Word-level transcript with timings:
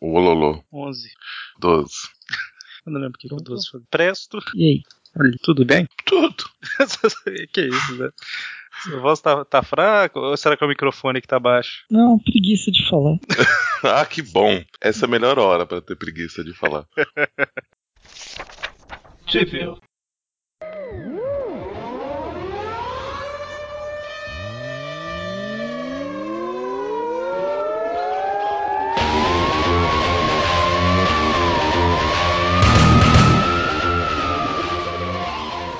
O 0.00 0.12
Ololô. 0.12 0.62
11. 0.72 1.10
12. 1.58 1.92
Eu 2.86 2.92
não 2.92 3.00
lembro 3.00 3.16
o 3.16 3.18
que 3.18 3.32
o 3.32 3.36
12 3.36 3.70
foi. 3.70 3.80
Presto. 3.90 4.38
E 4.54 4.64
aí? 4.64 4.82
Olha, 5.18 5.36
tudo 5.42 5.64
bem? 5.64 5.88
Tudo. 6.04 6.44
que 7.52 7.62
isso, 7.62 7.96
né? 7.96 8.10
Sua 8.82 9.00
voz 9.00 9.20
tá, 9.20 9.44
tá 9.44 9.62
fraca 9.62 10.18
ou 10.18 10.36
será 10.36 10.56
que 10.56 10.62
é 10.62 10.66
o 10.66 10.70
microfone 10.70 11.20
que 11.20 11.26
tá 11.26 11.40
baixo? 11.40 11.84
Não, 11.90 12.18
preguiça 12.18 12.70
de 12.70 12.88
falar. 12.88 13.18
ah, 13.82 14.06
que 14.06 14.22
bom. 14.22 14.62
Essa 14.80 15.04
é 15.04 15.08
a 15.08 15.10
melhor 15.10 15.38
hora 15.38 15.66
pra 15.66 15.80
ter 15.80 15.96
preguiça 15.96 16.44
de 16.44 16.52
falar. 16.54 16.86
Tipo. 19.26 19.80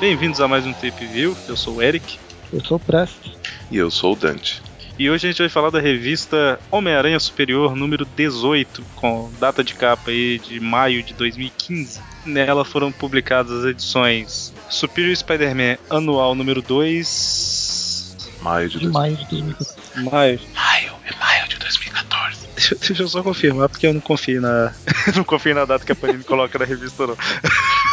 Bem-vindos 0.01 0.41
a 0.41 0.47
mais 0.47 0.65
um 0.65 0.73
Tape 0.73 1.07
View. 1.07 1.37
Eu 1.49 1.57
sou 1.57 1.75
o 1.75 1.83
Eric. 1.83 2.21
Eu 2.53 2.65
sou 2.65 2.77
o 2.77 2.81
Presto. 2.81 3.33
E 3.69 3.77
eu 3.77 3.91
sou 3.91 4.13
o 4.13 4.17
Dante. 4.17 4.63
E 4.97 5.11
hoje 5.11 5.27
a 5.27 5.31
gente 5.31 5.41
vai 5.41 5.49
falar 5.49 5.71
da 5.71 5.81
revista 5.81 6.61
Homem-Aranha 6.71 7.19
Superior 7.19 7.75
número 7.75 8.05
18, 8.05 8.81
com 8.95 9.29
data 9.41 9.65
de 9.65 9.75
capa 9.75 10.13
aí 10.13 10.39
de 10.39 10.61
maio 10.61 11.03
de 11.03 11.15
2015. 11.15 12.01
Nela 12.25 12.65
foram 12.65 12.93
publicadas 12.93 13.51
as 13.51 13.65
edições 13.65 14.55
Superior 14.71 15.17
Spider-Man 15.17 15.79
Anual 15.91 16.33
número 16.37 16.63
2. 16.63 18.39
Maio 18.41 18.69
de, 18.69 18.79
De 18.79 18.89
maio 18.89 19.17
de 19.17 19.27
2014. 19.27 20.11
Maio. 20.11 20.41
Maio, 20.55 20.93
é 21.07 21.17
maio 21.19 21.49
de 21.49 21.57
2014. 21.59 22.49
Deixa, 22.55 22.75
deixa 22.77 23.03
eu 23.03 23.09
só 23.09 23.21
confirmar, 23.21 23.69
porque 23.69 23.87
eu 23.87 23.95
não 23.95 24.01
confio 24.01 24.41
na. 24.41 24.73
não 25.15 25.25
confio 25.25 25.57
na 25.57 25.65
data 25.65 25.85
que 25.85 25.91
a 25.91 25.97
Panini 25.97 26.23
coloca 26.23 26.57
na 26.57 26.65
revista, 26.65 27.05
não. 27.05 27.17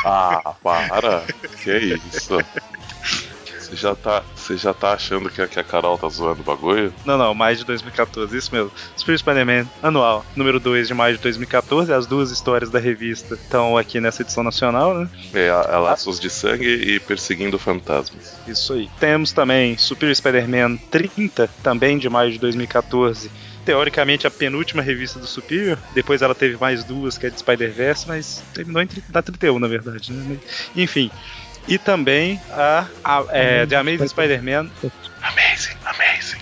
Ah, 0.05 0.53
para. 0.61 1.25
Que 1.63 1.99
isso? 2.07 2.37
Você 3.65 3.75
já 3.75 3.95
tá, 3.95 4.23
você 4.35 4.55
já 4.57 4.73
tá 4.73 4.93
achando 4.93 5.27
que 5.27 5.41
a, 5.41 5.47
que 5.47 5.59
a 5.59 5.63
Carol 5.63 5.97
tá 5.97 6.07
zoando 6.07 6.41
o 6.41 6.43
bagulho? 6.43 6.93
Não, 7.03 7.17
não, 7.17 7.33
maio 7.33 7.57
de 7.57 7.65
2014, 7.65 8.37
isso 8.37 8.53
mesmo. 8.53 8.71
Superior 8.95 9.17
Spider-Man 9.17 9.67
Anual, 9.81 10.23
número 10.35 10.59
2 10.59 10.87
de 10.87 10.93
maio 10.93 11.15
de 11.15 11.23
2014. 11.23 11.91
As 11.91 12.05
duas 12.05 12.29
histórias 12.29 12.69
da 12.69 12.77
revista 12.77 13.33
estão 13.33 13.75
aqui 13.75 13.99
nessa 13.99 14.21
edição 14.21 14.43
nacional, 14.43 14.93
né? 14.93 15.09
É, 15.33 15.49
a, 15.49 15.75
a 15.75 15.79
Laços 15.79 16.19
de 16.19 16.29
Sangue 16.29 16.67
e 16.67 16.99
Perseguindo 16.99 17.57
Fantasmas. 17.57 18.37
Isso 18.47 18.73
aí. 18.73 18.87
Temos 18.99 19.31
também 19.31 19.75
Superior 19.77 20.15
Spider-Man 20.15 20.77
30, 20.91 21.49
também 21.63 21.97
de 21.97 22.07
maio 22.07 22.31
de 22.31 22.37
2014. 22.37 23.31
Teoricamente 23.65 24.27
a 24.27 24.31
penúltima 24.31 24.81
revista 24.81 25.19
do 25.19 25.25
Superior. 25.25 25.77
Depois 25.93 26.21
ela 26.21 26.35
teve 26.35 26.55
mais 26.57 26.83
duas, 26.83 27.17
que 27.17 27.25
é 27.25 27.29
de 27.29 27.39
Spider-Verse, 27.39 28.07
mas 28.07 28.43
terminou 28.53 28.81
em, 28.81 28.87
na 29.11 29.21
31, 29.21 29.59
na 29.59 29.67
verdade. 29.67 30.13
Né? 30.13 30.37
Enfim. 30.75 31.09
E 31.67 31.79
também 31.79 32.39
a, 32.51 32.85
a 33.03 33.25
é, 33.29 33.65
The 33.65 33.75
Amazing 33.75 34.07
Spider-Man. 34.07 34.69
Amazing, 35.21 35.77
amazing. 35.83 36.41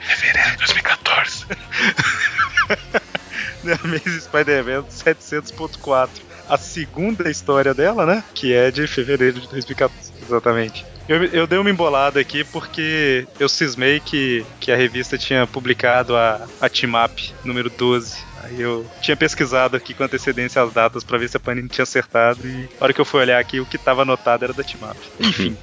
Reverendo 0.00 0.56
2014. 0.56 1.46
The 3.64 3.78
Amazing 3.84 4.20
Spider-Man 4.20 4.82
700.4. 4.84 6.08
A 6.48 6.56
segunda 6.56 7.30
história 7.30 7.72
dela, 7.72 8.04
né? 8.06 8.24
Que 8.34 8.54
é 8.54 8.70
de 8.70 8.86
fevereiro 8.86 9.40
de 9.40 9.48
2014. 9.48 10.12
Exatamente. 10.22 10.84
Eu, 11.08 11.24
eu 11.24 11.46
dei 11.46 11.58
uma 11.58 11.70
embolada 11.70 12.20
aqui 12.20 12.44
porque 12.44 13.26
eu 13.40 13.48
cismei 13.48 13.98
que, 13.98 14.44
que 14.60 14.70
a 14.70 14.76
revista 14.76 15.16
tinha 15.16 15.46
publicado 15.46 16.14
a, 16.14 16.46
a 16.60 16.68
Team 16.68 16.92
Up 17.02 17.32
número 17.42 17.70
12. 17.70 18.18
Aí 18.42 18.60
eu 18.60 18.86
tinha 19.00 19.16
pesquisado 19.16 19.76
aqui 19.76 19.94
com 19.94 20.04
antecedência 20.04 20.62
as 20.62 20.72
datas 20.72 21.02
pra 21.02 21.18
ver 21.18 21.28
se 21.28 21.36
a 21.36 21.40
Panini 21.40 21.68
tinha 21.68 21.82
acertado. 21.82 22.46
E 22.46 22.68
a 22.78 22.84
hora 22.84 22.92
que 22.92 23.00
eu 23.00 23.04
fui 23.06 23.20
olhar 23.20 23.40
aqui, 23.40 23.58
o 23.58 23.66
que 23.66 23.78
tava 23.78 24.02
anotado 24.02 24.44
era 24.44 24.52
da 24.52 24.62
Team 24.62 24.90
Up. 24.90 25.00
Enfim. 25.18 25.56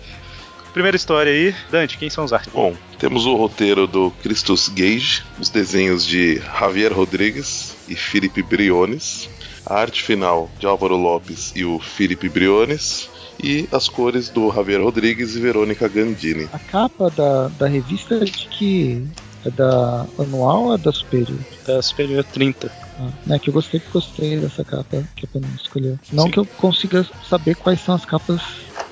Primeira 0.73 0.97
história 0.97 1.31
aí. 1.31 1.55
Dante, 1.71 1.97
quem 1.97 2.09
são 2.09 2.25
os 2.25 2.33
artistas? 2.33 2.53
Bom, 2.53 2.75
temos 2.99 3.25
o 3.25 3.35
roteiro 3.35 3.87
do 3.87 4.11
Christus 4.21 4.67
Gage, 4.67 5.23
os 5.39 5.49
desenhos 5.49 6.05
de 6.05 6.41
Javier 6.59 6.91
Rodrigues 6.91 7.77
e 7.87 7.95
Felipe 7.95 8.43
Briones, 8.43 9.29
a 9.65 9.75
arte 9.75 10.03
final 10.03 10.51
de 10.59 10.65
Álvaro 10.65 10.97
Lopes 10.97 11.53
e 11.55 11.63
o 11.63 11.79
Felipe 11.79 12.27
Briones, 12.27 13.09
e 13.41 13.67
as 13.71 13.87
cores 13.87 14.29
do 14.29 14.51
Javier 14.51 14.81
Rodrigues 14.81 15.35
e 15.35 15.39
Verônica 15.39 15.87
Gandini. 15.87 16.47
A 16.53 16.59
capa 16.59 17.09
da, 17.11 17.47
da 17.49 17.67
revista 17.67 18.15
é 18.15 18.25
de 18.25 18.47
que. 18.47 19.05
É 19.45 19.51
da 19.51 20.07
anual 20.17 20.63
ou 20.63 20.73
é 20.73 20.77
da 20.77 20.91
superior? 20.91 21.37
Da 21.67 21.79
Superior 21.79 22.23
30. 22.23 22.71
Ah, 22.97 23.09
né, 23.27 23.37
que 23.37 23.49
eu 23.49 23.53
gostei 23.53 23.79
que 23.79 23.91
gostei 23.91 24.39
dessa 24.39 24.63
capa 24.63 25.03
que 25.15 25.25
a 25.25 25.27
Panini 25.27 25.53
escolheu. 25.55 25.99
Não 26.11 26.23
Sim. 26.23 26.31
que 26.31 26.39
eu 26.39 26.45
consiga 26.57 27.05
saber 27.29 27.55
quais 27.55 27.79
são 27.81 27.93
as 27.93 28.05
capas. 28.05 28.41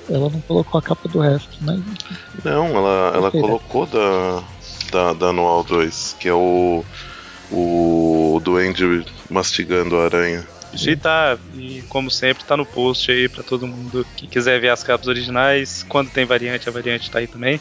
Ela 0.08 0.28
não 0.28 0.40
colocou 0.42 0.78
a 0.78 0.82
capa 0.82 1.08
do 1.08 1.18
resto, 1.18 1.48
mas 1.62 1.80
Não, 2.44 2.66
ela, 2.66 3.12
ela 3.14 3.30
né? 3.32 3.40
colocou 3.40 3.86
da, 3.86 4.44
da, 4.92 5.12
da 5.14 5.26
Anual 5.28 5.64
2, 5.64 6.16
que 6.20 6.28
é 6.28 6.34
o, 6.34 6.84
o 7.50 8.40
Duende 8.44 9.04
mastigando 9.30 9.96
a 9.96 10.04
aranha. 10.04 10.46
E 10.82 10.96
tá, 10.96 11.38
e 11.54 11.82
como 11.88 12.10
sempre, 12.10 12.44
tá 12.44 12.56
no 12.56 12.66
post 12.66 13.10
aí 13.10 13.28
pra 13.28 13.42
todo 13.42 13.66
mundo 13.66 14.06
que 14.16 14.26
quiser 14.26 14.60
ver 14.60 14.70
as 14.70 14.82
capas 14.82 15.06
originais. 15.06 15.82
Quando 15.84 16.10
tem 16.10 16.24
variante, 16.26 16.68
a 16.68 16.72
variante 16.72 17.10
tá 17.10 17.18
aí 17.18 17.26
também. 17.26 17.58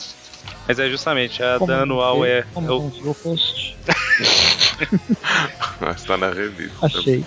Mas 0.67 0.79
é 0.79 0.89
justamente, 0.89 1.41
a 1.43 1.59
como 1.59 1.67
da 1.71 1.81
anual 1.81 2.25
é. 2.25 2.43
Como 2.53 2.67
é 2.67 2.71
o- 2.71 2.89
o 3.11 3.15
post? 3.15 3.77
Mas 5.79 6.03
tá 6.03 6.17
na 6.17 6.29
revista. 6.31 6.85
Achei. 6.85 7.25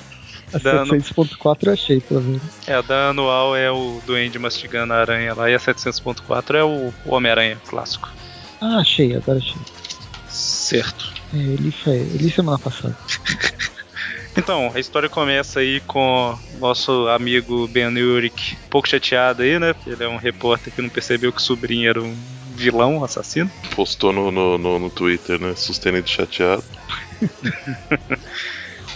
A 0.53 0.59
Dando- 0.59 0.95
700.4 0.95 1.69
eu 1.69 1.73
achei, 1.73 2.01
pelo 2.01 2.23
menos. 2.23 2.43
é, 2.67 2.75
a 2.75 2.83
da 2.83 3.09
anual 3.11 3.57
é 3.57 3.71
o 3.71 4.01
Duende 4.07 4.39
mastigando 4.39 4.93
a 4.93 4.97
aranha 4.99 5.35
lá, 5.35 5.51
e 5.51 5.55
a 5.55 5.59
700.4 5.59 6.57
é 6.57 6.65
o, 6.65 6.93
o 7.05 7.15
Homem-Aranha 7.15 7.61
clássico. 7.67 8.09
Ah, 8.61 8.79
achei, 8.79 9.15
agora 9.15 9.39
achei. 9.39 9.61
Certo. 10.29 11.13
É, 11.35 11.39
ele 11.39 11.71
foi. 11.73 11.97
Ele 11.97 12.31
semana 12.31 12.59
passada. 12.59 12.97
Então, 14.37 14.71
a 14.75 14.79
história 14.79 15.09
começa 15.09 15.61
aí 15.61 15.81
com 15.81 16.39
nosso 16.59 17.09
amigo 17.09 17.67
Ben 17.69 17.89
Urich, 17.89 18.55
um 18.67 18.69
pouco 18.69 18.89
chateado 18.89 19.43
aí, 19.43 19.59
né? 19.59 19.73
Porque 19.73 19.91
ele 19.91 20.05
é 20.05 20.09
um 20.09 20.19
repórter 20.19 20.73
que 20.73 20.83
não 20.83 20.91
percebeu 20.91 21.33
que 21.33 21.41
o 21.41 21.43
sobrinho 21.43 21.89
era 21.89 22.03
um 22.03 22.15
vilão, 22.55 22.99
um 22.99 23.05
assassino. 23.05 23.51
Postou 23.75 24.13
no, 24.13 24.31
no, 24.31 24.59
no, 24.59 24.79
no 24.79 24.91
Twitter, 24.91 25.41
né? 25.41 25.55
Sustenido 25.55 26.09
chateado. 26.09 26.65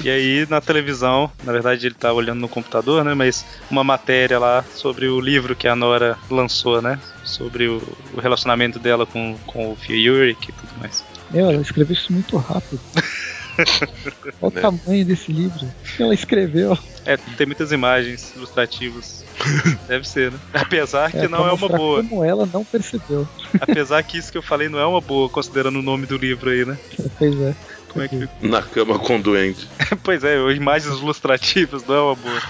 E 0.03 0.09
aí 0.09 0.47
na 0.49 0.63
televisão, 0.63 1.31
na 1.45 1.53
verdade 1.53 1.87
ele 1.87 1.95
tá 1.95 2.11
olhando 2.11 2.41
no 2.41 2.49
computador, 2.49 3.05
né? 3.05 3.13
Mas 3.13 3.45
uma 3.71 3.85
matéria 3.85 4.39
lá 4.39 4.65
sobre 4.75 5.09
o 5.09 5.21
livro 5.21 5.55
que 5.55 5.69
a 5.69 5.77
Nora 5.77 6.19
lançou, 6.31 6.81
né? 6.81 6.99
Sobre 7.23 7.69
o, 7.69 7.83
o 8.15 8.21
relacionamento 8.21 8.79
dela 8.79 9.05
com, 9.05 9.37
com 9.47 9.71
o 9.71 9.77
Furyk 9.77 10.49
e 10.49 10.53
tudo 10.53 10.79
mais. 10.79 11.05
Meu, 11.31 11.51
ela 11.51 11.61
escreveu 11.61 11.93
isso 11.93 12.13
muito 12.13 12.39
rápido. 12.39 12.81
Olha 13.59 14.51
o 14.51 14.51
Né? 14.51 14.61
tamanho 14.61 15.05
desse 15.05 15.33
livro. 15.33 15.67
O 15.67 15.97
que 15.97 16.03
ela 16.03 16.15
escreveu? 16.15 16.77
É, 17.05 17.17
tem 17.17 17.47
muitas 17.47 17.73
imagens 17.73 18.35
ilustrativas. 18.37 19.25
Deve 19.89 20.07
ser, 20.07 20.33
né? 20.33 20.39
Apesar 20.53 21.11
que 21.11 21.19
É, 21.19 21.29
não 21.29 21.47
é 21.47 21.53
uma 21.53 21.69
boa. 21.69 22.03
Como 22.05 22.25
ela 22.25 22.47
não 22.47 22.65
percebeu. 22.65 23.27
Apesar 23.61 24.03
que 24.03 24.19
isso 24.19 24.31
que 24.31 24.39
eu 24.39 24.43
falei 24.43 24.69
não 24.69 24.79
é 24.79 24.87
uma 24.87 25.01
boa, 25.01 25.29
considerando 25.29 25.79
o 25.79 25.83
nome 25.83 26.07
do 26.07 26.17
livro 26.17 26.51
aí, 26.51 26.65
né? 26.65 26.79
Pois 27.19 27.41
é. 27.41 27.55
Como 27.89 28.05
é 28.05 28.09
que 28.09 28.29
Na 28.41 28.63
cama 28.63 28.99
com 28.99 29.17
o 29.17 29.23
doente. 29.23 29.69
Pois 30.05 30.23
é, 30.23 30.37
imagens 30.53 30.99
ilustrativas 31.01 31.85
não 31.85 31.95
é 31.95 32.01
uma 32.03 32.15
boa. 32.15 32.41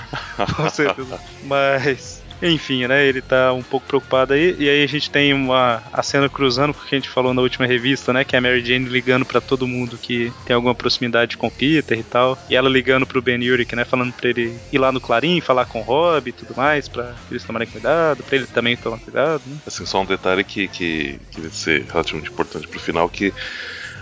Com 0.54 0.68
certeza. 0.68 1.18
Mas, 1.42 2.19
enfim, 2.42 2.86
né? 2.86 3.06
Ele 3.06 3.20
tá 3.20 3.52
um 3.52 3.62
pouco 3.62 3.86
preocupado 3.86 4.32
aí. 4.32 4.56
E 4.58 4.68
aí 4.68 4.82
a 4.82 4.86
gente 4.86 5.10
tem 5.10 5.32
uma 5.32 5.82
a 5.92 6.02
cena 6.02 6.28
cruzando 6.28 6.72
com 6.74 6.80
o 6.80 6.86
que 6.86 6.94
a 6.94 6.98
gente 6.98 7.08
falou 7.08 7.34
na 7.34 7.42
última 7.42 7.66
revista, 7.66 8.12
né? 8.12 8.24
Que 8.24 8.36
é 8.36 8.38
a 8.38 8.42
Mary 8.42 8.64
Jane 8.64 8.86
ligando 8.86 9.24
pra 9.24 9.40
todo 9.40 9.66
mundo 9.66 9.98
que 9.98 10.32
tem 10.44 10.54
alguma 10.54 10.74
proximidade 10.74 11.36
com 11.36 11.46
o 11.46 11.50
Peter 11.50 11.98
e 11.98 12.02
tal. 12.02 12.38
E 12.48 12.56
ela 12.56 12.68
ligando 12.68 13.06
pro 13.06 13.22
Ben 13.22 13.38
Urich, 13.50 13.74
né? 13.74 13.84
Falando 13.84 14.12
pra 14.12 14.30
ele 14.30 14.58
ir 14.72 14.78
lá 14.78 14.90
no 14.92 15.00
Clarim, 15.00 15.40
falar 15.40 15.66
com 15.66 15.80
o 15.80 15.84
Rob 15.84 16.28
e 16.28 16.32
tudo 16.32 16.54
mais, 16.56 16.88
pra 16.88 17.14
eles 17.30 17.44
tomarem 17.44 17.68
cuidado, 17.68 18.22
pra 18.24 18.36
ele 18.36 18.46
também 18.46 18.76
tomar 18.76 18.98
cuidado, 18.98 19.42
né? 19.46 19.56
Assim, 19.66 19.84
só 19.86 20.00
um 20.00 20.06
detalhe 20.06 20.44
que, 20.44 20.68
que, 20.68 21.18
que 21.30 21.40
vai 21.40 21.50
ser 21.50 21.84
relativamente 21.90 22.30
importante 22.30 22.66
pro 22.66 22.80
final, 22.80 23.08
que 23.08 23.32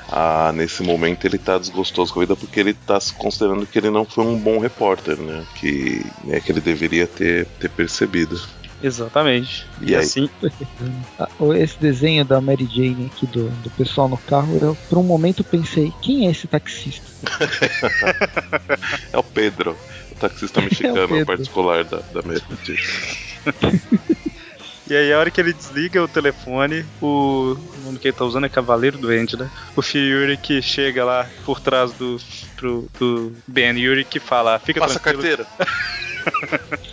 ah, 0.08 0.52
nesse 0.54 0.82
momento 0.82 1.26
ele 1.26 1.38
tá 1.38 1.58
desgostoso 1.58 2.12
com 2.12 2.20
a 2.20 2.22
vida 2.22 2.36
porque 2.36 2.60
ele 2.60 2.74
tá 2.74 2.98
se 3.00 3.12
considerando 3.14 3.66
que 3.66 3.78
ele 3.78 3.90
não 3.90 4.04
foi 4.04 4.24
um 4.24 4.38
bom 4.38 4.58
repórter, 4.58 5.20
né? 5.20 5.44
Que, 5.54 6.02
né, 6.24 6.40
que 6.40 6.50
ele 6.52 6.60
deveria 6.60 7.06
ter, 7.06 7.46
ter 7.58 7.68
percebido. 7.70 8.40
Exatamente. 8.80 9.66
E, 9.82 9.90
E 9.90 9.96
aí? 9.96 10.00
assim, 10.02 10.28
Ah, 11.18 11.28
Esse 11.56 11.78
desenho 11.80 12.24
da 12.24 12.40
Mary 12.40 12.64
Jane 12.66 13.06
aqui 13.06 13.26
do, 13.26 13.48
do 13.50 13.70
pessoal 13.70 14.08
no 14.08 14.16
carro, 14.18 14.56
eu 14.62 14.76
por 14.88 14.98
um 14.98 15.02
momento 15.02 15.42
pensei, 15.44 15.92
quem 16.00 16.26
é 16.28 16.30
esse 16.30 16.46
taxista? 16.46 17.06
É 19.12 19.18
o 19.18 19.22
Pedro, 19.22 19.76
o 20.12 20.14
taxista 20.14 20.60
mexicano 20.62 21.08
Pedro. 21.08 21.26
particular 21.26 21.84
da, 21.84 21.98
da 22.12 22.22
Meredith. 22.22 22.78
E 24.90 24.96
aí, 24.96 25.12
a 25.12 25.18
hora 25.18 25.30
que 25.30 25.38
ele 25.38 25.52
desliga 25.52 26.02
o 26.02 26.08
telefone, 26.08 26.84
o 27.00 27.56
nome 27.84 27.98
que 27.98 28.08
ele 28.08 28.16
tá 28.16 28.24
usando 28.24 28.46
é 28.46 28.48
Cavaleiro 28.48 28.96
Duende, 28.96 29.36
né? 29.36 29.50
O 29.76 29.82
Fury 29.82 30.38
que 30.38 30.62
chega 30.62 31.04
lá 31.04 31.28
por 31.44 31.60
trás 31.60 31.92
do, 31.92 32.16
pro, 32.56 32.88
do 32.98 33.32
Ben 33.46 33.78
Yuri 33.78 34.04
que 34.04 34.18
fala: 34.18 34.58
Fica 34.58 34.80
Passa 34.80 34.98
tranquilo. 34.98 35.22
carteira. 35.22 35.46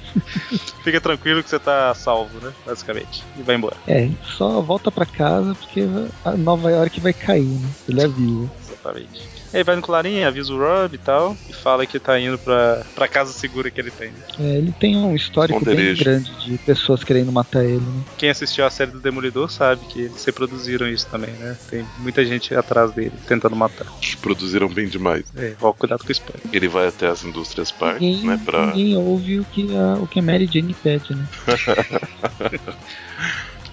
Fica 0.84 1.00
tranquilo 1.02 1.42
que 1.42 1.50
você 1.50 1.58
tá 1.58 1.94
salvo, 1.96 2.46
né? 2.46 2.54
Basicamente. 2.66 3.24
E 3.40 3.44
vai 3.44 3.56
embora. 3.56 3.78
É, 3.88 4.10
só 4.38 4.62
volta 4.62 4.92
pra 4.92 5.06
casa 5.06 5.56
porque 5.56 5.88
a 6.24 6.32
Nova 6.38 6.70
York 6.70 7.00
vai 7.00 7.14
cair, 7.14 7.46
né? 7.46 7.70
Ele 7.88 8.04
avisa. 8.04 8.52
Exatamente. 8.62 9.35
Aí 9.56 9.64
vai 9.64 9.78
no 9.78 9.82
Clarim, 9.82 10.22
avisa 10.24 10.54
o 10.54 10.58
Rob 10.58 10.96
e 10.96 10.98
tal, 10.98 11.38
e 11.50 11.54
fala 11.54 11.86
que 11.86 11.98
tá 11.98 12.20
indo 12.20 12.38
pra, 12.38 12.86
pra 12.94 13.08
casa 13.08 13.32
segura 13.32 13.72
que 13.72 13.80
ele 13.80 13.90
tem. 13.90 14.12
né? 14.12 14.20
É, 14.38 14.58
ele 14.58 14.74
tem 14.74 14.98
um 14.98 15.16
histórico 15.16 15.64
bem 15.64 15.96
grande 15.96 16.30
de 16.44 16.58
pessoas 16.58 17.06
querendo 17.06 17.32
matar 17.32 17.64
ele, 17.64 17.80
né? 17.80 18.04
Quem 18.18 18.30
assistiu 18.30 18.66
a 18.66 18.70
série 18.70 18.92
do 18.92 19.00
Demolidor 19.00 19.50
sabe 19.50 19.86
que 19.86 20.02
eles 20.02 20.26
reproduziram 20.26 20.90
isso 20.90 21.08
também, 21.08 21.32
né? 21.36 21.58
Tem 21.70 21.86
muita 22.00 22.26
gente 22.26 22.54
atrás 22.54 22.92
dele 22.92 23.14
tentando 23.26 23.56
matar. 23.56 23.88
Que 24.02 24.18
produziram 24.18 24.68
bem 24.68 24.90
demais. 24.90 25.24
É, 25.38 25.54
ó, 25.62 25.72
cuidado 25.72 26.04
com 26.04 26.10
o 26.10 26.12
spoiler. 26.12 26.44
Ele 26.52 26.68
vai 26.68 26.88
até 26.88 27.08
as 27.08 27.24
indústrias 27.24 27.72
Park, 27.72 28.02
Ninguém, 28.02 28.28
né? 28.28 28.42
Pra. 28.44 28.68
ninguém 28.68 28.98
ouve 28.98 29.40
o 29.40 29.46
que, 29.46 29.74
a, 29.74 29.94
o 30.02 30.06
que 30.06 30.20
a 30.20 30.22
Mary 30.22 30.50
Jane 30.52 30.74
pede, 30.74 31.16
né? 31.16 31.26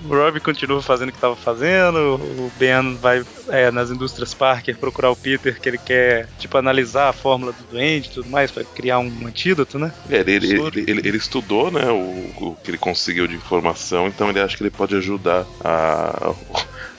O 0.05 0.09
Rob 0.09 0.41
continua 0.41 0.83
fazendo 0.83 1.11
o 1.11 1.13
que 1.13 1.19
tava 1.19 1.37
fazendo, 1.37 1.97
o 2.21 2.51
Ben 2.59 2.99
vai 2.99 3.23
é, 3.49 3.71
nas 3.71 3.91
indústrias 3.91 4.35
Parker 4.35 4.77
procurar 4.79 5.11
o 5.11 5.17
Peter, 5.17 5.61
que 5.61 5.69
ele 5.69 5.79
quer, 5.79 6.29
tipo, 6.39 6.57
analisar 6.59 7.09
a 7.09 7.13
fórmula 7.13 7.53
do 7.53 7.65
doente 7.65 8.07
e 8.09 8.13
tudo 8.15 8.29
mais, 8.29 8.51
pra 8.51 8.65
criar 8.65 8.99
um 8.99 9.27
antídoto, 9.27 9.79
né? 9.79 9.93
É, 10.09 10.19
ele, 10.21 10.33
ele, 10.35 10.85
ele, 10.89 11.09
ele- 11.09 11.17
estudou, 11.17 11.71
né, 11.71 11.89
o, 11.91 12.33
o 12.35 12.57
que 12.57 12.71
ele 12.71 12.79
conseguiu 12.79 13.27
de 13.29 13.37
informação, 13.37 14.09
então 14.09 14.29
ele 14.29 14.41
acha 14.41 14.57
que 14.57 14.63
ele 14.63 14.71
pode 14.71 14.97
ajudar 14.97 15.47
a, 15.61 16.31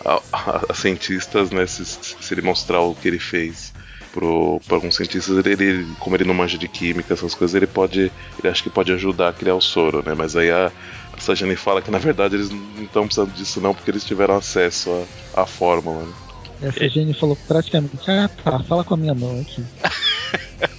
a, 0.05 0.21
a- 0.31 0.73
cientistas, 0.73 1.51
né, 1.51 1.65
se, 1.67 1.85
se 1.85 2.33
ele 2.33 2.41
mostrar 2.41 2.79
o 2.81 2.95
que 2.95 3.07
ele 3.07 3.19
fez 3.19 3.73
pro, 4.11 4.61
pra 4.67 4.77
alguns 4.77 4.95
cientistas, 4.95 5.37
ele, 5.45 5.51
ele- 5.63 5.95
como 5.99 6.15
ele 6.15 6.23
não 6.25 6.33
manja 6.33 6.57
de 6.57 6.67
química, 6.67 7.13
essas 7.13 7.33
coisas, 7.35 7.55
ele 7.55 7.67
pode, 7.67 7.99
ele 8.37 8.49
acha 8.49 8.63
que 8.63 8.69
pode 8.69 8.91
ajudar 8.93 9.29
a 9.29 9.33
criar 9.33 9.55
o 9.55 9.61
soro, 9.61 10.03
né, 10.05 10.13
mas 10.15 10.35
aí 10.35 10.51
a, 10.51 10.71
a 11.15 11.21
Sajane 11.21 11.55
fala 11.55 11.81
que 11.81 11.91
na 11.91 11.97
verdade 11.99 12.35
eles 12.35 12.49
não 12.49 12.83
estão 12.83 13.05
precisando 13.05 13.33
disso 13.33 13.61
não, 13.61 13.73
porque 13.73 13.91
eles 13.91 14.03
tiveram 14.03 14.35
acesso 14.35 14.89
à, 15.35 15.43
à 15.43 15.45
fórmula, 15.45 16.03
né. 16.03 16.13
Essa 16.61 16.87
Jenny 16.87 17.13
falou 17.13 17.37
praticamente, 17.47 18.09
ah 18.09 18.29
tá, 18.43 18.59
fala 18.59 18.83
com 18.83 18.93
a 18.93 18.97
minha 18.97 19.13
mão 19.13 19.41
aqui. 19.41 19.63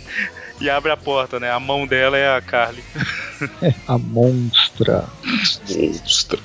E 0.60 0.70
abre 0.70 0.92
a 0.92 0.96
porta, 0.96 1.40
né? 1.40 1.50
A 1.50 1.58
mão 1.58 1.84
dela 1.84 2.16
é 2.16 2.36
a 2.36 2.40
Carly. 2.40 2.82
A 3.88 3.98
monstra. 3.98 5.04
Monstra. 5.68 6.38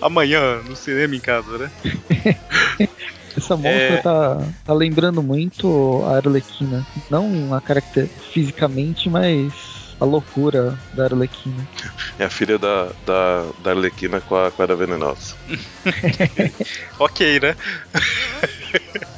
Amanhã, 0.00 0.62
no 0.62 0.74
cinema 0.74 1.14
em 1.14 1.20
casa, 1.20 1.58
né? 1.58 1.70
Essa 3.36 3.56
monstra 3.56 3.70
É. 3.70 3.96
tá, 3.98 4.42
tá 4.64 4.72
lembrando 4.72 5.22
muito 5.22 6.02
a 6.06 6.16
Arlequina. 6.16 6.84
Não 7.10 7.54
a 7.54 7.60
caracter 7.60 8.08
fisicamente, 8.32 9.08
mas 9.10 9.52
a 10.00 10.04
loucura 10.04 10.78
da 10.92 11.04
Arlequina. 11.04 11.66
É 12.18 12.24
a 12.24 12.30
filha 12.30 12.58
da, 12.58 12.92
da, 13.06 13.44
da 13.62 13.70
Arlequina 13.70 14.20
com 14.20 14.36
a, 14.36 14.50
com 14.50 14.62
a 14.62 14.64
Era 14.64 14.76
Venenosa. 14.76 15.34
Ok, 16.98 17.40
né? 17.40 17.54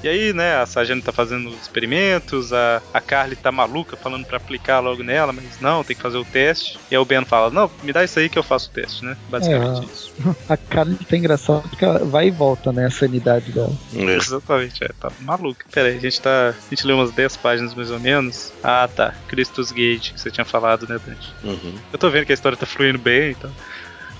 e 0.02 0.08
aí, 0.08 0.32
né, 0.32 0.56
a 0.56 0.66
Sargento 0.66 1.04
tá 1.04 1.12
fazendo 1.12 1.48
os 1.48 1.60
experimentos, 1.60 2.52
a, 2.52 2.82
a 2.92 3.00
Carly 3.00 3.36
tá 3.36 3.50
maluca 3.52 3.96
falando 3.96 4.26
pra 4.26 4.36
aplicar 4.36 4.80
logo 4.80 5.02
nela, 5.02 5.32
mas 5.32 5.60
não, 5.60 5.84
tem 5.84 5.96
que 5.96 6.02
fazer 6.02 6.18
o 6.18 6.24
teste. 6.24 6.78
E 6.90 6.94
aí 6.94 6.98
o 7.00 7.04
Ben 7.04 7.24
fala, 7.24 7.50
não, 7.50 7.70
me 7.82 7.92
dá 7.92 8.04
isso 8.04 8.18
aí 8.18 8.28
que 8.28 8.38
eu 8.38 8.42
faço 8.42 8.68
o 8.70 8.72
teste, 8.72 9.04
né? 9.04 9.16
Basicamente 9.28 9.82
É. 9.82 9.92
isso. 9.92 10.12
A 10.48 10.56
Carly 10.56 10.96
tá 10.96 11.16
engraçada 11.16 11.60
porque 11.68 11.84
ela 11.84 11.98
vai 12.04 12.28
e 12.28 12.30
volta, 12.30 12.72
né? 12.72 12.86
A 12.86 12.90
sanidade 12.90 13.52
dela. 13.52 13.72
É. 13.94 14.16
Exatamente, 14.16 14.82
é, 14.84 14.88
tá 15.00 15.10
maluca. 15.20 15.66
Pera 15.70 15.88
aí, 15.88 15.96
a 15.96 16.00
gente 16.00 16.20
tá. 16.20 16.50
A 16.50 16.70
gente 16.70 16.86
leu 16.86 16.96
umas 16.96 17.12
10 17.12 17.36
páginas 17.38 17.74
mais 17.74 17.90
ou 17.90 17.98
menos. 17.98 18.52
Ah, 18.62 18.88
tá. 18.88 19.14
Christus 19.28 19.70
Gage, 19.70 20.12
que 20.12 20.20
você 20.20 20.30
tinha 20.30 20.44
falado, 20.44 20.86
né, 20.88 20.98
Dante? 21.04 21.32
Uhum. 21.42 21.74
Eu 21.92 21.98
tô 21.98 22.10
vendo 22.10 22.26
que 22.26 22.32
a 22.32 22.34
história 22.34 22.56
tá 22.56 22.66
fluindo 22.66 22.98
bem, 22.98 23.32
então. 23.32 23.50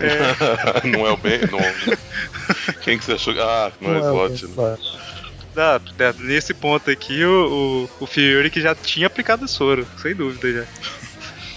não 0.84 1.06
é 1.06 1.12
o 1.12 1.16
bem. 1.16 1.40
Não... 1.50 1.58
Quem 2.82 2.98
que 2.98 3.04
você 3.04 3.12
achou? 3.12 3.34
Ah, 3.40 3.70
não, 3.80 3.94
é 3.94 4.00
o 4.00 4.26
Slot, 4.34 4.46
né? 4.46 4.78
Ah, 5.60 5.80
nesse 6.18 6.54
ponto 6.54 6.90
aqui, 6.90 7.22
o, 7.24 7.84
o, 7.84 7.90
o 8.04 8.06
Fury 8.06 8.50
que 8.50 8.60
já 8.62 8.74
tinha 8.74 9.06
aplicado 9.06 9.44
o 9.44 9.48
soro, 9.48 9.86
sem 9.98 10.14
dúvida 10.16 10.50
já. 10.52 10.66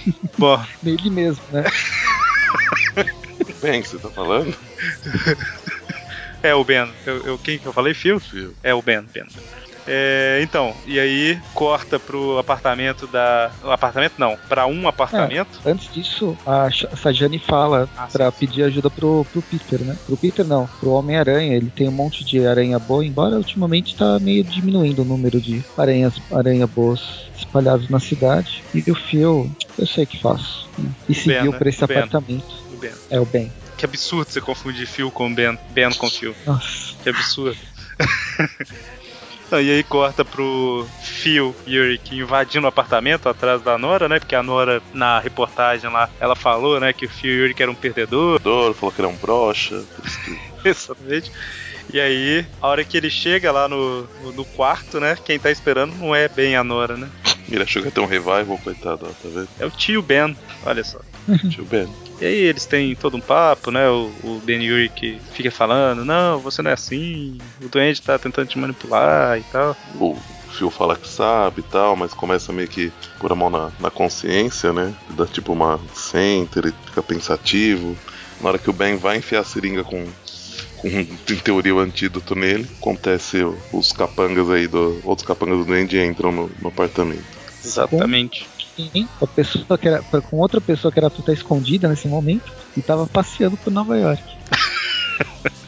Bom, 0.38 0.58
Nele 0.82 1.10
mesmo, 1.10 1.46
né? 1.50 1.64
Bem, 3.62 3.82
que 3.82 3.88
você 3.90 4.00
tá 4.00 4.12
falando? 4.12 4.56
é 6.42 6.54
o 6.54 6.64
Ben. 6.64 6.96
Eu, 7.06 7.22
eu- 7.24 7.40
quem 7.40 7.60
que 7.60 7.68
eu 7.68 7.74
falei? 7.74 7.94
Phil? 7.94 8.20
Fio. 8.20 8.58
É 8.64 8.74
o 8.74 8.82
Ben, 8.82 9.04
Ben. 9.08 9.26
É, 9.86 10.40
então, 10.42 10.74
e 10.86 11.00
aí 11.00 11.40
corta 11.54 12.00
pro 12.00 12.38
apartamento 12.38 13.06
da. 13.08 13.52
O 13.64 13.70
apartamento 13.72 14.14
não, 14.18 14.38
pra 14.48 14.66
um 14.66 14.88
apartamento. 14.88 15.60
Antes 15.66 15.92
disso, 15.94 16.38
a 16.46 16.70
Sajane 16.96 17.38
fala 17.40 17.90
Ah, 17.98 18.08
pra 18.12 18.32
sim. 18.32 18.38
pedir 18.40 18.64
ajuda 18.64 18.90
pro, 18.90 19.26
pro 19.32 19.42
Peter, 19.42 19.82
né? 19.82 19.98
Pro 20.06 20.16
Peter 20.18 20.46
não, 20.46 20.68
pro 20.80 20.92
Homem-Aranha. 20.92 21.56
Ele 21.56 21.70
tem 21.70 21.88
um 21.90 21.92
monte 21.92 22.24
de 22.24 22.46
aranha 22.48 22.80
boa, 22.80 23.06
embora 23.06 23.36
ultimamente 23.36 23.96
tá 23.96 24.20
meio 24.20 24.44
diminuindo 24.44 25.02
o 25.02 25.06
número 25.06 25.42
de 25.42 25.64
aranhas 25.78 26.14
aranha 26.32 26.66
boas 26.66 27.02
espalhados 27.38 27.90
na 27.90 28.00
cidade. 28.00 28.64
E 28.74 28.90
o 28.90 28.96
Phil, 28.96 29.52
eu 29.78 29.86
sei 29.88 30.06
o 30.06 30.08
que 30.08 30.20
faço. 30.22 30.70
E 31.10 31.12
O 31.12 31.16
seguiu 31.16 31.52
né? 31.52 31.58
pra 31.58 31.70
esse 31.70 31.86
Ben. 31.86 31.98
apartamento. 31.98 32.46
O 32.74 32.78
Ben. 32.78 32.92
É 33.10 33.20
o 33.20 33.26
Ben. 33.26 33.52
Que 33.78 33.86
absurdo 33.86 34.32
você 34.32 34.40
confundir 34.40 34.88
Phil 34.88 35.12
com 35.12 35.34
Ben. 35.34 35.58
Ben 35.72 35.92
com 35.92 36.10
Phil. 36.10 36.34
Nossa. 36.46 36.94
Que 37.04 37.10
absurdo. 37.10 37.58
e 39.62 39.72
aí 39.72 39.84
corta 39.84 40.24
pro 40.26 40.88
Phil 41.00 41.56
Yuri 41.68 41.98
que 41.98 42.16
invadindo 42.16 42.66
o 42.66 42.70
apartamento 42.70 43.28
atrás 43.30 43.62
da 43.62 43.78
Nora, 43.78 44.08
né? 44.10 44.20
Porque 44.20 44.36
a 44.36 44.44
Nora, 44.44 44.82
na 44.94 45.20
reportagem 45.20 45.90
lá, 45.92 46.10
ela 46.20 46.36
falou, 46.36 46.80
né, 46.80 46.94
que 46.94 47.06
o 47.06 47.10
Phil 47.10 47.42
Yuri 47.42 47.56
era 47.58 47.72
um 47.72 47.76
perdedor. 47.76 48.40
Dor, 48.40 48.74
falou 48.74 48.92
que 48.92 49.02
era 49.02 49.08
um 49.08 49.18
por 49.18 50.06
isso 50.06 50.20
que- 50.24 50.54
Exatamente. 50.70 51.32
E 51.94 52.00
aí, 52.00 52.46
a 52.62 52.68
hora 52.68 52.84
que 52.84 52.96
ele 52.96 53.10
chega 53.10 53.52
lá 53.52 53.68
no, 53.68 54.10
no, 54.22 54.32
no 54.32 54.46
quarto, 54.46 55.00
né? 55.00 55.18
Quem 55.24 55.38
tá 55.38 55.52
esperando 55.52 55.94
não 55.96 56.16
é 56.16 56.28
bem 56.30 56.56
a 56.56 56.64
Nora, 56.64 56.96
né? 56.96 57.12
Ele 57.50 57.62
achou 57.64 57.82
que 57.82 57.90
ia 57.90 57.92
ter 57.92 58.00
um 58.02 58.06
revival, 58.06 58.58
coitado, 58.64 59.06
ó, 59.06 59.10
tá 59.10 59.30
vendo? 59.30 59.50
É 59.60 59.66
o 59.66 59.72
tio 59.72 60.02
Ben, 60.02 60.38
olha 60.66 60.84
só. 60.84 61.00
Tio 61.50 61.66
Ben. 61.66 61.88
E 62.20 62.26
aí 62.26 62.36
eles 62.36 62.66
têm 62.66 62.96
todo 62.96 63.18
um 63.18 63.22
papo, 63.22 63.72
né? 63.72 63.90
O, 63.90 64.12
o 64.24 64.42
Ben 64.44 64.62
Yuri 64.64 64.90
que 64.90 65.20
fica 65.32 65.52
falando, 65.52 66.06
não, 66.06 66.40
você 66.40 66.62
não 66.62 66.72
é 66.72 66.74
assim, 66.74 67.38
o 67.62 67.68
doente 67.68 68.02
tá 68.02 68.18
tentando 68.18 68.48
te 68.48 68.58
manipular 68.58 69.38
e 69.38 69.44
tal. 69.44 69.76
O 70.00 70.16
Phil 70.54 70.70
fala 70.70 70.96
que 70.96 71.08
sabe 71.08 71.62
e 71.62 71.64
tal, 71.64 71.96
mas 71.96 72.14
começa 72.14 72.54
meio 72.54 72.68
que 72.68 72.92
pôr 73.20 73.32
a 73.32 73.36
mão 73.36 73.50
na, 73.50 73.72
na 73.80 73.90
consciência, 73.90 74.72
né? 74.72 74.94
Dá 75.10 75.26
tipo 75.26 75.52
uma 75.52 75.80
center, 75.94 76.66
ele 76.66 76.76
fica 76.86 77.02
pensativo. 77.02 77.98
Na 78.40 78.50
hora 78.50 78.60
que 78.60 78.70
o 78.70 78.74
Ben 78.74 78.96
vai 78.98 79.18
enfiar 79.18 79.42
a 79.42 79.44
seringa 79.44 79.84
com, 79.84 80.06
com 80.78 80.88
em 80.88 81.38
teoria, 81.44 81.74
o 81.74 81.80
antídoto 81.80 82.36
nele, 82.36 82.68
acontece 82.80 83.38
os 83.72 83.92
capangas 83.92 84.50
aí, 84.50 84.68
do, 84.68 85.02
outros 85.04 85.28
capangas 85.28 85.60
do 85.60 85.66
Duende 85.66 86.00
entram 86.00 86.32
no, 86.32 86.52
no 86.62 86.68
apartamento. 86.68 87.26
Exatamente. 87.64 88.48
A 89.22 89.28
pessoa 89.28 89.78
que 89.78 89.88
era, 89.88 90.02
com 90.02 90.38
outra 90.38 90.60
pessoa 90.60 90.92
que 90.92 91.00
era 91.00 91.10
pra 91.10 91.20
estar 91.20 91.34
escondida 91.34 91.88
nesse 91.88 92.08
momento 92.08 92.52
e 92.76 92.82
tava 92.82 93.06
passeando 93.06 93.56
por 93.58 93.72
Nova 93.72 93.98
York. 93.98 94.24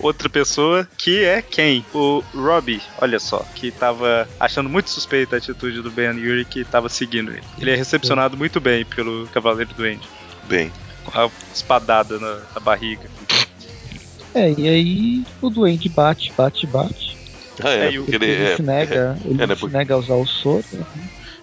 Outra 0.00 0.28
pessoa 0.28 0.88
que 0.96 1.24
é 1.24 1.42
quem? 1.42 1.84
O 1.92 2.22
Robbie, 2.32 2.80
olha 3.00 3.18
só, 3.18 3.44
que 3.54 3.72
tava 3.72 4.28
achando 4.38 4.68
muito 4.68 4.90
suspeita 4.90 5.34
a 5.34 5.38
atitude 5.38 5.82
do 5.82 5.90
Ben 5.90 6.16
Yuri 6.16 6.44
que 6.44 6.64
tava 6.64 6.88
seguindo 6.88 7.32
ele. 7.32 7.42
Ele 7.58 7.72
é 7.72 7.74
recepcionado 7.74 8.36
muito 8.36 8.60
bem 8.60 8.84
pelo 8.84 9.26
Cavaleiro 9.28 9.74
Doente, 9.74 10.08
Bem, 10.48 10.70
com 11.04 11.18
a 11.18 11.28
espadada 11.52 12.18
na, 12.18 12.42
na 12.54 12.60
barriga. 12.60 13.10
É, 14.34 14.52
e 14.52 14.68
aí 14.68 15.24
o 15.42 15.50
doente 15.50 15.88
bate, 15.88 16.32
bate, 16.36 16.66
bate. 16.66 17.18
ah, 17.62 17.70
é, 17.70 17.86
É, 17.86 17.92
e 17.92 17.96
ele, 17.96 18.16
ele 18.24 18.44
é, 18.44 18.56
se 18.56 18.62
nega, 18.62 19.18
ele 19.24 19.42
é, 19.42 19.46
né, 19.48 19.56
se 19.56 19.66
nega 19.66 19.94
a 19.94 19.98
usar 19.98 20.14
o 20.14 20.26
soro. 20.26 20.64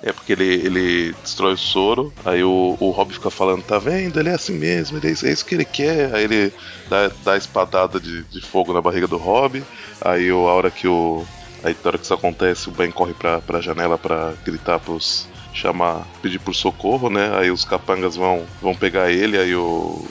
É 0.05 0.13
porque 0.13 0.33
ele, 0.33 0.45
ele 0.45 1.13
destrói 1.23 1.53
o 1.53 1.57
soro, 1.57 2.13
aí 2.23 2.43
o, 2.43 2.77
o 2.79 2.91
Rob 2.91 3.11
fica 3.11 3.31
falando, 3.31 3.63
tá 3.63 3.79
vendo? 3.79 4.19
Ele 4.19 4.29
é 4.29 4.33
assim 4.35 4.53
mesmo, 4.53 4.97
ele 4.97 5.07
é 5.07 5.11
isso, 5.11 5.25
é 5.25 5.31
isso 5.31 5.43
que 5.43 5.55
ele 5.55 5.65
quer. 5.65 6.13
Aí 6.13 6.23
ele 6.25 6.53
dá, 6.87 7.07
dá 7.23 7.33
a 7.33 7.37
espadada 7.37 7.99
de, 7.99 8.23
de 8.25 8.39
fogo 8.39 8.71
na 8.71 8.81
barriga 8.83 9.07
do 9.07 9.17
Rob. 9.17 9.63
Aí 10.01 10.31
o- 10.31 10.47
a 10.47 10.53
hora 10.53 10.69
que 10.69 10.87
o. 10.87 11.25
Aí 11.63 11.73
na 11.83 11.87
hora 11.89 11.97
que 11.97 12.03
isso 12.05 12.13
acontece, 12.13 12.69
o 12.69 12.71
Ben 12.71 12.91
corre 12.91 13.15
pra, 13.15 13.41
pra 13.41 13.59
janela 13.61 13.97
pra 13.97 14.33
gritar 14.45 14.79
pros. 14.79 15.27
chamar. 15.53 16.05
pedir 16.21 16.37
por 16.37 16.53
socorro, 16.53 17.09
né? 17.09 17.35
Aí 17.39 17.49
os 17.49 17.65
capangas 17.65 18.15
vão, 18.15 18.45
vão 18.61 18.75
pegar 18.75 19.09
ele, 19.11 19.37
aí 19.39 19.55
o. 19.55 20.05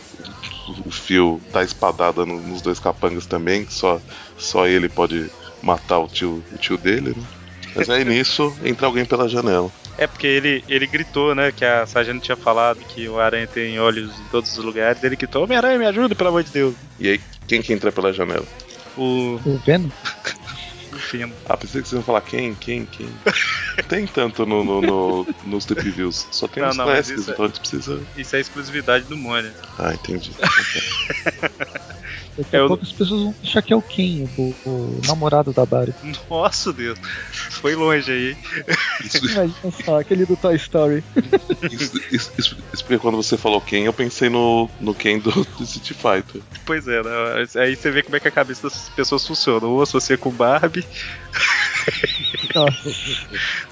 O 0.85 0.91
fio 0.91 1.41
dá 1.53 1.63
espadada 1.63 2.25
no- 2.27 2.41
nos 2.41 2.63
dois 2.63 2.81
capangas 2.81 3.27
também, 3.27 3.67
só, 3.69 4.01
só 4.37 4.67
ele 4.67 4.89
pode 4.89 5.31
matar 5.63 5.99
o 5.99 6.09
tio, 6.09 6.43
o 6.53 6.59
tio 6.59 6.77
dele, 6.79 7.11
né? 7.15 7.23
Mas 7.77 7.91
aí 7.91 8.05
nisso 8.05 8.57
entra 8.65 8.87
alguém 8.87 9.05
pela 9.05 9.29
janela. 9.29 9.71
É 9.97 10.07
porque 10.07 10.27
ele, 10.27 10.65
ele 10.69 10.87
gritou, 10.87 11.35
né, 11.35 11.53
que 11.53 11.65
a 11.65 11.87
Sargento 11.87 12.21
tinha 12.21 12.37
falado 12.37 12.79
que 12.81 13.09
o 13.09 13.19
aranha 13.19 13.47
tem 13.47 13.79
olhos 13.79 14.19
em 14.19 14.25
todos 14.25 14.57
os 14.57 14.65
lugares. 14.65 15.03
Ele 15.03 15.15
gritou, 15.17 15.45
Homem-Aranha, 15.45 15.79
me 15.79 15.87
ajuda, 15.87 16.15
pelo 16.15 16.31
amor 16.31 16.43
de 16.43 16.51
Deus. 16.51 16.75
E 16.99 17.09
aí, 17.11 17.21
quem 17.47 17.63
que 17.63 17.73
entra 17.73 17.93
pela 17.93 18.13
janela? 18.13 18.45
O. 18.97 19.39
O 19.45 19.59
Venom? 19.65 19.89
o 20.93 20.97
Venom. 21.13 21.33
Ah, 21.47 21.57
pensei 21.57 21.81
que 21.83 21.89
você 21.89 21.97
ia 21.97 22.03
falar 22.03 22.21
quem, 22.23 22.55
quem, 22.55 22.87
quem. 22.87 23.09
Tem 23.89 24.07
tanto 24.07 24.47
no, 24.47 24.65
no, 24.65 24.81
no, 24.81 25.27
nos 25.45 25.65
Deep 25.65 25.91
Views. 25.91 26.27
Só 26.31 26.47
tem 26.47 26.63
Não, 26.63 26.71
os 26.71 26.77
não, 26.77 26.87
mas 26.87 27.07
clássicos, 27.09 27.29
é- 27.29 27.33
então 27.33 27.45
a 27.45 27.49
gente 27.49 27.61
precisa. 27.61 28.03
Isso 28.17 28.37
é 28.37 28.41
exclusividade 28.41 29.05
do 29.05 29.17
Mônia. 29.17 29.53
Ah, 29.79 29.93
entendi. 29.93 30.33
Daqui 32.37 32.57
É, 32.57 32.59
a 32.59 32.63
eu- 32.63 32.69
pouco 32.69 32.83
as 32.83 32.93
pessoas 32.93 33.23
vão 33.23 33.35
achar 33.43 33.63
que 33.63 33.73
é 33.73 33.77
o 33.77 33.83
Ken, 33.83 34.27
o, 34.37 34.55
o 34.67 35.01
namorado 35.07 35.53
da 35.53 35.65
Barbie. 35.65 35.95
Nossa 36.29 36.73
Deus. 36.73 36.99
Foi 37.33 37.75
longe 37.75 38.11
aí. 38.11 38.31
hein? 38.31 38.37
Isso, 39.05 39.19
Imagina 39.31 39.73
só, 39.85 40.01
aquele 40.01 40.27
do 40.27 40.37
Toy 40.37 40.57
Story. 40.57 41.05
isso, 41.71 41.97
isso, 42.11 42.33
isso- 42.39 42.57
isso 42.73 42.85
porque 42.85 42.99
quando 42.99 43.17
você 43.17 43.37
falou 43.37 43.61
quem, 43.61 43.85
eu 43.85 43.93
pensei 43.93 44.29
no, 44.29 44.69
no 44.81 44.95
Ken 44.95 45.19
do, 45.19 45.31
do 45.31 45.65
City 45.67 45.95
Fighter. 45.95 46.41
Pois 46.67 46.89
é, 46.89 47.03
né? 47.03 47.11
aí 47.57 47.77
você 47.77 47.91
vê 47.91 48.03
como 48.03 48.17
é 48.17 48.21
que 48.21 48.29
a 48.29 48.33
cabeça 48.33 48.69
das 48.69 48.89
pessoas 48.91 49.27
funciona. 49.27 49.67
Ou 49.67 49.81
associia 49.83 50.19
com 50.19 50.31
Barbie. 50.31 50.85
Nossa. 52.55 52.91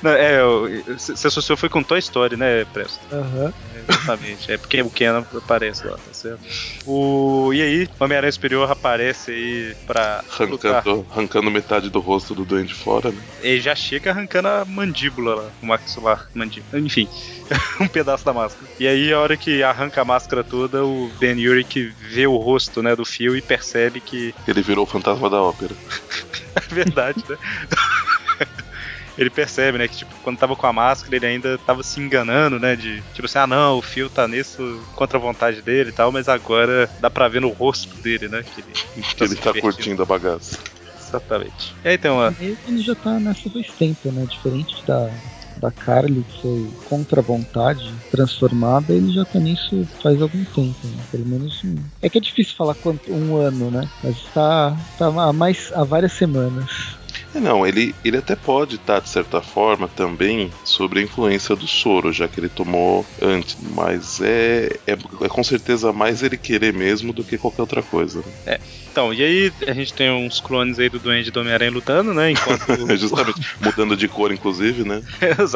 Não, 0.02 0.10
é, 0.12 0.44
o- 0.44 0.68
você 0.98 1.26
associou 1.26 1.56
foi 1.56 1.68
com 1.68 1.82
Toy 1.82 1.98
Story, 1.98 2.36
né, 2.36 2.64
Presto? 2.66 3.06
Aham. 3.12 3.52
É, 3.74 3.84
exatamente. 3.88 4.52
É 4.52 4.58
porque 4.58 4.82
o 4.82 4.90
Ken 4.90 5.24
aparece 5.34 5.86
lá, 5.86 5.96
tá 5.98 6.12
certo? 6.12 6.40
O... 6.86 7.52
E 7.52 7.62
aí, 7.62 7.84
o 7.98 8.04
Homem-Aranha 8.04 8.32
Superior 8.32 8.70
aparece 8.70 9.30
aí 9.30 9.76
pra. 9.86 10.22
Arrancando, 10.28 11.06
arrancando 11.10 11.50
metade 11.50 11.90
do 11.90 12.00
rosto 12.00 12.34
do 12.34 12.44
Duende 12.44 12.74
fora, 12.74 13.10
né? 13.12 13.20
Ele 13.40 13.60
já 13.60 13.74
chega 13.74 14.10
arrancando 14.10 14.48
a 14.48 14.64
mandíbula 14.66 15.34
lá, 15.34 15.52
o 15.62 15.66
maxilar, 15.66 16.26
mandíbula. 16.34 16.80
Enfim, 16.82 17.06
um 17.80 17.88
pedaço 17.88 18.24
da 18.24 18.32
máscara. 18.32 18.70
E 18.78 18.86
aí, 18.86 19.12
a 19.12 19.20
hora 19.20 19.36
que 19.36 19.62
arranca 19.62 20.02
a 20.02 20.04
máscara 20.04 20.42
toda, 20.44 20.84
o 20.84 21.08
Ben 21.18 21.46
Urich 21.46 21.80
vê 22.12 22.26
o 22.26 22.36
rosto 22.36 22.82
né, 22.82 22.94
do 22.96 23.04
fio 23.04 23.36
e 23.36 23.42
percebe 23.42 24.00
que 24.00 24.32
Ele 24.46 24.62
virou 24.62 24.84
o 24.84 24.88
fantasma 24.88 25.28
da 25.30 25.40
ópera. 25.42 25.74
é 26.70 26.74
verdade, 26.74 27.24
né? 27.28 27.36
Ele 29.16 29.28
percebe, 29.28 29.76
né, 29.76 29.86
que 29.86 29.98
tipo, 29.98 30.14
quando 30.22 30.38
tava 30.38 30.56
com 30.56 30.66
a 30.66 30.72
máscara, 30.72 31.14
ele 31.14 31.26
ainda 31.26 31.58
tava 31.58 31.82
se 31.82 32.00
enganando, 32.00 32.58
né, 32.58 32.74
de 32.74 33.02
tipo 33.12 33.26
assim, 33.26 33.38
ah 33.38 33.46
não, 33.46 33.76
o 33.76 33.82
fio 33.82 34.08
tá 34.08 34.26
nisso 34.26 34.62
contra 34.96 35.18
a 35.18 35.20
vontade 35.20 35.60
dele 35.60 35.90
e 35.90 35.92
tal, 35.92 36.10
mas 36.10 36.28
agora 36.30 36.88
dá 36.98 37.10
pra 37.10 37.28
ver 37.28 37.42
no 37.42 37.50
rosto 37.50 37.94
dele, 38.02 38.26
né, 38.26 38.42
que 38.42 38.62
ele, 38.62 38.72
Que 39.14 39.24
ele 39.24 39.36
se 39.36 39.36
tá 39.36 39.52
curtindo 39.52 40.02
a 40.02 40.06
bagaça. 40.06 40.58
Exatamente. 41.12 41.74
E 41.84 41.88
aí 41.88 41.98
tem 41.98 42.10
uma, 42.10 42.34
Ele 42.40 42.56
ele 42.66 42.82
já 42.82 42.94
tá 42.94 43.20
nessa 43.20 43.50
faz 43.50 43.66
tempo, 43.72 44.10
né? 44.10 44.24
Diferente 44.24 44.82
da, 44.86 45.10
da 45.62 45.70
Carly, 45.70 46.26
foi 46.40 46.68
contra 46.84 47.20
a 47.20 47.24
vontade 47.24 47.94
transformada, 48.10 48.92
ele 48.92 49.12
já 49.12 49.24
tá 49.24 49.38
nisso 49.38 49.86
faz 50.02 50.20
algum 50.20 50.44
tempo, 50.44 50.88
né? 50.88 51.04
Pelo 51.12 51.24
menos 51.24 51.62
um. 51.64 51.78
É 52.02 52.10
que 52.10 52.18
é 52.18 52.20
difícil 52.20 52.56
falar 52.56 52.74
quanto 52.74 53.14
um 53.14 53.36
ano, 53.36 53.70
né? 53.70 53.88
Mas 54.02 54.20
tá, 54.34 54.76
tá 54.98 55.06
há 55.06 55.32
mais 55.32 55.70
há 55.72 55.84
várias 55.84 56.12
semanas. 56.12 56.98
É, 57.34 57.40
não, 57.40 57.66
ele, 57.66 57.94
ele 58.04 58.16
até 58.16 58.36
pode 58.36 58.76
estar, 58.76 59.00
de 59.00 59.08
certa 59.08 59.40
forma, 59.40 59.88
também 59.88 60.50
sobre 60.64 61.00
a 61.00 61.02
influência 61.02 61.56
do 61.56 61.66
soro, 61.66 62.12
já 62.12 62.28
que 62.28 62.40
ele 62.40 62.48
tomou 62.48 63.04
antes. 63.20 63.56
Mas 63.74 64.20
é, 64.20 64.78
é, 64.86 64.92
é 64.92 65.28
com 65.28 65.42
certeza 65.42 65.92
mais 65.92 66.22
ele 66.22 66.36
querer 66.36 66.72
mesmo 66.72 67.12
do 67.12 67.24
que 67.24 67.38
qualquer 67.38 67.62
outra 67.62 67.82
coisa. 67.82 68.22
Né? 68.46 68.58
Então, 68.92 69.12
e 69.12 69.22
aí 69.22 69.52
a 69.66 69.72
gente 69.72 69.94
tem 69.94 70.10
uns 70.10 70.38
clones 70.38 70.78
aí 70.78 70.90
do 70.90 70.98
Duende 70.98 71.30
do 71.30 71.40
Homem-Aranha 71.40 71.70
lutando, 71.70 72.12
né? 72.12 72.32
Enquanto. 72.32 72.62
Justamente, 72.94 73.40
mudando 73.58 73.96
de 73.96 74.06
cor, 74.06 74.30
inclusive, 74.30 74.86
né? 74.86 75.02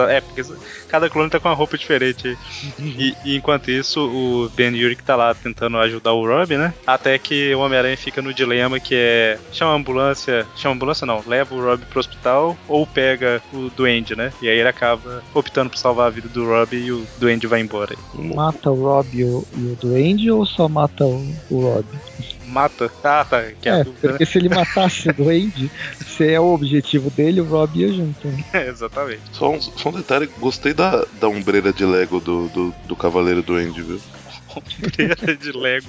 É, 0.09 0.21
porque 0.21 0.43
cada 0.89 1.11
clone 1.11 1.29
tá 1.29 1.41
com 1.41 1.49
uma 1.49 1.55
roupa 1.55 1.77
diferente 1.77 2.29
aí. 2.29 2.37
E, 2.79 3.15
e 3.25 3.37
enquanto 3.37 3.71
isso, 3.71 4.01
o 4.01 4.49
Ben 4.55 4.73
Urich 4.73 5.03
tá 5.03 5.17
lá 5.17 5.35
tentando 5.35 5.77
ajudar 5.79 6.13
o 6.13 6.27
Rob, 6.27 6.57
né? 6.57 6.73
Até 6.87 7.19
que 7.19 7.55
o 7.55 7.61
Homem-Aranha 7.61 7.97
fica 7.97 8.23
no 8.23 8.33
dilema 8.33 8.79
que 8.79 8.95
é 8.95 9.39
chama 9.53 9.73
a 9.73 9.75
ambulância. 9.75 10.47
Chama 10.57 10.75
a 10.75 10.77
ambulância 10.77 11.07
não, 11.07 11.23
leva 11.27 11.55
o 11.55 11.66
Rob 11.67 11.85
pro 11.87 12.01
hospital 12.01 12.57
ou 12.69 12.87
pega 12.87 13.43
o 13.53 13.69
Duende, 13.71 14.17
né? 14.17 14.33
E 14.41 14.49
aí 14.49 14.59
ele 14.59 14.69
acaba 14.69 15.23
optando 15.35 15.71
por 15.71 15.79
salvar 15.79 16.07
a 16.07 16.11
vida 16.11 16.29
do 16.29 16.45
Rob 16.45 16.77
e 16.77 16.91
o 16.93 17.07
Duende 17.19 17.47
vai 17.47 17.61
embora. 17.61 17.95
Mata 18.15 18.71
o 18.71 18.75
Rob 18.83 19.09
e 19.15 19.25
o, 19.25 19.47
e 19.57 19.67
o 19.67 19.77
Duende 19.77 20.31
ou 20.31 20.47
só 20.47 20.69
mata 20.69 21.05
o, 21.05 21.35
o 21.51 21.61
Rob? 21.61 21.87
Mata. 22.47 22.91
Ah, 23.03 23.25
tá. 23.25 23.43
Que 23.61 23.69
é 23.69 23.73
a 23.73 23.77
É, 23.79 23.85
dúvida, 23.85 24.09
porque 24.09 24.27
se 24.27 24.39
ele 24.39 24.49
matasse 24.49 25.09
o 25.09 25.13
Duende, 25.15 25.71
se 26.07 26.33
é 26.33 26.41
o 26.41 26.55
objetivo 26.55 27.11
dele, 27.11 27.41
o 27.41 27.45
Rob 27.45 27.79
ia 27.79 27.93
junto. 27.93 28.29
Né? 28.29 28.45
né? 28.53 28.69
Exatamente. 28.69 29.23
Só 29.33 29.51
um, 29.51 29.61
só 29.61 29.89
um 29.89 29.93
detalhe, 29.93 30.31
gostei 30.39 30.73
da, 30.73 31.05
da 31.21 31.29
ombreira 31.29 31.73
de 31.73 31.85
Lego 31.85 32.21
do, 32.21 32.49
do, 32.49 32.75
do 32.87 32.97
Cavaleiro 32.97 33.43
Duende, 33.43 33.83
viu? 33.83 34.01
Ombreira 34.57 35.37
de 35.37 35.53
Lego. 35.53 35.89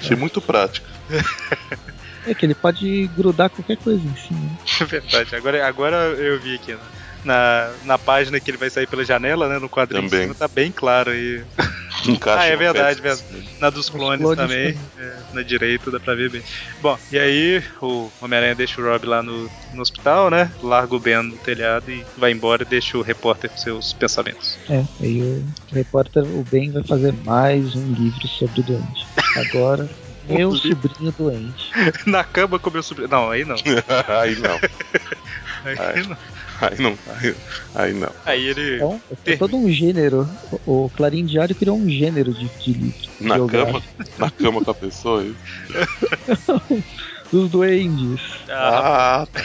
Achei 0.00 0.16
muito 0.16 0.40
prático. 0.40 0.86
É 2.26 2.34
que 2.34 2.44
ele 2.44 2.54
pode 2.54 3.06
grudar 3.16 3.48
qualquer 3.50 3.76
coisa 3.78 4.02
em 4.06 4.16
cima. 4.16 4.40
né? 4.40 4.56
É 4.80 4.84
verdade. 4.84 5.36
Agora, 5.36 5.66
agora 5.66 5.96
eu 5.96 6.40
vi 6.40 6.54
aqui 6.56 6.74
na, 6.74 6.80
na, 7.24 7.74
na 7.84 7.98
página 7.98 8.40
que 8.40 8.50
ele 8.50 8.58
vai 8.58 8.68
sair 8.70 8.86
pela 8.86 9.04
janela, 9.04 9.48
né? 9.48 9.58
No 9.58 9.68
quadrinho 9.68 10.04
Também. 10.04 10.20
em 10.20 10.22
cima, 10.24 10.34
tá 10.34 10.48
bem 10.48 10.72
claro 10.72 11.10
aí. 11.10 11.44
Encaixa 12.06 12.42
Ah, 12.42 12.46
é 12.46 12.56
verdade, 12.56 13.00
pé. 13.00 13.14
Na 13.60 13.70
dos 13.70 13.86
Os 13.86 13.90
clones, 13.90 14.20
clones 14.20 14.36
também. 14.36 14.74
também. 14.74 14.88
é, 14.98 15.22
na 15.32 15.42
direita 15.42 15.90
dá 15.90 15.98
pra 15.98 16.14
ver 16.14 16.30
bem. 16.30 16.42
Bom, 16.80 16.98
e 17.10 17.18
aí 17.18 17.62
o 17.80 18.10
Homem-Aranha 18.20 18.54
deixa 18.54 18.80
o 18.80 18.84
Rob 18.84 19.06
lá 19.06 19.22
no, 19.22 19.48
no 19.72 19.80
hospital, 19.82 20.30
né? 20.30 20.52
Larga 20.62 20.94
o 20.94 21.00
Ben 21.00 21.22
no 21.22 21.36
telhado 21.38 21.90
e 21.90 22.04
vai 22.16 22.32
embora 22.32 22.62
e 22.62 22.66
deixa 22.66 22.98
o 22.98 23.02
repórter 23.02 23.50
com 23.50 23.56
seus 23.56 23.92
pensamentos. 23.94 24.58
É, 24.68 24.84
aí 25.00 25.22
o 25.22 25.42
repórter, 25.74 26.22
o 26.24 26.44
Ben, 26.44 26.70
vai 26.70 26.82
fazer 26.84 27.12
mais 27.24 27.74
um 27.74 27.92
livro 27.92 28.28
sobre 28.28 28.60
o 28.60 28.64
Duende. 28.64 29.06
Agora, 29.36 29.88
meu 30.28 30.54
sobrinho 30.54 31.12
doente. 31.12 31.70
na 32.06 32.24
cama 32.24 32.58
com 32.58 32.70
meu 32.70 32.82
sobrinho. 32.82 33.08
Não, 33.08 33.30
aí 33.30 33.44
não. 33.44 33.56
aí 34.20 34.36
não. 34.36 34.58
Aí, 35.64 35.76
Ai. 35.78 36.02
não. 36.06 36.16
Aí 36.60 36.78
não. 36.80 36.98
Aí, 37.08 37.34
aí 37.74 37.92
não. 37.92 38.14
Aí 38.24 38.46
ele. 38.46 38.78
É, 38.80 38.84
um- 38.84 39.00
é 39.24 39.36
todo 39.36 39.56
um 39.56 39.68
gênero. 39.68 40.28
O, 40.64 40.84
o 40.84 40.90
Clarim 40.90 41.24
Diário 41.24 41.56
criou 41.56 41.76
um 41.76 41.88
gênero 41.88 42.32
de, 42.32 42.48
de 42.58 42.72
livro. 42.72 42.96
Na 43.20 43.34
cama, 43.48 43.82
na 44.16 44.30
cama 44.30 44.62
com 44.64 44.70
a 44.70 44.74
pessoa, 44.74 45.22
é 45.24 45.26
isso? 45.26 46.84
Dos 47.32 47.50
duendes. 47.50 48.20
Ah, 48.48 49.22
Ah, 49.22 49.26
tá. 49.26 49.42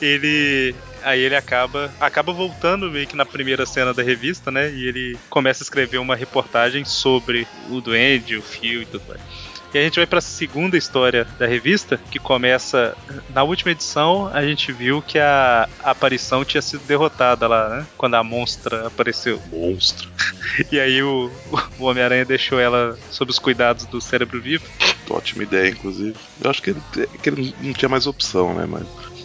ele 0.00 0.74
aí 1.02 1.20
ele 1.20 1.36
acaba 1.36 1.92
acaba 2.00 2.32
voltando 2.32 2.90
meio 2.90 3.06
que 3.06 3.16
na 3.16 3.26
primeira 3.26 3.66
cena 3.66 3.92
da 3.92 4.02
revista, 4.02 4.50
né? 4.50 4.70
E 4.70 4.86
ele 4.86 5.18
começa 5.28 5.62
a 5.62 5.64
escrever 5.64 5.98
uma 5.98 6.16
reportagem 6.16 6.84
sobre 6.84 7.46
o 7.70 7.80
duende, 7.80 8.36
o 8.36 8.42
fio 8.42 8.82
e 8.82 8.86
tudo 8.86 9.02
mais. 9.08 9.20
E 9.72 9.78
a 9.78 9.82
gente 9.82 9.96
vai 9.96 10.06
para 10.06 10.18
a 10.18 10.22
segunda 10.22 10.76
história 10.76 11.26
da 11.38 11.46
revista, 11.46 12.00
que 12.10 12.18
começa 12.18 12.96
na 13.32 13.42
última 13.42 13.70
edição, 13.70 14.28
a 14.32 14.42
gente 14.42 14.72
viu 14.72 15.00
que 15.00 15.18
a, 15.18 15.68
a 15.82 15.90
aparição 15.92 16.44
tinha 16.44 16.60
sido 16.60 16.82
derrotada 16.84 17.46
lá, 17.46 17.68
né? 17.68 17.86
Quando 17.96 18.14
a 18.14 18.24
monstra 18.24 18.86
apareceu. 18.86 19.40
Monstro. 19.52 20.08
E 20.70 20.80
aí 20.80 21.02
o, 21.02 21.30
o 21.78 21.84
Homem-Aranha 21.84 22.24
deixou 22.24 22.58
ela 22.58 22.98
sob 23.10 23.30
os 23.30 23.38
cuidados 23.38 23.86
do 23.86 24.00
cérebro 24.00 24.40
vivo. 24.40 24.64
Ótima 25.08 25.44
ideia, 25.44 25.70
inclusive. 25.70 26.16
Eu 26.42 26.50
acho 26.50 26.60
que 26.60 26.70
ele, 26.70 26.80
que 27.22 27.28
ele 27.28 27.54
não 27.60 27.72
tinha 27.72 27.88
mais 27.88 28.06
opção, 28.06 28.52
né? 28.54 28.66
Mas 28.66 28.84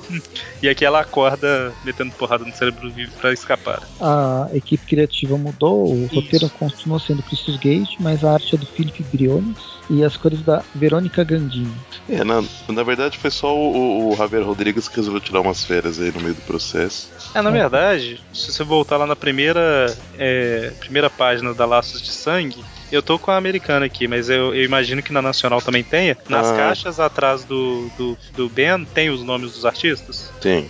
E 0.62 0.70
aqui 0.70 0.84
ela 0.84 1.02
acorda 1.02 1.74
metendo 1.84 2.12
porrada 2.16 2.44
no 2.44 2.54
cérebro 2.54 2.90
vivo 2.90 3.12
para 3.20 3.34
escapar. 3.34 3.84
A 4.00 4.50
equipe 4.54 4.84
criativa 4.86 5.38
mudou, 5.38 5.94
o 5.94 6.06
Isso. 6.06 6.16
roteiro 6.16 6.50
continuou 6.50 7.00
sendo 7.00 7.22
Christus 7.22 7.58
Gage, 7.58 7.98
mas 8.00 8.24
a 8.24 8.34
arte 8.34 8.56
é 8.56 8.58
do 8.58 8.66
Felipe 8.66 9.04
Briones 9.04 9.58
e 9.90 10.04
as 10.04 10.18
cores 10.18 10.42
da 10.42 10.64
Verônica 10.74 11.24
Gandini. 11.24 11.74
É, 12.10 12.24
na, 12.24 12.44
na 12.68 12.84
verdade 12.84 13.18
foi 13.18 13.30
só 13.30 13.56
o, 13.56 14.12
o 14.12 14.16
Javier 14.16 14.44
Rodrigues 14.44 14.88
que 14.88 14.96
resolveu 14.96 15.22
tirar 15.22 15.42
umas 15.42 15.64
férias 15.64 16.00
aí 16.00 16.12
no 16.12 16.22
meio 16.22 16.34
do 16.34 16.42
processo. 16.42 17.12
É, 17.34 17.42
na 17.42 17.50
verdade, 17.50 18.22
se 18.34 18.52
você 18.52 18.64
voltar 18.64 18.98
lá 18.98 19.06
na 19.06 19.16
primeira, 19.16 19.96
é, 20.18 20.72
primeira 20.80 21.10
página 21.10 21.54
da 21.54 21.66
Laços 21.66 22.02
de 22.02 22.12
Sangue, 22.12 22.64
eu 22.92 23.02
tô 23.02 23.18
com 23.20 23.32
a 23.32 23.38
americana 23.38 23.86
aqui, 23.86 24.08
mas 24.08 24.30
eu, 24.30 24.54
eu 24.56 24.64
imagino 24.64 25.02
que 25.04 25.12
na 25.14 25.22
nacional 25.22 25.62
também 25.62 25.84
tenha. 25.84 26.18
Nas 26.30 26.48
Ah. 26.48 26.56
caixas 26.56 27.00
atrás 27.00 27.44
do, 27.44 27.90
do, 27.98 28.18
do 28.36 28.50
Ben 28.50 28.86
tem 28.86 29.10
os 29.10 29.24
nomes 29.24 29.54
dos 29.54 29.66
artistas. 29.66 30.32
Tem. 30.42 30.70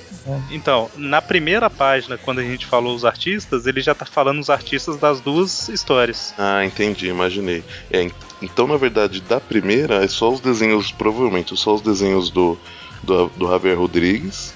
Então, 0.50 0.90
na 0.96 1.22
primeira 1.22 1.70
página, 1.70 2.18
quando 2.18 2.40
a 2.40 2.44
gente 2.44 2.66
falou 2.66 2.96
os 2.96 3.06
artistas, 3.06 3.68
ele 3.68 3.82
já 3.82 3.94
tá 3.94 4.06
falando 4.06 4.40
os 4.40 4.50
artistas 4.50 4.98
das 4.98 5.20
duas 5.22 5.70
histórias. 5.70 6.34
Ah, 6.38 6.66
entendi, 6.66 7.08
imaginei. 7.08 7.64
É, 7.92 8.02
en- 8.02 8.12
então, 8.42 8.68
na 8.68 8.78
verdade, 8.78 9.22
da 9.22 9.40
primeira 9.40 10.04
é 10.04 10.08
só 10.08 10.32
os 10.32 10.40
desenhos, 10.40 10.92
provavelmente, 10.92 11.56
só 11.56 11.76
os 11.76 11.82
desenhos 11.82 12.30
do, 12.30 12.58
do, 13.04 13.28
do 13.36 13.48
Javier 13.48 13.78
Rodrigues, 13.78 14.54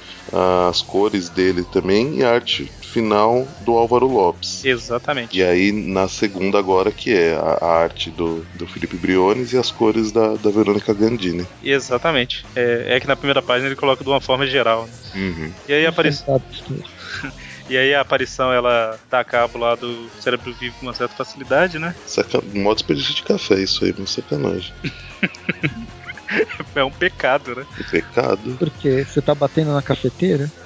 as 0.70 0.82
cores 0.82 1.30
dele 1.30 1.64
também 1.64 2.18
e 2.18 2.24
a 2.24 2.32
arte 2.34 2.72
final 2.90 3.48
do 3.62 3.74
Álvaro 3.74 4.08
Lopes. 4.08 4.66
Exatamente. 4.66 5.38
E 5.38 5.44
aí, 5.44 5.72
na 5.72 6.08
segunda 6.08 6.58
agora, 6.60 6.92
que 6.92 7.14
é 7.14 7.36
a, 7.36 7.66
a 7.66 7.82
arte 7.82 8.10
do, 8.10 8.46
do 8.56 8.68
Felipe 8.68 8.98
Briones 8.98 9.54
e 9.54 9.58
as 9.58 9.72
cores 9.72 10.12
da, 10.12 10.36
da 10.36 10.50
Verônica 10.50 10.94
Gandini. 10.94 11.48
Exatamente. 11.64 12.46
É, 12.56 12.96
é 12.96 13.00
que 13.00 13.08
na 13.08 13.16
primeira 13.16 13.42
página 13.42 13.68
ele 13.68 13.76
coloca 13.76 14.04
de 14.04 14.10
uma 14.10 14.22
forma 14.22 14.46
geral. 14.48 14.88
Né? 15.14 15.22
Uhum. 15.22 15.52
E 15.68 15.74
aí 15.74 15.86
apare... 15.86 16.10
Contado 16.12 16.44
a 16.48 16.54
história. 16.54 17.40
E 17.70 17.78
aí 17.78 17.94
a 17.94 18.02
aparição 18.02 18.52
ela 18.52 19.00
dá 19.12 19.24
cabo 19.24 19.60
lá 19.60 19.76
do 19.76 20.10
cérebro 20.20 20.52
vivo 20.54 20.76
com 20.80 20.88
uma 20.88 20.94
certa 20.94 21.14
facilidade, 21.14 21.78
né? 21.78 21.94
Saca... 22.08 22.42
Mó 22.52 22.74
desperdício 22.74 23.14
de 23.14 23.22
café 23.22 23.60
isso 23.60 23.86
aí, 23.86 23.94
mas 23.96 24.10
sacanagem. 24.10 24.74
É 26.76 26.84
um 26.84 26.92
pecado, 26.92 27.56
né? 27.56 27.66
Que 27.76 27.84
pecado. 27.84 28.56
Porque 28.60 29.04
você 29.04 29.22
tá 29.22 29.34
batendo 29.34 29.74
na 29.74 29.82
cafeteira? 29.82 30.52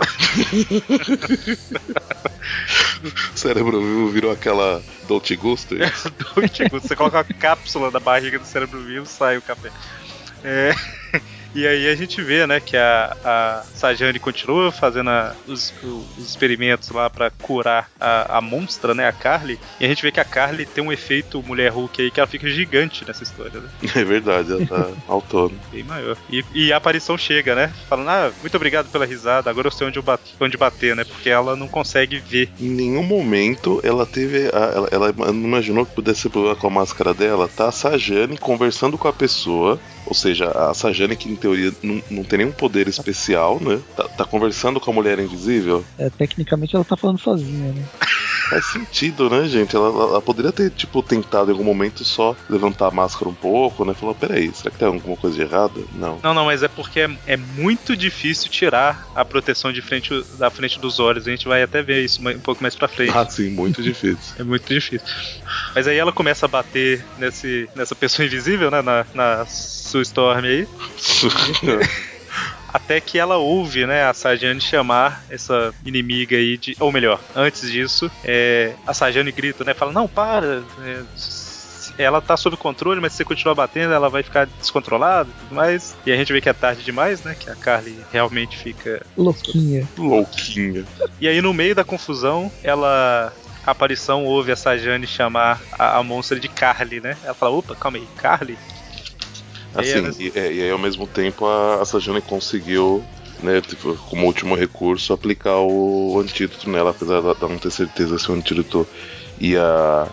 O 3.34 3.38
cérebro 3.38 3.82
vivo 3.82 4.10
virou 4.10 4.32
aquela 4.32 4.82
Dolce 5.08 5.36
Gusto. 5.36 5.76
é 5.76 5.92
Dolce 6.36 6.70
Gusto. 6.70 6.88
Você 6.88 6.96
coloca 6.96 7.20
a 7.20 7.24
cápsula 7.24 7.92
da 7.92 8.00
barriga 8.00 8.40
do 8.40 8.46
cérebro 8.46 8.82
vivo, 8.82 9.06
sai 9.06 9.38
o 9.38 9.42
café. 9.42 9.72
É. 10.44 10.74
E 11.56 11.68
aí 11.68 11.88
a 11.88 11.96
gente 11.96 12.22
vê, 12.22 12.48
né, 12.48 12.60
que 12.60 12.76
a, 12.76 13.16
a 13.24 13.64
Sajane 13.76 14.20
continua 14.20 14.72
fazendo 14.72 15.10
a, 15.10 15.36
os, 15.48 15.74
os, 15.84 16.26
experimentos 16.26 16.90
lá 16.90 17.10
para 17.10 17.30
curar 17.30 17.90
a, 18.00 18.38
a 18.38 18.42
monstra, 18.42 18.94
né, 18.94 19.08
a 19.08 19.12
Carly. 19.12 19.60
E 19.80 19.86
a 19.86 19.88
gente 19.88 20.02
vê 20.02 20.12
que 20.12 20.20
a 20.20 20.26
Carly 20.26 20.66
tem 20.66 20.84
um 20.84 20.92
efeito 20.92 21.44
mulher 21.44 21.72
Hulk 21.72 22.02
aí 22.02 22.12
que 22.12 22.20
ela 22.20 22.28
fica 22.28 22.50
gigante 22.50 23.06
nessa 23.06 23.24
história, 23.24 23.60
né? 23.60 23.70
É 23.96 24.04
verdade, 24.04 24.52
ela 24.52 24.66
tá 24.66 24.90
autônoma. 25.08 25.60
Bem 25.72 25.84
maior. 25.84 26.18
E, 26.30 26.44
e, 26.54 26.74
a 26.74 26.78
aparição 26.78 27.18
chega, 27.18 27.54
né? 27.54 27.72
Falando, 27.88 28.10
ah, 28.10 28.32
muito 28.42 28.56
obrigado 28.56 28.90
pela 28.92 29.06
risada, 29.06 29.50
agora 29.50 29.68
eu 29.68 29.72
sei 29.72 29.88
onde, 29.88 30.00
eu 30.00 30.04
bate, 30.04 30.34
onde 30.40 30.58
bater, 30.58 30.96
né? 30.96 31.04
Porque 31.04 31.30
ela 31.30 31.56
não 31.56 31.68
consegue 31.68 32.18
ver. 32.20 32.50
Em 32.60 32.70
nenhum 32.70 33.04
momento 33.04 33.80
ela 33.84 34.06
teve. 34.06 34.48
A, 34.48 34.74
ela, 34.76 34.90
ela 34.92 35.14
não 35.14 35.48
imaginou 35.48 35.86
que 35.86 35.94
pudesse 35.94 36.22
ser 36.22 36.30
problema 36.30 36.56
com 36.56 36.68
a 36.68 36.72
máscara 36.72 37.14
dela. 37.14 37.48
Tá 37.48 37.68
a 37.68 37.72
Sajane 37.72 38.38
conversando 38.38 38.98
com 38.98 39.08
a 39.08 39.14
pessoa 39.14 39.80
ou 40.14 40.16
seja, 40.16 40.52
a 40.52 40.76
Sajane, 40.76 41.16
que 41.16 41.28
em 41.28 41.36
teoria 41.36 41.74
não, 41.82 42.00
não 42.10 42.24
tem 42.24 42.38
nenhum 42.38 42.52
poder 42.52 42.88
especial, 42.88 43.60
né? 43.60 43.82
Tá, 43.98 44.08
tá, 44.10 44.26
conversando 44.26 44.80
com 44.80 44.92
a 44.92 44.94
mulher 44.94 45.18
invisível. 45.18 45.84
É, 45.98 46.08
tecnicamente 46.08 46.76
ela 46.76 46.86
tá 46.86 46.96
falando 46.96 47.18
sozinha, 47.18 47.74
né? 47.74 47.84
Faz 48.50 48.66
sentido, 48.68 49.30
né, 49.30 49.48
gente? 49.48 49.76
Ela, 49.76 49.88
ela, 49.88 50.22
poderia 50.22 50.52
ter, 50.52 50.70
tipo, 50.70 51.02
tentado 51.02 51.50
em 51.50 51.54
algum 51.54 51.64
momento 51.64 52.04
só 52.04 52.36
levantar 52.48 52.90
a 52.90 52.92
máscara 52.92 53.28
um 53.30 53.34
pouco, 53.34 53.84
né? 53.84 53.96
Falar, 53.96 54.14
peraí, 54.14 54.54
será 54.54 54.70
que 54.70 54.78
tem 54.78 54.88
alguma 54.88 55.18
coisa 55.18 55.36
de 55.36 55.42
errada? 55.42 55.82
Não. 55.96 56.20
Não, 56.22 56.34
não, 56.34 56.46
mas 56.46 56.62
é 56.62 56.68
porque 56.68 57.00
é, 57.00 57.10
é, 57.26 57.38
muito 57.38 57.96
difícil 57.96 58.52
tirar 58.52 59.08
a 59.16 59.26
proteção 59.26 59.72
de 59.72 59.82
frente 59.82 60.24
da 60.38 60.52
frente 60.52 60.80
dos 60.80 61.00
olhos. 61.00 61.28
A 61.28 61.32
gente 61.32 61.48
vai 61.48 61.64
até 61.64 61.82
ver 61.82 62.04
isso 62.04 62.22
um 62.22 62.40
pouco 62.40 62.62
mais 62.62 62.76
pra 62.76 62.88
frente. 62.88 63.18
Ah, 63.18 63.26
sim, 63.28 63.50
muito 63.50 63.82
difícil. 63.82 64.36
é 64.38 64.44
muito 64.44 64.72
difícil. 64.72 65.08
Mas 65.74 65.88
aí 65.88 65.98
ela 65.98 66.12
começa 66.12 66.46
a 66.46 66.50
bater 66.50 67.04
nesse, 67.18 67.68
nessa 67.76 67.96
pessoa 67.96 68.26
invisível, 68.26 68.70
né? 68.70 68.82
Na, 68.82 69.06
na 69.16 69.46
Sue 69.94 70.02
Storm 70.02 70.46
aí. 70.46 70.68
Até 72.74 73.00
que 73.00 73.20
ela 73.20 73.38
ouve, 73.38 73.86
né, 73.86 74.06
a 74.06 74.14
Sajane 74.16 74.60
chamar 74.60 75.24
essa 75.30 75.72
inimiga 75.86 76.36
aí 76.36 76.58
de. 76.58 76.76
Ou 76.80 76.92
melhor, 76.92 77.22
antes 77.36 77.72
disso, 77.72 78.10
é, 78.24 78.74
a 78.88 78.96
Sajane 78.96 79.32
grita, 79.32 79.64
né? 79.64 79.76
Fala, 79.76 79.92
não, 79.92 80.08
para! 80.08 80.64
É, 80.84 81.04
ela 82.00 82.20
tá 82.20 82.36
sob 82.36 82.58
controle, 82.58 83.00
mas 83.00 83.12
se 83.12 83.18
você 83.18 83.26
continuar 83.26 83.54
batendo, 83.54 83.94
ela 83.94 84.10
vai 84.10 84.24
ficar 84.24 84.48
descontrolada 84.48 85.30
e 85.30 85.44
tudo 85.44 85.54
mais. 85.54 85.96
E 86.04 86.12
a 86.12 86.16
gente 86.16 86.34
vê 86.34 86.42
que 86.42 86.50
é 86.50 86.54
tarde 86.54 86.82
demais, 86.82 87.22
né? 87.22 87.36
Que 87.40 87.52
a 87.52 87.56
Carly 87.56 87.96
realmente 88.12 88.58
fica. 88.58 89.06
Louquinha. 89.16 89.88
Louquinha. 89.96 90.84
E 91.22 91.28
aí, 91.28 91.40
no 91.40 91.54
meio 91.54 91.76
da 91.76 91.84
confusão, 91.84 92.52
ela 92.64 93.32
a 93.64 93.72
aparição 93.72 94.26
ouve 94.26 94.52
a 94.52 94.56
Sajane 94.56 95.06
chamar 95.06 95.62
a, 95.72 96.00
a 96.00 96.04
monstra 96.04 96.40
de 96.40 96.48
Carly, 96.48 97.00
né? 97.00 97.16
Ela 97.24 97.36
fala, 97.36 97.56
opa, 97.56 97.76
calma 97.76 98.00
aí, 98.00 98.08
Carly? 98.18 98.58
Assim, 99.76 100.10
e, 100.20 100.28
e, 100.28 100.58
e, 100.58 100.62
aí 100.64 100.72
ao 100.72 100.78
mesmo 100.78 101.08
tempo 101.08 101.46
a, 101.46 101.82
a 101.82 101.86
Sajane 101.86 102.22
conseguiu, 102.22 103.04
né, 103.42 103.62
tipo, 103.62 103.96
como 104.10 104.26
último 104.28 104.56
recurso, 104.56 105.14
aplicar 105.14 105.58
o, 105.58 106.14
o 106.14 106.20
antídoto 106.20 106.70
nela, 106.70 106.92
apesar 106.92 107.22
de 107.22 107.42
não 107.42 107.58
ter 107.58 107.72
certeza 107.72 108.18
se 108.18 108.32
o 108.32 108.36
antídoto 108.36 108.88
ia, 109.40 109.64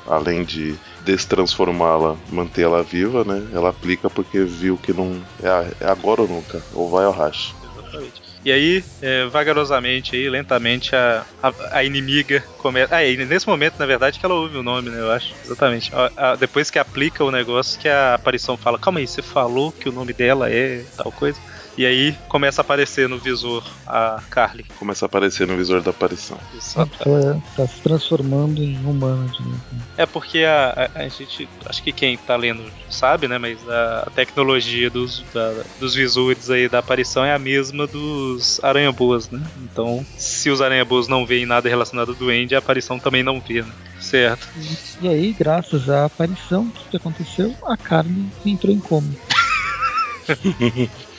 além 0.07 0.45
de 0.45 0.77
destransformá-la, 1.05 2.17
manter 2.33 2.63
ela 2.63 2.83
viva, 2.83 3.25
né? 3.25 3.51
Ela 3.53 3.69
aplica 3.71 4.09
porque 4.09 4.45
viu 4.45 4.77
que 4.79 4.93
não. 4.93 5.21
É, 5.43 5.85
é 5.85 5.91
agora 5.91 6.23
ou 6.23 6.29
nunca, 6.29 6.63
ou 6.73 6.89
vai 6.91 7.05
ao 7.05 7.13
racha. 7.13 7.55
Exatamente. 7.63 8.30
E 8.43 8.51
aí, 8.51 8.85
é, 9.03 9.27
vagarosamente, 9.27 10.17
aí, 10.17 10.31
lentamente, 10.31 10.97
a, 10.97 11.27
a, 11.43 11.79
a, 11.79 11.85
inimiga 11.85 12.43
começa. 12.57 12.95
Ah, 12.95 13.05
e 13.05 13.17
nesse 13.27 13.47
momento, 13.47 13.79
na 13.79 13.85
verdade, 13.85 14.19
que 14.19 14.25
ela 14.25 14.35
ouve 14.35 14.57
o 14.57 14.63
nome, 14.63 14.89
né? 14.89 14.99
Eu 14.99 15.11
acho. 15.11 15.35
Exatamente. 15.45 15.91
A, 16.17 16.37
depois 16.37 16.71
que 16.71 16.79
aplica 16.79 17.23
o 17.23 17.31
negócio, 17.31 17.79
que 17.79 17.89
a 17.89 18.15
aparição 18.15 18.57
fala: 18.57 18.79
Calma 18.79 18.99
aí, 19.01 19.07
você 19.07 19.21
falou 19.21 19.73
que 19.73 19.89
o 19.89 19.93
nome 19.93 20.15
dela 20.15 20.51
é 20.51 20.87
tal 20.97 21.13
coisa. 21.13 21.39
E 21.81 21.87
aí 21.87 22.15
começa 22.29 22.61
a 22.61 22.63
aparecer 22.63 23.09
no 23.09 23.17
visor 23.17 23.65
a 23.87 24.23
Carly. 24.29 24.67
Começa 24.79 25.03
a 25.03 25.07
aparecer 25.07 25.47
no 25.47 25.57
visor 25.57 25.81
da 25.81 25.93
aparição. 25.93 26.37
Ela 26.77 27.43
tá 27.57 27.67
se 27.67 27.81
transformando 27.81 28.63
em 28.63 28.77
humana 28.85 29.27
de 29.29 29.43
novo. 29.43 29.63
É 29.97 30.05
porque 30.05 30.41
a, 30.41 30.91
a, 30.95 31.01
a, 31.05 31.09
gente. 31.09 31.49
Acho 31.65 31.83
que 31.83 31.91
quem 31.91 32.19
tá 32.19 32.37
lendo 32.37 32.71
sabe, 32.91 33.27
né? 33.27 33.39
Mas 33.39 33.67
a, 33.67 34.11
tecnologia 34.15 34.91
dos, 34.91 35.25
da, 35.33 35.63
dos 35.79 35.95
visores 35.95 36.51
aí 36.51 36.69
da 36.69 36.81
aparição 36.81 37.25
é 37.25 37.33
a 37.33 37.39
mesma 37.39 37.87
dos 37.87 38.63
aranha-boas, 38.63 39.31
né? 39.31 39.43
Então, 39.63 40.05
se 40.19 40.51
os 40.51 40.61
aranha-boas 40.61 41.09
não 41.09 41.25
veem 41.25 41.47
nada 41.47 41.67
relacionado 41.67 42.11
ao 42.11 42.15
duende, 42.15 42.55
a 42.55 42.59
aparição 42.59 42.99
também 42.99 43.23
não 43.23 43.41
vê, 43.41 43.63
né? 43.63 43.73
Certo. 43.99 44.47
E, 45.01 45.07
e 45.07 45.09
aí, 45.09 45.33
graças 45.33 45.89
à 45.89 46.05
aparição, 46.05 46.65
o 46.65 46.91
que 46.91 46.99
aconteceu? 46.99 47.55
A 47.65 47.75
Carly 47.75 48.27
entrou 48.45 48.71
em 48.71 48.81
coma. 48.81 49.09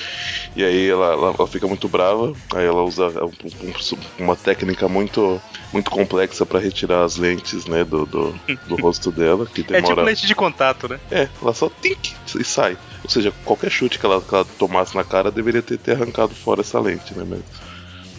E 0.55 0.63
aí 0.63 0.89
ela, 0.89 1.13
ela, 1.13 1.35
ela, 1.37 1.47
fica 1.47 1.65
muito 1.65 1.87
brava, 1.87 2.33
aí 2.53 2.65
ela 2.65 2.83
usa 2.83 3.07
um, 3.23 3.31
um, 3.67 4.23
uma 4.25 4.35
técnica 4.35 4.87
muito 4.89 5.41
muito 5.71 5.89
complexa 5.89 6.45
para 6.45 6.59
retirar 6.59 7.05
as 7.05 7.15
lentes, 7.15 7.65
né, 7.65 7.85
do, 7.85 8.05
do, 8.05 8.35
do, 8.67 8.75
rosto 8.81 9.11
dela, 9.11 9.45
que 9.45 9.63
demora... 9.63 9.85
É 9.85 9.87
tipo 9.87 10.01
lente 10.01 10.27
de 10.27 10.35
contato, 10.35 10.89
né? 10.89 10.99
É, 11.09 11.29
ela 11.41 11.53
só 11.53 11.69
tink 11.81 12.13
e 12.37 12.43
sai. 12.43 12.77
Ou 13.01 13.09
seja, 13.09 13.33
qualquer 13.45 13.71
chute 13.71 13.97
que 13.97 14.05
ela, 14.05 14.21
que 14.21 14.35
ela 14.35 14.45
tomasse 14.59 14.93
na 14.93 15.05
cara 15.05 15.31
deveria 15.31 15.61
ter, 15.61 15.77
ter 15.77 15.93
arrancado 15.93 16.35
fora 16.35 16.59
essa 16.59 16.79
lente, 16.81 17.13
né, 17.13 17.23
mesmo. 17.23 17.45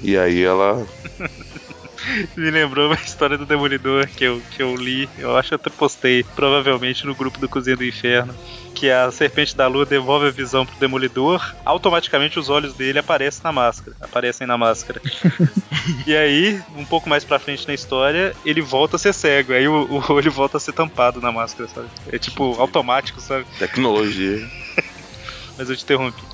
E 0.02 0.16
aí 0.16 0.42
ela 0.42 0.86
Me 2.36 2.50
lembrou 2.50 2.86
uma 2.86 2.96
história 2.96 3.38
do 3.38 3.46
Demolidor 3.46 4.08
que 4.08 4.24
eu, 4.24 4.42
que 4.50 4.62
eu 4.62 4.74
li, 4.74 5.08
eu 5.18 5.36
acho 5.36 5.50
que 5.50 5.54
até 5.54 5.70
postei, 5.70 6.24
provavelmente 6.34 7.06
no 7.06 7.14
grupo 7.14 7.38
do 7.38 7.48
Cozinha 7.48 7.76
do 7.76 7.84
Inferno, 7.84 8.34
que 8.82 8.90
a 8.90 9.12
Serpente 9.12 9.56
da 9.56 9.68
Lua 9.68 9.86
devolve 9.86 10.26
a 10.26 10.30
visão 10.32 10.66
pro 10.66 10.74
Demolidor, 10.74 11.54
automaticamente 11.64 12.36
os 12.36 12.50
olhos 12.50 12.74
dele 12.74 12.98
aparecem 12.98 13.40
na 13.44 13.52
máscara, 13.52 13.96
aparecem 14.00 14.44
na 14.44 14.58
máscara. 14.58 15.00
e 16.04 16.16
aí, 16.16 16.60
um 16.76 16.84
pouco 16.84 17.08
mais 17.08 17.22
pra 17.22 17.38
frente 17.38 17.64
na 17.68 17.74
história, 17.74 18.34
ele 18.44 18.60
volta 18.60 18.96
a 18.96 18.98
ser 18.98 19.14
cego, 19.14 19.52
aí 19.52 19.68
o, 19.68 19.84
o 19.88 20.12
olho 20.12 20.32
volta 20.32 20.56
a 20.56 20.60
ser 20.60 20.72
tampado 20.72 21.20
na 21.20 21.30
máscara, 21.30 21.68
sabe? 21.68 21.86
É 22.10 22.18
tipo 22.18 22.60
automático, 22.60 23.20
sabe? 23.20 23.46
Tecnologia. 23.56 24.50
mas 25.56 25.70
eu 25.70 25.76
te 25.76 25.84
interrompi. 25.84 26.24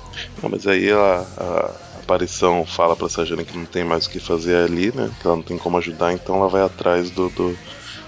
Não, 0.41 0.49
mas 0.49 0.65
aí 0.65 0.91
a, 0.91 1.25
a 1.37 1.71
aparição 1.99 2.65
fala 2.65 2.95
pra 2.95 3.07
Sajane 3.07 3.45
que 3.45 3.55
não 3.55 3.65
tem 3.65 3.83
mais 3.83 4.07
o 4.07 4.09
que 4.09 4.19
fazer 4.19 4.55
ali, 4.55 4.91
né? 4.91 5.11
Que 5.21 5.27
ela 5.27 5.35
não 5.35 5.43
tem 5.43 5.59
como 5.59 5.77
ajudar, 5.77 6.13
então 6.13 6.37
ela 6.37 6.47
vai 6.47 6.63
atrás 6.63 7.11
do. 7.11 7.29
do 7.29 7.55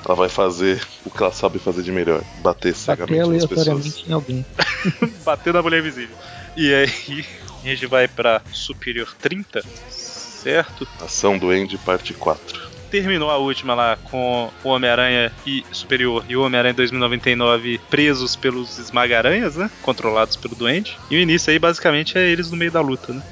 ela 0.05 0.15
vai 0.15 0.29
fazer 0.29 0.81
o 1.05 1.09
que 1.09 1.21
ela 1.21 1.31
sabe 1.31 1.59
fazer 1.59 1.83
de 1.83 1.91
melhor: 1.91 2.23
bater 2.41 2.75
cegamente 2.75 3.19
nas 3.19 3.45
pessoas. 3.45 4.03
em 4.07 4.13
alguém. 4.13 4.45
bater 5.23 5.53
na 5.53 5.61
mulher 5.61 5.81
visível. 5.81 6.15
E 6.55 6.73
aí 6.73 7.25
a 7.63 7.67
gente 7.67 7.85
vai 7.85 8.07
pra 8.07 8.41
Superior 8.51 9.13
30, 9.21 9.61
certo? 9.89 10.87
Ação 10.99 11.37
do 11.37 11.53
End, 11.53 11.77
parte 11.79 12.13
4 12.13 12.71
terminou 12.91 13.31
a 13.31 13.37
última 13.37 13.73
lá 13.73 13.95
com 13.95 14.51
o 14.63 14.67
Homem-Aranha 14.67 15.31
e 15.47 15.63
Superior 15.71 16.25
e 16.27 16.35
o 16.35 16.43
Homem-Aranha 16.43 16.73
2099 16.73 17.79
presos 17.89 18.35
pelos 18.35 18.77
esmagaranhas, 18.77 19.55
né? 19.55 19.71
Controlados 19.81 20.35
pelo 20.35 20.55
Duende. 20.55 20.97
E 21.09 21.15
o 21.15 21.19
início 21.19 21.49
aí 21.49 21.57
basicamente 21.57 22.17
é 22.17 22.29
eles 22.29 22.51
no 22.51 22.57
meio 22.57 22.69
da 22.69 22.81
luta, 22.81 23.13
né? 23.13 23.23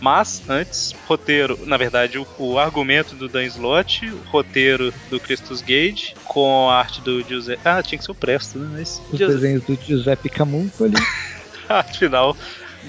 Mas, 0.00 0.42
antes, 0.48 0.94
roteiro, 1.06 1.58
na 1.66 1.76
verdade, 1.76 2.18
o, 2.18 2.26
o, 2.38 2.58
argumento 2.58 3.14
do 3.14 3.28
Dan 3.28 3.44
Slott, 3.44 4.06
o 4.06 4.18
roteiro 4.30 4.92
do 5.10 5.18
Christus 5.18 5.60
Gage, 5.60 6.14
com 6.24 6.70
a 6.70 6.78
arte 6.78 7.00
do 7.00 7.22
Giuseppe. 7.22 7.62
Ah, 7.64 7.82
tinha 7.82 7.98
que 7.98 8.04
ser 8.04 8.12
o 8.12 8.14
Presto, 8.14 8.58
né? 8.58 8.68
Mas... 8.78 9.02
Os 9.10 9.18
Giuseppe... 9.18 9.40
desenhos 9.40 9.64
do 9.64 9.74
Giuseppe 9.74 10.28
Camunco 10.28 10.84
ali. 10.84 10.94
a 11.68 11.78
arte 11.78 11.98
final 11.98 12.36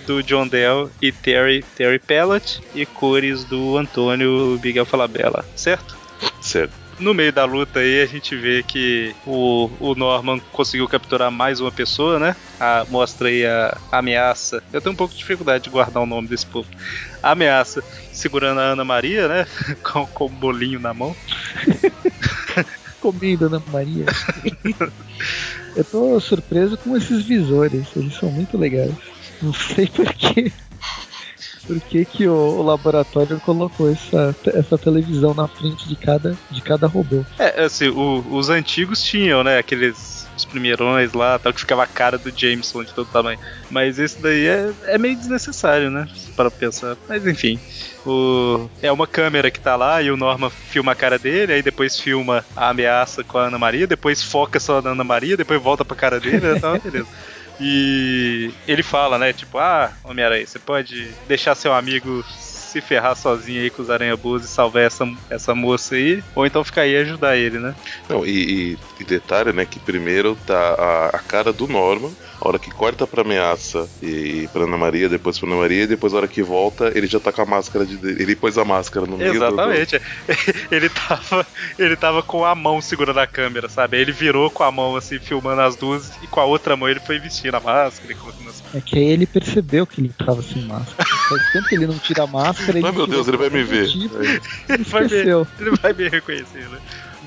do 0.05 0.21
John 0.21 0.47
Dell 0.47 0.89
e 1.01 1.11
Terry, 1.11 1.63
Terry 1.75 1.99
Pellett, 1.99 2.61
e 2.75 2.85
cores 2.85 3.43
do 3.43 3.77
Antônio 3.77 4.59
Miguel 4.63 4.85
Falabella, 4.85 5.45
certo? 5.55 5.97
Certo. 6.41 6.73
No 6.99 7.13
meio 7.13 7.31
da 7.31 7.45
luta 7.45 7.79
aí 7.79 8.01
a 8.01 8.05
gente 8.05 8.35
vê 8.35 8.62
que 8.62 9.15
o, 9.25 9.69
o 9.79 9.95
Norman 9.95 10.39
conseguiu 10.51 10.88
capturar 10.88 11.31
mais 11.31 11.62
uma 11.62 11.71
pessoa, 11.71 12.19
né? 12.19 12.35
A, 12.59 12.85
mostra 12.89 13.29
aí 13.29 13.45
a, 13.45 13.77
a 13.89 13.99
ameaça. 13.99 14.62
Eu 14.73 14.81
tenho 14.81 14.93
um 14.93 14.97
pouco 14.97 15.13
de 15.13 15.19
dificuldade 15.19 15.63
de 15.63 15.69
guardar 15.69 16.03
o 16.03 16.05
nome 16.05 16.27
desse 16.27 16.45
povo. 16.45 16.67
A 17.23 17.31
ameaça 17.31 17.81
segurando 18.12 18.59
a 18.59 18.63
Ana 18.63 18.83
Maria, 18.83 19.27
né? 19.29 19.47
com, 19.81 20.05
com 20.07 20.25
o 20.25 20.29
bolinho 20.29 20.79
na 20.79 20.93
mão. 20.93 21.15
Comendo 22.99 23.45
Ana 23.45 23.63
Maria. 23.71 24.05
Eu 25.75 25.85
tô 25.85 26.19
surpreso 26.19 26.77
com 26.77 26.97
esses 26.97 27.23
visores, 27.23 27.88
eles 27.95 28.15
são 28.15 28.29
muito 28.29 28.57
legais. 28.57 28.93
Não 29.41 29.53
sei 29.53 29.88
porquê 29.88 30.51
por 31.69 31.79
que, 31.82 32.03
que 32.03 32.27
o, 32.27 32.34
o, 32.34 32.63
laboratório 32.63 33.39
colocou 33.41 33.91
essa, 33.91 34.36
essa 34.55 34.75
televisão 34.75 35.36
na 35.36 35.47
frente 35.47 35.88
de 35.88 35.95
cada, 35.95 36.36
de 36.49 36.62
cada 36.63 36.88
robô. 36.88 37.23
É, 37.38 37.62
assim, 37.63 37.89
o, 37.89 38.25
os 38.32 38.49
antigos 38.49 39.03
tinham, 39.03 39.43
né, 39.43 39.60
aqueles 39.60 40.27
os 40.36 40.45
primeirões 40.45 41.13
lá, 41.13 41.38
tal, 41.38 41.53
que 41.53 41.60
ficava 41.60 41.84
a 41.84 41.88
cara 41.88 42.17
do 42.17 42.32
Jameson 42.36 42.84
de 42.84 42.93
todo 42.93 43.12
tamanho. 43.12 43.38
Mas 43.69 43.99
esse 43.99 44.19
daí 44.19 44.47
é, 44.47 44.71
é 44.86 44.97
meio 44.97 45.15
desnecessário, 45.15 45.91
né? 45.91 46.08
Para 46.36 46.49
pensar. 46.49 46.97
Mas 47.08 47.27
enfim. 47.27 47.60
O... 48.05 48.69
É 48.82 48.89
uma 48.91 49.05
câmera 49.05 49.51
que 49.51 49.60
tá 49.60 49.75
lá 49.75 50.01
e 50.01 50.10
o 50.10 50.17
Norma 50.17 50.49
filma 50.49 50.93
a 50.93 50.95
cara 50.95 51.19
dele, 51.19 51.53
aí 51.53 51.62
depois 51.62 51.99
filma 51.99 52.43
a 52.55 52.69
ameaça 52.69 53.23
com 53.23 53.38
a 53.38 53.47
Ana 53.47 53.60
Maria, 53.60 53.86
depois 53.86 54.23
foca 54.23 54.60
só 54.60 54.82
na 54.82 54.91
Ana 54.91 55.03
Maria, 55.03 55.36
depois 55.36 55.62
volta 55.62 55.84
pra 55.84 55.97
cara 55.97 56.19
dele, 56.19 56.55
então 56.55 56.79
beleza. 56.79 57.08
E 57.59 58.51
ele 58.67 58.81
fala, 58.81 59.17
né? 59.17 59.33
Tipo, 59.33 59.57
ah, 59.57 59.91
Homem-Aranha, 60.03 60.45
você 60.45 60.59
pode 60.59 61.11
deixar 61.27 61.55
seu 61.55 61.73
amigo 61.73 62.23
se 62.69 62.82
ferrar 62.82 63.15
sozinho 63.15 63.62
aí 63.62 63.69
com 63.69 63.82
os 63.82 63.89
aranha-boas 63.89 64.43
e 64.43 64.47
salvar 64.47 64.84
essa, 64.84 65.08
essa 65.29 65.55
moça 65.55 65.95
aí, 65.95 66.23
ou 66.36 66.45
então 66.45 66.63
ficar 66.63 66.82
aí 66.82 66.93
e 66.93 66.97
ajudar 66.97 67.36
ele, 67.36 67.60
né? 67.60 67.75
Não, 68.08 68.25
e, 68.25 68.29
e, 68.73 68.77
e 68.99 69.03
detalhe, 69.03 69.51
né, 69.51 69.65
que 69.65 69.79
primeiro 69.79 70.38
tá 70.45 70.58
a, 70.58 71.08
a, 71.15 71.19
cara 71.19 71.51
do 71.51 71.67
Norman, 71.67 72.12
a 72.39 72.47
hora 72.47 72.60
que 72.60 72.71
corta 72.71 73.05
pra 73.05 73.21
ameaça 73.21 73.88
e 74.01 74.47
pra 74.53 74.63
Ana 74.63 74.77
Maria, 74.77 75.10
depois 75.10 75.38
pra 75.38 75.47
Ana 75.47 75.58
Maria, 75.58 75.84
e 75.84 75.88
depois 75.88 76.13
a 76.13 76.17
hora 76.17 76.27
que 76.27 76.41
volta, 76.41 76.91
ele 76.95 77.08
já 77.08 77.19
tá 77.19 77.32
com 77.32 77.41
a 77.41 77.45
máscara 77.45 77.86
de. 77.86 77.95
Ele 77.95 78.36
pôs 78.36 78.58
a 78.58 78.63
máscara 78.63 79.05
no 79.05 79.17
meio 79.17 79.34
Exatamente. 79.34 79.99
Do... 79.99 80.05
ele, 80.71 80.89
tava, 80.89 81.47
ele 81.77 81.95
tava 81.95 82.23
com 82.23 82.45
a 82.45 82.55
mão 82.55 82.82
segurando 82.82 83.19
a 83.19 83.27
câmera, 83.27 83.67
sabe? 83.67 83.97
Aí 83.97 84.03
ele 84.03 84.12
virou 84.12 84.49
com 84.49 84.63
a 84.63 84.71
mão 84.71 84.95
assim, 84.95 85.19
filmando 85.19 85.62
as 85.62 85.75
duas, 85.75 86.12
e 86.23 86.27
com 86.27 86.39
a 86.39 86.45
outra 86.45 86.75
mão 86.75 86.88
ele 86.88 86.99
foi 86.99 87.19
vestindo 87.19 87.55
a 87.55 87.60
máscara 87.60 88.12
e 88.12 88.15
colocando 88.15 88.49
as... 88.49 88.63
É 88.73 88.82
que 88.82 88.97
aí 88.97 89.05
ele 89.05 89.25
percebeu 89.25 89.86
que 89.86 89.99
ele 89.99 90.13
tava 90.17 90.41
sem 90.41 90.63
máscara. 90.63 91.10
Faz 91.29 91.51
tempo 91.51 91.67
que 91.67 91.75
ele 91.75 91.88
não 91.88 91.97
tira 91.97 92.23
a 92.23 92.27
máscara 92.27 92.58
Mas, 92.81 92.95
meu 92.95 93.07
Deus, 93.07 93.27
ele 93.27 93.37
vai 93.37 93.49
me 93.49 93.63
ver. 93.63 93.87
Tipo, 93.87 94.17
ele, 94.17 94.83
vai 94.83 95.03
me, 95.03 95.15
ele 95.15 95.77
vai 95.81 95.93
me 95.93 96.09
reconhecer, 96.09 96.67
né? 96.69 96.79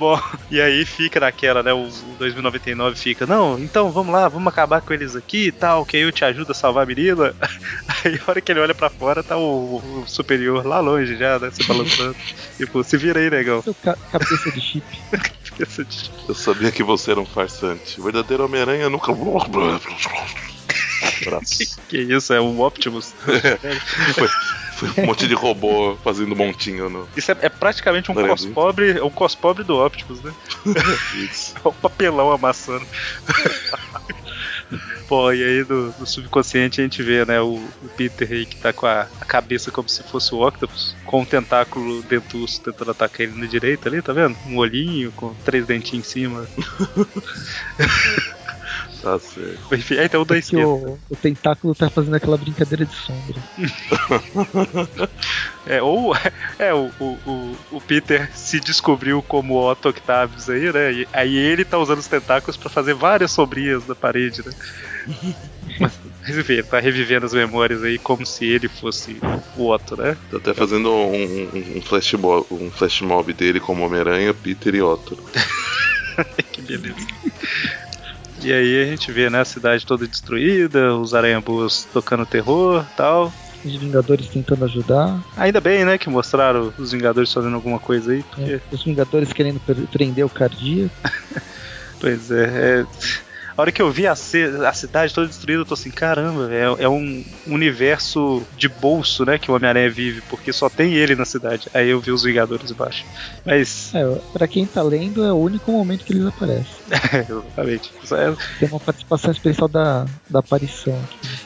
Bom, 0.02 0.20
e 0.50 0.60
aí 0.60 0.84
fica 0.84 1.20
naquela, 1.20 1.62
né? 1.62 1.72
O, 1.72 1.86
o 1.86 2.16
2099 2.18 2.96
fica, 2.98 3.26
não, 3.26 3.58
então 3.58 3.90
vamos 3.92 4.12
lá, 4.12 4.26
vamos 4.26 4.48
acabar 4.48 4.80
com 4.80 4.92
eles 4.92 5.14
aqui 5.14 5.46
e 5.46 5.52
tal, 5.52 5.84
que 5.84 5.96
aí 5.96 6.02
eu 6.02 6.10
te 6.10 6.24
ajudo 6.24 6.50
a 6.50 6.54
salvar 6.54 6.82
a 6.82 6.86
menina. 6.86 7.34
Aí 8.04 8.18
a 8.18 8.30
hora 8.30 8.40
que 8.40 8.50
ele 8.50 8.58
olha 8.58 8.74
pra 8.74 8.90
fora, 8.90 9.22
tá 9.22 9.36
o, 9.36 9.76
o 9.76 10.04
superior 10.08 10.66
lá 10.66 10.80
longe 10.80 11.16
já, 11.16 11.38
né? 11.38 11.52
Se 11.52 11.62
balançando. 11.62 12.16
tipo, 12.58 12.82
se 12.82 12.96
vira 12.96 13.20
aí, 13.20 13.30
negão. 13.30 13.62
Ca 13.80 13.96
cabeça 14.10 14.50
de 14.50 14.60
chip. 14.60 14.84
cabeça 15.50 15.84
de 15.84 15.94
chip. 15.94 16.14
Eu 16.28 16.34
sabia 16.34 16.72
que 16.72 16.82
você 16.82 17.12
era 17.12 17.20
um 17.20 17.26
farsante. 17.26 18.00
O 18.00 18.02
verdadeiro 18.02 18.44
Homem-Aranha 18.44 18.90
nunca. 18.90 19.12
Que 21.88 21.98
isso, 21.98 22.32
é 22.32 22.40
um 22.40 22.61
Optimus. 22.61 23.14
foi, 24.14 24.28
foi, 24.76 25.02
um 25.02 25.06
monte 25.06 25.26
de 25.26 25.35
robô 25.35 25.96
fazendo 26.02 26.35
montinho 26.35 26.88
no. 26.88 27.08
Isso 27.16 27.30
é, 27.32 27.37
é 27.42 27.48
praticamente 27.48 28.11
um 28.11 28.14
cospobre, 28.14 29.00
um 29.00 29.11
cospobre 29.11 29.64
do 29.64 29.85
Optimus, 29.85 30.20
né? 30.22 30.32
isso. 31.14 31.54
É 31.64 31.68
um 31.68 31.72
papelão 31.72 32.30
amassando. 32.30 32.87
Pô, 35.08 35.30
e 35.30 35.44
aí 35.44 35.66
no, 35.68 35.94
no, 35.98 36.06
subconsciente 36.06 36.80
a 36.80 36.85
gente 36.85 37.02
vê, 37.02 37.24
né, 37.26 37.38
o, 37.38 37.56
o, 37.56 37.88
Peter 37.96 38.26
aí 38.30 38.46
que 38.46 38.56
tá 38.56 38.72
com 38.72 38.87
a, 38.87 39.06
a, 39.20 39.24
cabeça 39.26 39.70
como 39.70 39.87
se 39.87 40.02
fosse 40.02 40.35
o 40.35 40.40
Octopus, 40.40 40.96
com 41.04 41.20
um 41.20 41.24
tentáculo 41.24 42.02
dentuço 42.04 42.62
tentando 42.62 42.92
atacar 42.92 43.20
ele 43.20 43.38
na 43.38 43.44
direita 43.44 43.90
ali, 43.90 44.00
tá 44.00 44.14
vendo? 44.14 44.35
Um 44.46 44.56
olhinho 44.56 45.12
com 45.12 45.35
três 45.44 45.66
dentinhos 45.66 46.06
em 46.06 46.11
cima. 46.11 46.48
Tá 49.02 49.18
certo. 49.18 49.74
Enfim, 49.74 49.96
é, 49.96 50.04
então 50.04 50.22
o 50.22 50.24
da 50.24 50.38
esquerda. 50.38 50.68
O, 50.68 50.98
o, 51.10 51.16
tentáculo 51.16 51.74
tá 51.74 51.90
fazendo 51.90 52.14
aquela 52.14 52.36
brincadeira 52.36 52.86
de 52.86 52.94
sombra. 52.94 53.42
é, 55.66 55.82
ou 55.82 56.16
é, 56.56 56.72
o, 56.72 56.88
o, 57.00 57.56
o 57.72 57.80
Peter 57.80 58.30
se 58.32 58.60
descobriu 58.60 59.20
como 59.20 59.58
Otto 59.58 59.88
Octavius 59.88 60.48
aí, 60.48 60.72
né? 60.72 60.92
E, 60.92 61.08
aí 61.12 61.36
ele 61.36 61.64
tá 61.64 61.78
usando 61.78 61.98
os 61.98 62.06
tentáculos 62.06 62.56
para 62.56 62.70
fazer 62.70 62.94
várias 62.94 63.32
sombrinhas 63.32 63.84
na 63.88 63.96
parede, 63.96 64.44
né? 64.46 64.52
mas, 65.80 65.98
mas 66.20 66.38
enfim, 66.38 66.52
ele 66.52 66.62
tá 66.62 66.78
revivendo 66.78 67.26
as 67.26 67.34
memórias 67.34 67.82
aí 67.82 67.98
como 67.98 68.24
se 68.24 68.44
ele 68.44 68.68
fosse 68.68 69.18
o 69.56 69.68
Otto, 69.68 69.96
né? 69.96 70.16
Tá 70.30 70.36
até 70.36 70.54
fazendo 70.54 70.92
um, 70.92 71.12
um, 71.12 71.78
um, 71.78 71.82
flash, 71.82 72.12
mob, 72.12 72.46
um 72.52 72.70
flash 72.70 73.00
mob 73.00 73.32
dele 73.32 73.58
como 73.58 73.84
Homem-Aranha, 73.84 74.32
Peter 74.32 74.76
e 74.76 74.80
Otto. 74.80 75.18
que 76.52 76.62
beleza. 76.62 76.94
E 78.44 78.52
aí 78.52 78.83
a 78.83 78.87
gente 78.87 79.11
vê, 79.12 79.31
né, 79.31 79.40
a 79.40 79.44
cidade 79.44 79.87
toda 79.87 80.07
destruída, 80.07 80.94
os 80.96 81.14
aranha-boas 81.14 81.87
tocando 81.92 82.26
terror 82.26 82.85
tal. 82.96 83.33
Os 83.64 83.76
Vingadores 83.76 84.26
tentando 84.26 84.64
ajudar. 84.64 85.22
Ainda 85.37 85.61
bem, 85.61 85.85
né, 85.85 85.96
que 85.96 86.11
mostraram 86.11 86.72
os 86.76 86.90
Vingadores 86.90 87.33
fazendo 87.33 87.55
alguma 87.55 87.78
coisa 87.78 88.12
aí. 88.12 88.22
Porque... 88.24 88.55
É, 88.55 88.61
os 88.72 88.83
Vingadores 88.83 89.33
querendo 89.33 89.61
prender 89.90 90.24
o 90.24 90.28
cardíaco. 90.28 90.94
pois 92.00 92.31
é, 92.31 92.81
é 92.81 92.87
a 93.56 93.60
hora 93.60 93.72
que 93.72 93.82
eu 93.82 93.90
vi 93.90 94.06
a, 94.06 94.12
a 94.12 94.72
cidade 94.72 95.14
toda 95.14 95.26
destruída, 95.26 95.60
eu 95.60 95.66
tô 95.66 95.74
assim, 95.74 95.90
caramba, 95.90 96.48
é, 96.52 96.84
é 96.84 96.88
um 96.88 97.24
universo 97.46 98.42
de 98.56 98.68
bolso, 98.68 99.24
né, 99.24 99.38
que 99.38 99.50
o 99.50 99.54
Homem-Aranha 99.54 99.90
vive, 99.90 100.22
porque 100.22 100.52
só 100.52 100.68
tem 100.68 100.94
ele 100.94 101.14
na 101.14 101.24
cidade. 101.24 101.68
Aí 101.74 101.90
eu 101.90 102.00
vi 102.00 102.10
os 102.10 102.22
Vingadores 102.22 102.70
embaixo. 102.70 103.04
Mas. 103.44 103.94
É, 103.94 104.04
pra 104.32 104.46
quem 104.46 104.66
tá 104.66 104.82
lendo, 104.82 105.24
é 105.24 105.32
o 105.32 105.36
único 105.36 105.70
momento 105.70 106.04
que 106.04 106.12
eles 106.12 106.26
aparecem. 106.26 106.66
é, 107.12 107.18
exatamente. 107.28 107.90
É... 108.12 108.58
Tem 108.58 108.68
uma 108.68 108.80
participação 108.80 109.30
especial 109.30 109.68
da, 109.68 110.06
da 110.28 110.38
aparição. 110.38 110.98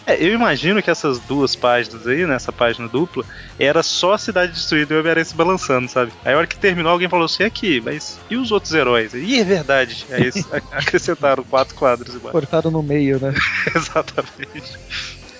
É, 0.07 0.23
eu 0.23 0.33
imagino 0.33 0.83
que 0.83 0.91
essas 0.91 1.19
duas 1.21 1.57
páginas 1.57 2.07
aí, 2.07 2.27
nessa 2.27 2.53
né, 2.53 2.59
página 2.59 2.89
dupla, 2.89 3.25
era 3.59 3.83
só 3.83 4.13
a 4.13 4.19
cidade 4.19 4.53
destruída 4.53 4.95
e 4.95 4.97
o 4.97 5.01
Homem-Aranha 5.01 5.25
se 5.25 5.35
balançando, 5.35 5.89
sabe? 5.89 6.13
Aí 6.25 6.35
a 6.35 6.37
hora 6.37 6.47
que 6.47 6.57
terminou, 6.57 6.93
alguém 6.93 7.09
falou 7.09 7.27
assim: 7.27 7.43
aqui, 7.43 7.81
mas 7.81 8.19
e 8.31 8.37
os 8.37 8.53
outros 8.53 8.73
heróis? 8.75 9.15
E 9.15 9.41
é 9.41 9.45
verdade. 9.45 10.07
Aí 10.11 10.23
eles 10.23 10.45
acrescentaram 10.73 11.43
quatro 11.45 11.75
quadros 11.75 11.96
quadros 11.97 12.15
iguais. 12.15 12.33
Cortado 12.33 12.71
no 12.71 12.83
meio, 12.83 13.19
né? 13.21 13.35
Exatamente. 13.75 14.79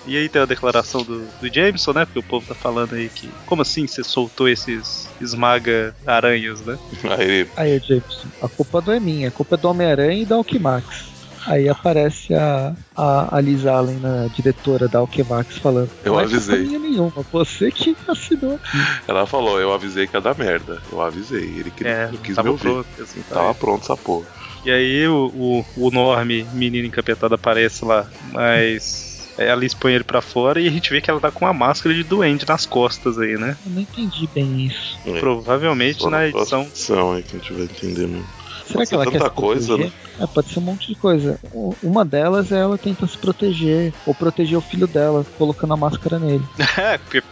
E 0.05 0.15
aí 0.15 0.29
tem 0.29 0.41
a 0.41 0.45
declaração 0.45 1.03
do, 1.03 1.19
do 1.41 1.53
Jameson, 1.53 1.91
né? 1.91 2.05
Porque 2.05 2.19
o 2.19 2.23
povo 2.23 2.45
tá 2.47 2.55
falando 2.55 2.95
aí 2.95 3.09
que. 3.09 3.29
Como 3.45 3.61
assim 3.61 3.85
você 3.85 4.03
soltou 4.03 4.47
esses 4.47 5.09
esmaga-aranhas, 5.19 6.61
né? 6.61 6.79
Aí, 7.17 7.47
aí 7.57 7.79
Jameson, 7.79 8.27
a 8.41 8.47
culpa 8.47 8.81
não 8.85 8.93
é 8.93 8.99
minha, 8.99 9.27
a 9.27 9.31
culpa 9.31 9.55
é 9.55 9.57
do 9.57 9.69
Homem-Aranha 9.69 10.21
e 10.21 10.25
da 10.25 10.35
Alquimax. 10.35 11.17
Aí 11.45 11.69
aparece 11.69 12.33
a, 12.33 12.75
a, 12.93 13.37
a 13.37 13.39
Liz 13.39 13.65
Allen, 13.65 14.01
a 14.03 14.27
diretora 14.33 14.89
da 14.89 14.99
Alquemax, 14.99 15.57
falando. 15.57 15.89
Eu 16.03 16.19
avisei. 16.19 16.65
Não 16.65 16.79
nenhuma, 16.79 17.25
você 17.31 17.71
que 17.71 17.95
assinou 18.07 18.55
aqui. 18.55 18.77
Ela 19.07 19.25
falou, 19.25 19.59
eu 19.59 19.73
avisei 19.73 20.07
que 20.07 20.17
ia 20.17 20.21
dar 20.21 20.37
merda. 20.37 20.81
Eu 20.91 21.01
avisei. 21.01 21.43
Ele 21.43 21.71
que, 21.71 21.87
é, 21.87 22.09
quis 22.21 22.37
me 22.37 22.49
ouvir. 22.49 22.63
Pronto, 22.63 23.01
assim, 23.01 23.21
tava 23.29 23.53
pronto 23.55 23.83
essa 23.83 23.95
porra. 23.95 24.25
E 24.65 24.71
aí 24.71 25.07
o, 25.07 25.65
o, 25.77 25.87
o 25.87 25.91
Norme, 25.91 26.45
menino 26.53 26.87
encapetado, 26.87 27.35
aparece 27.35 27.85
lá, 27.85 28.09
mas 28.31 29.07
ela 29.37 29.63
expõe 29.63 29.93
ele 29.93 30.03
para 30.03 30.21
fora 30.21 30.59
e 30.59 30.67
a 30.67 30.71
gente 30.71 30.89
vê 30.89 30.99
que 30.99 31.09
ela 31.09 31.19
tá 31.19 31.31
com 31.31 31.45
uma 31.45 31.53
máscara 31.53 31.93
de 31.93 32.03
duende 32.03 32.45
nas 32.47 32.65
costas 32.65 33.19
aí, 33.19 33.37
né? 33.37 33.55
Eu 33.65 33.71
não 33.71 33.81
entendi 33.81 34.27
bem 34.33 34.65
isso. 34.65 34.97
É, 35.05 35.19
Provavelmente 35.19 36.07
na 36.09 36.27
edição. 36.27 36.63
edição 36.63 37.13
aí 37.13 37.23
que 37.23 37.35
a 37.35 37.39
gente 37.39 37.53
vai 37.53 37.63
entender 37.63 38.07
mesmo. 38.07 38.27
Será 38.67 38.85
que 38.85 38.93
ela 38.93 39.05
tanta 39.05 39.19
quer 39.19 39.29
coisa, 39.29 39.77
né? 39.77 39.91
É, 40.19 40.27
pode 40.27 40.49
ser 40.49 40.59
um 40.59 40.63
monte 40.63 40.87
de 40.87 40.95
coisa. 40.95 41.39
Uma 41.81 42.03
delas 42.03 42.51
é 42.51 42.59
ela 42.59 42.77
tenta 42.77 43.07
se 43.07 43.17
proteger, 43.17 43.93
ou 44.05 44.13
proteger 44.13 44.57
o 44.57 44.61
filho 44.61 44.85
dela, 44.85 45.25
colocando 45.37 45.73
a 45.73 45.77
máscara 45.77 46.19
nele. 46.19 46.43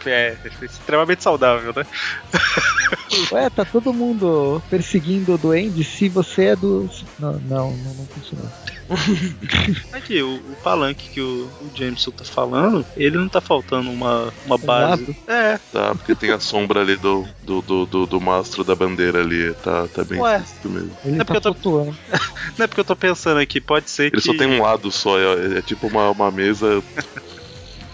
é, 0.06 0.08
é 0.10 0.36
extremamente 0.62 1.22
saudável, 1.22 1.74
né? 1.76 1.84
Ué, 3.32 3.50
tá 3.50 3.64
todo 3.64 3.92
mundo 3.92 4.62
perseguindo 4.68 5.34
o 5.34 5.38
duende 5.38 5.82
se 5.84 6.08
você 6.08 6.46
é 6.46 6.56
do. 6.56 6.88
Não, 7.18 7.32
não, 7.32 7.70
não, 7.76 7.94
não 7.94 8.06
funcionou. 8.06 8.50
Aqui, 9.92 10.22
o, 10.22 10.36
o, 10.36 10.56
palanque 10.62 11.08
que 11.10 11.20
o, 11.20 11.48
o 11.60 11.70
Jameson 11.74 12.12
tá 12.12 12.24
falando, 12.24 12.86
ele 12.96 13.18
não 13.18 13.28
tá 13.28 13.40
faltando 13.40 13.90
uma, 13.90 14.32
uma 14.44 14.58
base. 14.58 15.16
É. 15.26 15.58
Tá, 15.72 15.94
porque 15.94 16.14
tem 16.14 16.30
a 16.30 16.38
sombra 16.38 16.80
ali 16.80 16.96
do, 16.96 17.26
do, 17.42 17.60
do, 17.62 17.86
do, 17.86 18.06
do 18.06 18.20
mastro 18.20 18.62
da 18.62 18.74
bandeira 18.74 19.20
ali. 19.20 19.52
Tá, 19.54 19.88
tá 19.88 20.04
bem 20.04 20.20
Ué. 20.20 20.42
mesmo. 20.64 20.90
Ele 21.04 21.16
é 21.16 21.18
tá 21.18 21.24
porque 21.24 21.48
eu 21.48 21.54
tô... 21.54 21.84
não 22.56 22.64
é 22.64 22.66
porque 22.66 22.80
eu 22.80 22.84
tô 22.84 22.96
pensando 22.96 23.40
aqui, 23.40 23.60
pode 23.60 23.90
ser 23.90 24.04
ele 24.04 24.10
que. 24.12 24.16
Ele 24.18 24.22
só 24.22 24.34
tem 24.36 24.46
um 24.46 24.62
lado 24.62 24.90
só, 24.92 25.18
é, 25.18 25.58
é 25.58 25.62
tipo 25.62 25.88
uma, 25.88 26.10
uma 26.10 26.30
mesa 26.30 26.82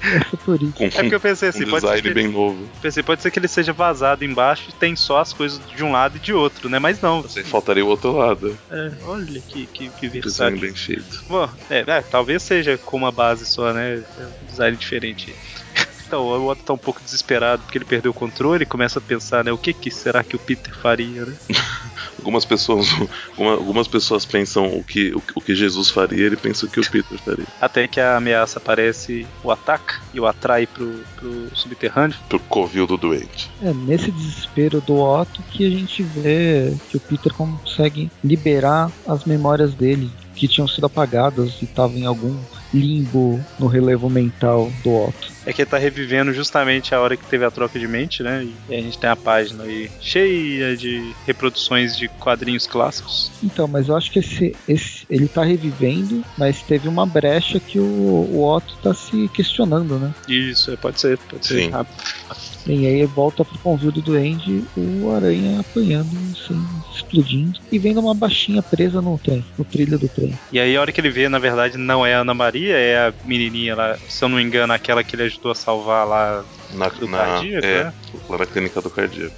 é 0.03 0.73
Com, 0.73 0.85
é 0.85 0.91
porque 0.91 1.15
eu 1.15 1.21
pensei 1.21 1.49
assim, 1.49 1.65
um 1.65 1.71
pode 1.71 1.87
ser 1.87 2.03
que, 2.03 2.13
bem 2.13 2.29
novo. 2.29 2.69
Pensei, 2.81 3.03
pode 3.03 3.23
ser 3.23 3.31
que 3.31 3.39
ele 3.39 3.49
seja 3.49 3.73
vazado 3.73 4.25
embaixo 4.25 4.71
e 4.71 4.73
tem 4.73 4.97
só 4.97 5.21
as 5.21 5.33
coisas 5.33 5.61
de 5.75 5.85
um 5.85 5.93
lado 5.93 6.17
e 6.17 6.21
de 6.21 6.33
outro, 6.33 6.69
né? 6.69 6.79
Mas 6.79 7.01
não. 7.01 7.23
Você 7.23 7.45
faltaria 7.45 7.85
o 7.85 7.89
outro 7.89 8.13
lado. 8.13 8.59
É, 8.71 8.93
olha 9.05 9.41
que, 9.41 9.67
que, 9.67 9.89
que 9.89 10.09
versátil. 10.09 10.59
bem 10.59 10.75
feito. 10.75 11.25
Bom, 11.29 11.49
é, 11.71 11.85
é, 11.87 12.03
talvez 12.03 12.43
seja 12.43 12.77
com 12.77 12.97
uma 12.97 13.13
base 13.13 13.47
só, 13.47 13.73
né? 13.73 14.03
É 14.19 14.27
um 14.27 14.47
design 14.47 14.77
diferente. 14.77 15.35
Então, 16.13 16.27
o 16.27 16.47
Otto 16.47 16.63
tá 16.63 16.75
um 16.75 16.79
pouco 16.79 17.01
desesperado 17.03 17.63
porque 17.63 17.79
ele 17.79 17.87
perdeu 17.87 18.11
o 18.11 18.15
controle 18.15 18.65
e 18.65 18.67
começa 18.67 18.99
a 18.99 19.03
pensar, 19.03 19.43
né? 19.43 19.51
O 19.51 19.57
que, 19.57 19.73
que 19.73 19.91
será 19.91 20.23
que 20.23 20.37
o 20.37 20.39
Peter 20.39 20.77
faria, 20.77 21.25
né? 21.25 21.35
algumas 22.23 22.45
pessoas 22.45 22.87
algumas 23.37 23.89
pessoas 23.89 24.25
pensam 24.25 24.67
o 24.79 24.83
que, 24.83 25.13
o, 25.13 25.23
o, 25.35 25.41
que 25.41 25.55
Jesus 25.55 25.91
faria, 25.91 26.25
ele 26.25 26.37
pensa 26.37 26.65
o 26.65 26.69
que 26.69 26.81
o 26.81 26.91
Peter 26.91 27.19
faria. 27.19 27.47
Até 27.61 27.87
que 27.89 28.01
a 28.01 28.17
ameaça 28.17 28.59
aparece, 28.59 29.27
o 29.43 29.51
ataca 29.51 30.01
e 30.15 30.21
o 30.21 30.27
atrai 30.27 30.67
pro, 30.67 31.01
pro 31.17 31.49
subterrâneo. 31.55 32.17
Pro 32.29 32.39
covil 32.41 32.87
do 32.87 32.97
doente. 32.97 33.51
É 33.63 33.73
nesse 33.73 34.11
desespero 34.11 34.81
do 34.81 34.99
Otto 34.99 35.43
que 35.51 35.67
a 35.67 35.71
gente 35.71 36.03
vê 36.03 36.73
que 36.89 36.97
o 36.97 37.01
Peter 37.01 37.33
consegue 37.33 38.11
liberar 38.23 38.91
as 39.07 39.25
memórias 39.25 39.75
dele 39.75 40.11
que 40.35 40.49
tinham 40.49 40.69
sido 40.69 40.87
apagadas 40.87 41.61
e 41.61 41.65
estavam 41.65 41.97
em 41.97 42.07
algum 42.07 42.37
limbo 42.73 43.45
no 43.59 43.67
relevo 43.67 44.09
mental 44.09 44.73
do 44.83 45.09
Otto. 45.09 45.33
É 45.45 45.53
que 45.53 45.63
ele 45.63 45.71
tá 45.71 45.79
revivendo 45.79 46.33
justamente 46.33 46.95
a 46.95 47.01
hora 47.01 47.17
que 47.17 47.27
teve 47.27 47.45
a 47.45 47.51
troca 47.51 47.79
de 47.79 47.87
mente, 47.87 48.23
né? 48.23 48.47
E 48.69 48.75
a 48.75 48.81
gente 48.81 48.99
tem 48.99 49.11
a 49.11 49.17
página 49.17 49.65
aí 49.65 49.91
cheia 50.01 50.77
de 50.77 51.15
reproduções 51.27 51.97
de 51.97 52.09
quadrinhos 52.09 52.67
clássicos. 52.67 53.31
Então, 53.43 53.67
mas 53.67 53.89
eu 53.89 53.97
acho 53.97 54.11
que 54.11 54.21
esse, 54.21 54.57
esse 54.69 55.05
ele 55.11 55.29
tá 55.29 55.43
revivendo, 55.43 56.25
mas 56.39 56.63
teve 56.63 56.89
uma 56.89 57.05
brecha 57.05 57.59
que 57.59 57.79
o, 57.79 57.85
o 57.85 58.45
Otto 58.45 58.77
tá 58.83 58.95
se 58.95 59.29
questionando, 59.29 59.99
né? 59.99 60.15
Isso, 60.29 60.71
é, 60.71 60.77
pode 60.77 61.01
ser, 61.01 61.19
pode 61.19 61.47
ser. 61.47 61.63
Sim. 61.65 61.71
rápido. 61.71 61.97
E 62.67 62.87
aí 62.87 63.05
volta 63.07 63.45
pro 63.45 63.59
convívio 63.59 63.93
do 63.93 64.03
Duende, 64.03 64.65
o 64.77 65.11
aranha 65.11 65.61
apanhando, 65.61 66.11
assim, 66.31 66.65
explodindo, 66.95 67.59
e 67.71 67.79
vendo 67.79 68.01
uma 68.01 68.15
baixinha 68.15 68.63
presa 68.63 69.03
no 69.03 69.19
trem, 69.19 69.45
no 69.59 69.65
trilho 69.65 69.99
do 69.99 70.09
trem. 70.09 70.39
E 70.53 70.61
aí 70.61 70.77
a 70.77 70.81
hora 70.81 70.93
que 70.93 71.01
ele 71.01 71.11
vê, 71.11 71.29
na 71.29 71.39
verdade, 71.39 71.77
não 71.77 72.07
é 72.07 72.15
a 72.15 72.21
Ana 72.21 72.35
Maria, 72.35 72.77
é 72.77 73.09
a 73.09 73.15
menininha 73.25 73.75
lá, 73.75 73.99
se 74.09 74.25
eu 74.25 74.29
não 74.29 74.37
me 74.37 74.45
engano, 74.45 74.73
aquela 74.73 75.03
que 75.03 75.17
ele 75.17 75.25
ajudou 75.25 75.51
a 75.51 75.55
salvar 75.55 76.07
lá 76.07 76.45
Na, 76.73 76.89
do 76.89 77.09
na, 77.09 77.19
cardíaco, 77.19 77.67
é, 77.67 77.85
né? 77.85 77.95
lá 78.29 78.39
na 78.39 78.47
clínica 78.47 78.81
do 78.81 78.91
cardíaco. 78.91 79.35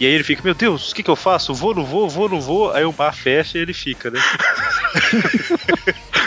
E 0.00 0.06
aí 0.06 0.12
ele 0.12 0.24
fica, 0.24 0.42
meu 0.42 0.54
Deus, 0.54 0.90
o 0.90 0.94
que, 0.94 1.02
que 1.02 1.10
eu 1.10 1.16
faço? 1.16 1.54
Vou, 1.54 1.74
não 1.74 1.84
vou, 1.84 2.08
vou, 2.08 2.28
não 2.28 2.40
vou. 2.40 2.72
Aí 2.72 2.84
o 2.84 2.92
bar 2.92 3.12
fecha 3.12 3.58
e 3.58 3.62
ele 3.62 3.72
fica, 3.72 4.10
né? 4.10 4.20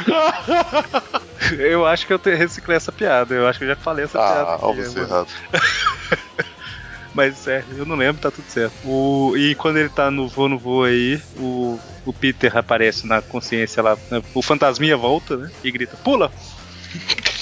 eu 1.59 1.85
acho 1.85 2.05
que 2.05 2.13
eu 2.13 2.19
reciclei 2.23 2.77
essa 2.77 2.91
piada. 2.91 3.33
Eu 3.33 3.47
acho 3.47 3.59
que 3.59 3.65
eu 3.65 3.69
já 3.69 3.75
falei 3.75 4.05
essa 4.05 4.17
piada. 4.17 4.49
Ah, 4.51 4.55
aqui, 4.55 4.65
ó, 4.65 4.73
você 4.73 4.99
mano. 4.99 5.07
errado. 5.07 5.29
Mas 7.13 7.47
é, 7.47 7.63
eu 7.75 7.85
não 7.85 7.95
lembro, 7.95 8.21
tá 8.21 8.29
tudo 8.29 8.45
certo. 8.47 8.73
O, 8.85 9.35
e 9.35 9.55
quando 9.55 9.77
ele 9.77 9.89
tá 9.89 10.11
no 10.11 10.27
voo, 10.27 10.47
no 10.47 10.57
voo 10.57 10.83
aí, 10.83 11.21
o, 11.37 11.79
o 12.05 12.13
Peter 12.13 12.55
aparece 12.55 13.07
na 13.07 13.21
consciência 13.21 13.81
lá. 13.81 13.97
né? 14.11 14.21
O 14.33 14.41
fantasminha 14.41 14.95
volta, 14.95 15.35
né? 15.35 15.51
E 15.63 15.71
grita, 15.71 15.97
pula! 15.97 16.31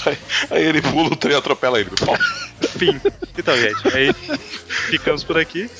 Aí, 0.06 0.18
aí 0.50 0.64
ele 0.64 0.82
pula 0.82 1.08
o 1.08 1.16
trem 1.16 1.36
atropela 1.36 1.78
ele. 1.78 1.90
Pau. 1.90 2.16
Fim. 2.78 3.00
Então, 3.36 3.56
gente, 3.56 3.94
aí 3.94 4.12
ficamos 4.90 5.22
por 5.22 5.38
aqui. 5.38 5.70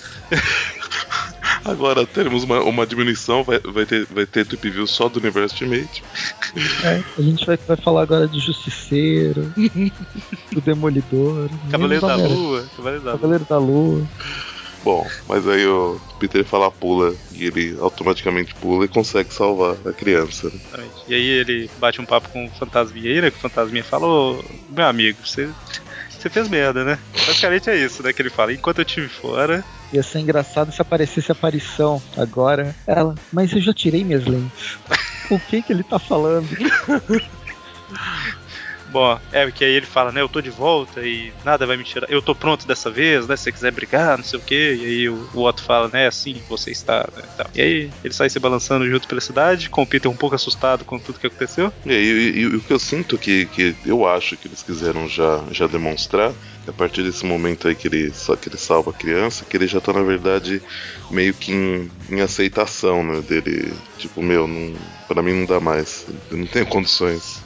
Agora 1.64 2.06
teremos 2.06 2.44
uma, 2.44 2.60
uma 2.60 2.86
diminuição, 2.86 3.42
vai, 3.44 3.58
vai 3.60 3.84
ter, 3.84 4.06
vai 4.06 4.26
ter 4.26 4.46
Tweep 4.46 4.70
View 4.70 4.86
só 4.86 5.08
do 5.08 5.18
Universo 5.18 5.54
Ultimate. 5.54 6.02
É, 6.84 7.02
a 7.18 7.22
gente 7.22 7.44
vai, 7.46 7.56
vai 7.56 7.76
falar 7.76 8.02
agora 8.02 8.26
de 8.28 8.40
Justiceiro, 8.40 9.52
do 10.52 10.60
Demolidor, 10.60 11.50
Cavaleiro 11.70 12.06
da 12.06 12.16
Lua. 12.16 12.68
Cavaleiro 12.76 13.04
da 13.04 13.10
Lua. 13.10 13.18
Cavaleiro 13.18 13.46
da 13.48 13.58
Lua. 13.58 14.08
Bom, 14.84 15.06
mas 15.28 15.46
aí 15.46 15.66
o 15.66 16.00
Peter 16.20 16.44
fala 16.44 16.70
pula 16.70 17.14
e 17.32 17.44
ele 17.44 17.76
automaticamente 17.80 18.54
pula 18.54 18.84
e 18.84 18.88
consegue 18.88 19.34
salvar 19.34 19.76
a 19.84 19.92
criança. 19.92 20.48
né? 20.48 20.54
Exatamente. 20.56 20.94
E 21.08 21.14
aí 21.14 21.26
ele 21.26 21.70
bate 21.78 22.00
um 22.00 22.06
papo 22.06 22.28
com 22.28 22.46
o 22.46 22.50
Fantasminha 22.50 23.10
aí, 23.10 23.20
né? 23.20 23.30
Que 23.30 23.36
o 23.36 23.40
Fantasminha 23.40 23.84
fala, 23.84 24.06
ô, 24.06 24.44
meu 24.70 24.86
amigo, 24.86 25.18
você, 25.24 25.50
você 26.18 26.30
fez 26.30 26.48
merda, 26.48 26.84
né? 26.84 26.98
Basicamente 27.26 27.70
é 27.70 27.76
isso, 27.76 28.02
né? 28.02 28.12
Que 28.12 28.22
ele 28.22 28.30
fala, 28.30 28.52
enquanto 28.52 28.78
eu 28.78 28.84
estive 28.84 29.08
fora, 29.08 29.64
Ia 29.92 30.02
ser 30.02 30.18
engraçado 30.18 30.70
se 30.70 30.82
aparecesse 30.82 31.30
a 31.30 31.34
aparição 31.34 32.02
agora. 32.16 32.76
Ela, 32.86 33.14
mas 33.32 33.52
eu 33.52 33.60
já 33.60 33.72
tirei 33.72 34.04
minhas 34.04 34.26
lentes. 34.26 34.78
O 35.30 35.38
que 35.38 35.60
que 35.60 35.74
ele 35.74 35.82
tá 35.82 35.98
falando? 35.98 36.48
Bom, 38.90 39.18
é, 39.30 39.44
porque 39.44 39.64
aí 39.64 39.72
ele 39.72 39.84
fala, 39.84 40.10
né, 40.10 40.22
eu 40.22 40.30
tô 40.30 40.40
de 40.40 40.48
volta 40.50 41.04
e 41.06 41.36
nada 41.42 41.66
vai 41.66 41.76
me 41.76 41.84
tirar. 41.84 42.06
Eu 42.08 42.22
tô 42.22 42.34
pronto 42.34 42.66
dessa 42.66 42.90
vez, 42.90 43.26
né? 43.28 43.36
Se 43.36 43.42
você 43.44 43.52
quiser 43.52 43.70
brigar, 43.70 44.16
não 44.16 44.24
sei 44.24 44.38
o 44.38 44.42
quê. 44.42 44.74
E 44.78 44.84
aí 44.86 45.08
o, 45.10 45.28
o 45.30 45.44
Otto 45.46 45.62
fala, 45.62 45.90
né, 45.92 46.06
assim 46.06 46.42
você 46.48 46.70
está, 46.70 47.06
né? 47.14 47.22
e 47.26 47.36
tal. 47.36 47.46
E 47.54 47.60
aí 47.60 47.94
ele 48.02 48.14
sai 48.14 48.30
se 48.30 48.40
balançando 48.40 48.88
junto 48.88 49.06
pela 49.06 49.20
cidade, 49.20 49.68
com 49.68 49.82
o 49.82 49.86
Peter 49.86 50.10
um 50.10 50.16
pouco 50.16 50.34
assustado 50.36 50.86
com 50.86 50.98
tudo 50.98 51.18
que 51.18 51.26
aconteceu. 51.26 51.70
E, 51.84 51.92
e- 51.92 52.38
e 52.40 52.46
o 52.46 52.62
que 52.62 52.72
eu 52.72 52.78
sinto 52.78 53.18
que, 53.18 53.46
que 53.46 53.76
eu 53.84 54.06
acho 54.06 54.38
que 54.38 54.48
eles 54.48 54.62
quiseram 54.62 55.06
já, 55.06 55.46
já 55.50 55.66
demonstrar, 55.66 56.34
que 56.64 56.70
a 56.70 56.72
partir 56.72 57.02
desse 57.02 57.26
momento 57.26 57.68
aí 57.68 57.74
que 57.76 57.88
ele, 57.88 58.12
só 58.14 58.36
que 58.36 58.48
ele 58.48 58.56
salva 58.56 58.90
a 58.90 58.94
criança, 58.94 59.44
que 59.44 59.54
ele 59.56 59.66
já 59.66 59.82
tá 59.82 59.92
na 59.92 60.02
verdade 60.02 60.62
meio 61.10 61.34
que 61.34 61.52
em, 61.52 61.90
em 62.08 62.20
aceitação, 62.22 63.02
né? 63.04 63.20
Dele, 63.20 63.78
tipo, 63.98 64.22
meu, 64.22 64.46
não, 64.48 64.80
pra 65.06 65.22
mim 65.22 65.32
não 65.34 65.46
dá 65.46 65.60
mais. 65.60 66.06
Eu 66.30 66.38
não 66.38 66.46
tenho 66.46 66.66
condições 66.66 67.37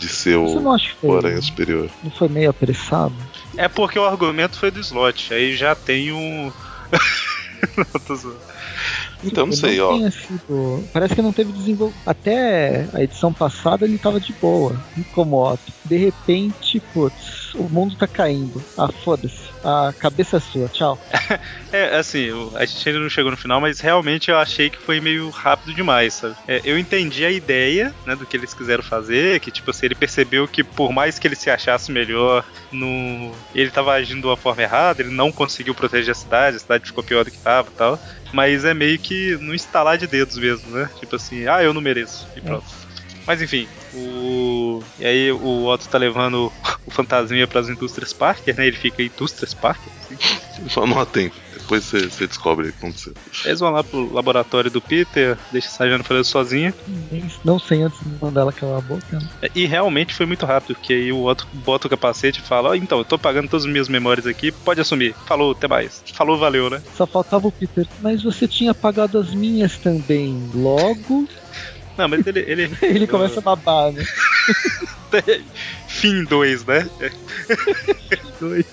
de 0.00 0.08
ser 0.08 0.36
Você 0.38 0.58
não 0.60 0.70
o, 0.70 0.74
acha 0.74 0.88
que 0.88 1.06
o 1.06 1.08
foi, 1.10 1.16
aranha 1.18 1.40
superior. 1.42 1.90
não 2.02 2.10
foi 2.10 2.28
meio 2.28 2.50
apressado? 2.50 3.14
É 3.56 3.68
porque 3.68 3.98
o 3.98 4.04
argumento 4.06 4.58
foi 4.58 4.70
do 4.70 4.80
slot, 4.80 5.32
aí 5.34 5.54
já 5.54 5.74
tem 5.74 6.10
um. 6.12 6.50
Não, 7.76 8.00
tô 8.00 8.14
zoando. 8.14 8.40
Então, 9.22 9.46
não 9.46 9.52
sei, 9.52 9.80
ó. 9.80 9.94
tenha 9.96 10.10
sido- 10.10 10.84
Parece 10.92 11.14
que 11.14 11.22
não 11.22 11.32
teve 11.32 11.52
desenvolvimento. 11.52 12.02
Até 12.06 12.88
a 12.92 13.02
edição 13.02 13.32
passada 13.32 13.84
ele 13.84 13.98
tava 13.98 14.20
de 14.20 14.32
boa, 14.34 14.78
como 15.12 15.36
Otto. 15.42 15.72
De 15.84 15.96
repente, 15.96 16.80
putz, 16.92 17.54
o 17.54 17.68
mundo 17.68 17.96
tá 17.96 18.06
caindo. 18.06 18.64
Ah, 18.78 18.88
foda-se. 19.04 19.50
A 19.64 19.92
cabeça 19.98 20.36
é 20.38 20.40
sua, 20.40 20.68
tchau. 20.68 20.98
É, 21.72 21.96
assim, 21.96 22.28
a 22.56 22.64
gente 22.64 22.88
ainda 22.88 23.00
não 23.00 23.08
chegou 23.08 23.30
no 23.30 23.36
final, 23.36 23.60
mas 23.60 23.78
realmente 23.78 24.28
eu 24.28 24.36
achei 24.36 24.68
que 24.68 24.78
foi 24.78 25.00
meio 25.00 25.30
rápido 25.30 25.72
demais, 25.72 26.14
sabe? 26.14 26.34
É, 26.48 26.60
eu 26.64 26.76
entendi 26.76 27.24
a 27.24 27.30
ideia, 27.30 27.94
né, 28.04 28.16
do 28.16 28.26
que 28.26 28.36
eles 28.36 28.52
quiseram 28.52 28.82
fazer, 28.82 29.38
que, 29.38 29.52
tipo 29.52 29.70
assim, 29.70 29.86
ele 29.86 29.94
percebeu 29.94 30.48
que 30.48 30.64
por 30.64 30.92
mais 30.92 31.16
que 31.18 31.28
ele 31.28 31.36
se 31.36 31.48
achasse 31.48 31.92
melhor, 31.92 32.44
no... 32.72 33.30
ele 33.54 33.70
tava 33.70 33.92
agindo 33.92 34.20
de 34.22 34.26
uma 34.26 34.36
forma 34.36 34.62
errada, 34.62 35.00
ele 35.00 35.14
não 35.14 35.30
conseguiu 35.30 35.72
proteger 35.72 36.10
a 36.10 36.14
cidade, 36.14 36.56
a 36.56 36.60
cidade 36.60 36.86
ficou 36.86 37.04
pior 37.04 37.24
do 37.24 37.30
que 37.30 37.38
tava 37.38 37.68
e 37.72 37.76
tal. 37.78 38.00
Mas 38.32 38.64
é 38.64 38.72
meio 38.72 38.98
que 38.98 39.36
no 39.38 39.54
instalar 39.54 39.98
de 39.98 40.06
dedos 40.06 40.38
mesmo, 40.38 40.70
né? 40.70 40.88
Tipo 40.98 41.16
assim, 41.16 41.46
ah, 41.46 41.62
eu 41.62 41.72
não 41.74 41.80
mereço. 41.80 42.26
E 42.36 42.40
pronto. 42.40 42.64
Mas 43.26 43.42
enfim, 43.42 43.68
o. 43.94 44.82
E 44.98 45.04
aí 45.04 45.32
o 45.32 45.66
Otto 45.66 45.88
tá 45.88 45.98
levando 45.98 46.52
o 46.86 46.90
fantasminha 46.90 47.46
pras 47.46 47.68
indústrias 47.68 48.12
Parker, 48.12 48.56
né? 48.56 48.66
Ele 48.66 48.76
fica 48.76 49.02
indústrias 49.02 49.54
Parker, 49.54 49.92
assim. 50.04 50.68
Só 50.68 50.86
não 50.86 51.00
atento. 51.00 51.36
Depois 51.70 51.84
você, 51.84 52.00
você 52.00 52.26
descobre 52.26 52.66
o 52.66 52.72
que 52.72 52.78
aconteceu. 52.78 53.12
Eles 53.44 53.60
vão 53.60 53.70
lá 53.70 53.84
pro 53.84 54.12
laboratório 54.12 54.68
do 54.68 54.82
Peter, 54.82 55.38
deixa 55.52 55.68
a 55.68 55.70
Sajana 55.70 56.02
fazer 56.02 56.24
sozinha. 56.24 56.74
Não 57.44 57.60
sei 57.60 57.82
antes 57.82 58.00
de 58.00 58.20
mandar 58.20 58.40
ela 58.40 58.52
calar 58.52 58.78
a 58.78 58.80
boca. 58.80 59.04
né? 59.12 59.48
E 59.54 59.66
realmente 59.66 60.12
foi 60.12 60.26
muito 60.26 60.44
rápido, 60.44 60.74
porque 60.74 60.92
aí 60.92 61.12
o 61.12 61.24
Otto 61.26 61.46
bota 61.64 61.86
o 61.86 61.90
capacete 61.90 62.40
e 62.40 62.42
fala: 62.42 62.70
Ó, 62.70 62.74
então, 62.74 62.98
eu 62.98 63.04
tô 63.04 63.16
pagando 63.16 63.48
todas 63.48 63.64
as 63.66 63.70
minhas 63.70 63.88
memórias 63.88 64.26
aqui, 64.26 64.50
pode 64.50 64.80
assumir. 64.80 65.14
Falou, 65.28 65.52
até 65.52 65.68
mais. 65.68 66.02
Falou, 66.12 66.36
valeu, 66.36 66.68
né? 66.68 66.82
Só 66.96 67.06
faltava 67.06 67.46
o 67.46 67.52
Peter. 67.52 67.86
Mas 68.00 68.24
você 68.24 68.48
tinha 68.48 68.72
apagado 68.72 69.16
as 69.16 69.32
minhas 69.32 69.78
também. 69.78 70.50
Logo, 70.52 71.28
Não, 71.96 72.08
mas 72.08 72.26
ele. 72.26 72.40
Ele, 72.40 72.76
ele 72.82 73.06
começa 73.06 73.38
a 73.38 73.42
babar, 73.42 73.92
né? 73.92 74.02
Fim 75.86 76.24
2, 76.24 76.64
né? 76.64 76.88
Dois. 78.40 78.64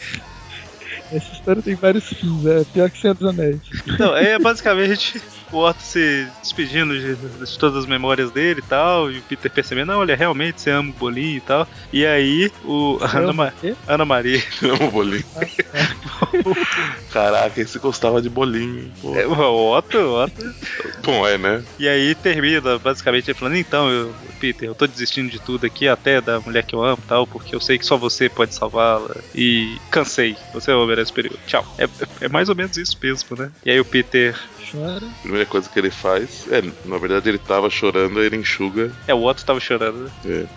Essa 1.11 1.33
história 1.33 1.61
tem 1.61 1.75
vários 1.75 2.05
fins, 2.05 2.45
é 2.45 2.63
pior 2.65 2.89
que 2.89 2.99
Senhor 2.99 3.13
dos 3.13 3.29
Anéis. 3.29 3.59
Então, 3.87 4.15
é 4.15 4.37
basicamente 4.37 5.21
Otto 5.51 5.81
se 5.81 6.27
despedindo 6.41 6.97
de, 6.99 7.15
de 7.15 7.57
todas 7.57 7.77
as 7.77 7.85
memórias 7.85 8.31
dele 8.31 8.59
e 8.59 8.67
tal, 8.67 9.11
e 9.11 9.19
o 9.19 9.23
Peter 9.23 9.51
percebendo, 9.51 9.87
não, 9.87 9.99
olha, 9.99 10.15
realmente 10.15 10.61
você 10.61 10.71
ama 10.71 10.89
o 10.89 10.93
bolinho 10.93 11.37
e 11.37 11.41
tal. 11.41 11.67
E 11.91 12.05
aí 12.05 12.51
o 12.63 12.97
Ana, 13.01 13.33
Ma-? 13.33 13.53
Ana 13.87 14.05
Maria, 14.05 14.41
Amo 14.63 14.91
bolinho. 14.91 15.23
Caraca, 17.11 17.61
esse 17.61 17.79
gostava 17.79 18.21
de 18.21 18.29
bolinho. 18.29 18.91
Pô. 19.01 19.15
é, 19.15 19.25
o 19.25 19.77
Otto, 19.77 19.97
o 19.97 20.23
Otto. 20.23 20.55
Bom, 21.03 21.27
é, 21.27 21.37
né? 21.37 21.63
E 21.79 21.87
aí 21.87 22.13
termina 22.15 22.77
basicamente 22.79 23.29
ele 23.29 23.37
falando, 23.37 23.55
então, 23.57 23.89
eu, 23.89 24.13
Peter, 24.39 24.67
eu 24.67 24.75
tô 24.75 24.85
desistindo 24.87 25.29
de 25.29 25.39
tudo 25.39 25.65
aqui, 25.65 25.87
até 25.87 26.21
da 26.21 26.39
mulher 26.39 26.63
que 26.63 26.75
eu 26.75 26.83
amo 26.83 27.01
e 27.03 27.07
tal, 27.07 27.25
porque 27.25 27.55
eu 27.55 27.59
sei 27.59 27.77
que 27.77 27.85
só 27.85 27.97
você 27.97 28.29
pode 28.29 28.53
salvá-la. 28.53 29.15
E 29.33 29.77
cansei, 29.89 30.35
você 30.53 30.71
é 30.71 30.75
o 30.75 30.79
Homem-Aranha 30.79 31.05
superior. 31.05 31.37
Tchau. 31.45 31.65
É, 31.77 31.87
é 32.21 32.29
mais 32.29 32.49
ou 32.49 32.55
menos 32.55 32.77
isso 32.77 32.97
mesmo, 33.01 33.35
né? 33.37 33.51
E 33.65 33.71
aí 33.71 33.79
o 33.79 33.85
Peter. 33.85 34.35
Chora. 34.71 35.05
Primeira 35.21 35.45
coisa 35.45 35.69
que 35.69 35.77
ele 35.79 35.91
faz. 35.91 36.45
É, 36.51 36.61
na 36.85 36.97
verdade 36.97 37.29
ele 37.29 37.37
tava 37.37 37.69
chorando, 37.69 38.19
aí 38.19 38.25
ele 38.25 38.37
enxuga. 38.37 38.91
É, 39.07 39.13
o 39.13 39.23
Otto 39.23 39.45
tava 39.45 39.59
chorando, 39.59 40.03
né? 40.05 40.11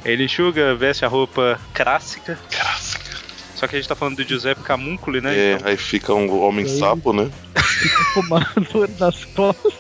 É. 0.05 0.11
Ele 0.12 0.25
enxuga, 0.25 0.75
veste 0.75 1.05
a 1.05 1.09
roupa 1.09 1.61
clássica. 1.75 2.38
Clássica. 2.51 3.11
Só 3.55 3.66
que 3.66 3.77
a 3.77 3.79
gente 3.79 3.88
tá 3.88 3.94
falando 3.94 4.16
do 4.16 4.25
Giuseppe 4.25 4.62
Camuncoli, 4.62 5.20
né? 5.20 5.37
É, 5.37 5.53
Então, 5.55 5.68
aí 5.68 5.77
fica 5.77 6.14
um 6.14 6.40
homem 6.42 6.64
E 6.64 6.70
aí? 6.70 6.79
sapo, 6.79 7.12
né? 7.12 7.31
Fica 7.57 8.62
dor 8.73 8.88
nas 8.99 9.25
costas. 9.27 9.73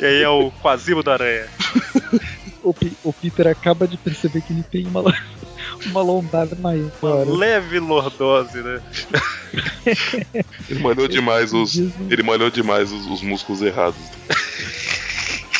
e 0.00 0.04
aí 0.04 0.22
é 0.22 0.28
o 0.28 0.50
Quasimo 0.62 1.02
da 1.02 1.14
Aranha. 1.14 1.46
O, 2.62 2.74
o 3.04 3.12
Peter 3.12 3.46
acaba 3.46 3.86
de 3.86 3.96
perceber 3.96 4.42
que 4.42 4.52
ele 4.52 4.62
tem 4.62 4.86
uma, 4.86 5.02
uma 5.86 6.02
lombada 6.02 6.56
maior. 6.56 6.90
Uma 7.02 7.36
leve 7.36 7.78
lordose, 7.78 8.62
né? 8.62 8.80
Ele 10.68 10.80
malhou 10.80 11.08
demais 11.08 11.52
os. 11.54 11.76
Ele 11.76 12.22
malhou 12.22 12.50
demais 12.50 12.92
os, 12.92 13.06
os 13.06 13.22
músculos 13.22 13.62
errados. 13.62 14.00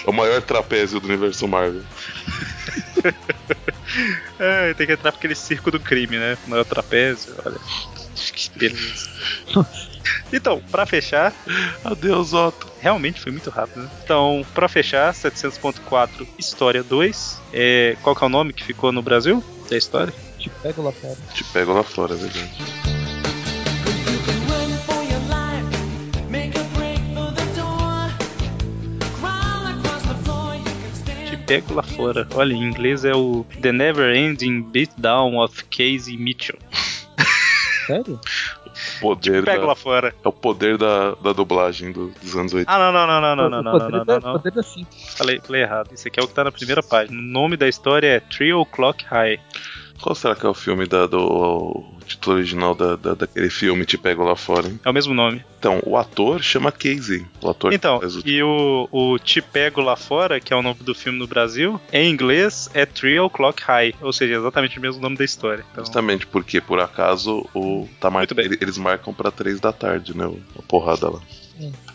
É 0.06 0.10
o 0.10 0.12
maior 0.12 0.42
trapézio 0.42 1.00
do 1.00 1.06
universo 1.06 1.46
Marvel. 1.48 1.82
É, 4.38 4.74
tem 4.74 4.86
que 4.86 4.92
entrar 4.92 5.10
pra 5.10 5.18
aquele 5.18 5.34
circo 5.34 5.70
do 5.70 5.80
crime, 5.80 6.18
né? 6.18 6.36
Maior 6.46 6.64
trapézio, 6.64 7.34
olha. 7.44 7.56
Que 8.14 8.50
beleza. 8.58 9.08
Então, 10.32 10.62
pra 10.70 10.86
fechar, 10.86 11.32
Adeus, 11.84 12.32
Otto. 12.32 12.67
Realmente 12.80 13.20
foi 13.20 13.32
muito 13.32 13.50
rápido. 13.50 13.82
Né? 13.82 13.90
Então, 14.04 14.44
para 14.54 14.68
fechar, 14.68 15.12
700.4 15.12 16.26
História 16.38 16.82
2. 16.82 17.40
É, 17.52 17.96
qual 18.02 18.14
que 18.14 18.24
é 18.24 18.26
o 18.26 18.30
nome 18.30 18.52
que 18.52 18.64
ficou 18.64 18.92
no 18.92 19.02
Brasil 19.02 19.42
da 19.68 19.76
história? 19.76 20.12
Te 20.38 20.50
pego 20.50 20.82
lá 20.82 20.92
fora. 20.92 21.16
Te 21.34 21.44
pego 21.44 21.72
lá 21.72 21.82
fora, 21.82 22.14
é 22.14 22.16
verdade. 22.16 22.50
Te 31.26 31.36
pego 31.36 31.74
lá 31.74 31.82
fora. 31.82 32.28
Olha, 32.34 32.54
em 32.54 32.62
inglês 32.62 33.04
é 33.04 33.14
o 33.14 33.44
The 33.60 33.72
Never 33.72 34.14
Ending 34.14 34.62
Beatdown 34.62 35.38
of 35.38 35.64
Casey 35.64 36.16
Mitchell. 36.16 36.58
Sério? 37.86 38.20
Poder 39.00 39.44
Pego 39.44 39.60
da, 39.62 39.66
lá 39.68 39.74
fora. 39.74 40.14
é 40.24 40.28
o 40.28 40.32
poder 40.32 40.76
da, 40.78 41.14
da 41.16 41.32
dublagem 41.32 41.92
do- 41.92 42.08
dos 42.20 42.36
anos 42.36 42.52
80. 42.54 42.70
Ah, 42.70 42.78
não, 42.78 42.92
não, 42.92 43.06
não, 43.06 43.20
não, 43.20 43.36
não, 43.36 43.50
não, 43.50 43.58
o 43.60 43.62
não, 43.62 43.72
poder, 43.72 43.90
não, 43.92 44.04
não, 44.04 44.20
não. 44.20 44.32
poder 44.38 44.50
da 44.52 44.62
sim. 44.62 44.86
Falei, 45.16 45.40
falei 45.40 45.62
errado. 45.62 45.90
Isso 45.92 46.08
aqui 46.08 46.18
é 46.20 46.22
o 46.22 46.26
que 46.28 46.34
tá 46.34 46.44
na 46.44 46.52
primeira 46.52 46.82
página. 46.82 47.18
O 47.18 47.22
nome 47.22 47.56
da 47.56 47.68
história 47.68 48.06
é 48.06 48.20
Three 48.20 48.52
O'Clock 48.52 49.04
High. 49.04 49.40
Qual 50.00 50.14
será 50.14 50.34
que 50.36 50.46
é 50.46 50.48
o 50.48 50.54
filme 50.54 50.86
da, 50.86 51.06
do 51.06 51.18
o 51.18 51.98
título 52.06 52.36
original 52.36 52.74
da, 52.74 52.96
da- 52.96 53.14
daquele 53.14 53.50
filme 53.50 53.84
Te 53.84 53.98
Pego 53.98 54.22
Lá 54.24 54.36
Fora, 54.36 54.68
hein? 54.68 54.78
É 54.84 54.88
o 54.88 54.92
mesmo 54.94 55.12
nome. 55.12 55.44
Então, 55.58 55.80
o 55.84 55.96
ator 55.96 56.40
chama 56.42 56.70
Casey. 56.72 57.26
O 57.42 57.50
ator 57.50 57.72
Então, 57.72 57.98
o- 57.98 58.28
e 58.28 58.42
o, 58.42 58.88
o 58.92 59.18
Te 59.18 59.42
Pego 59.42 59.80
Lá 59.80 59.96
Fora, 59.96 60.38
que 60.40 60.52
é 60.52 60.56
o 60.56 60.62
nome 60.62 60.78
do 60.80 60.94
filme 60.94 61.18
no 61.18 61.26
Brasil, 61.26 61.80
em 61.92 62.08
inglês 62.10 62.70
é 62.74 62.86
Three 62.86 63.18
O'Clock 63.18 63.62
High, 63.62 63.94
ou 64.00 64.12
seja, 64.12 64.34
exatamente 64.36 64.78
o 64.78 64.80
mesmo 64.82 65.02
nome 65.02 65.16
da 65.16 65.24
história. 65.24 65.64
Então, 65.72 65.84
Justamente 65.84 66.26
porque, 66.26 66.60
por 66.60 66.78
acaso, 66.80 67.44
o 67.52 67.88
tá 68.00 68.08
mar... 68.08 68.26
Eles 68.60 68.78
marcam 68.78 69.12
pra 69.12 69.30
três 69.32 69.58
da 69.60 69.72
tarde, 69.72 70.16
né? 70.16 70.30
A 70.58 70.62
porrada 70.62 71.10
lá. 71.10 71.20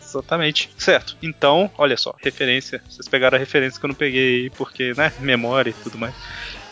exatamente. 0.02 0.70
Certo. 0.78 1.16
Então, 1.24 1.72
olha 1.78 1.98
só, 1.98 2.14
referência. 2.22 2.82
Vocês 2.90 3.08
pegaram 3.08 3.36
a 3.38 3.40
referência 3.40 3.80
que 3.80 3.86
eu 3.86 3.90
não 3.90 3.96
peguei 3.96 4.44
aí, 4.44 4.50
porque, 4.52 4.94
né, 4.96 5.12
memória 5.20 5.70
e 5.72 5.74
tudo 5.74 5.98
mais. 5.98 6.14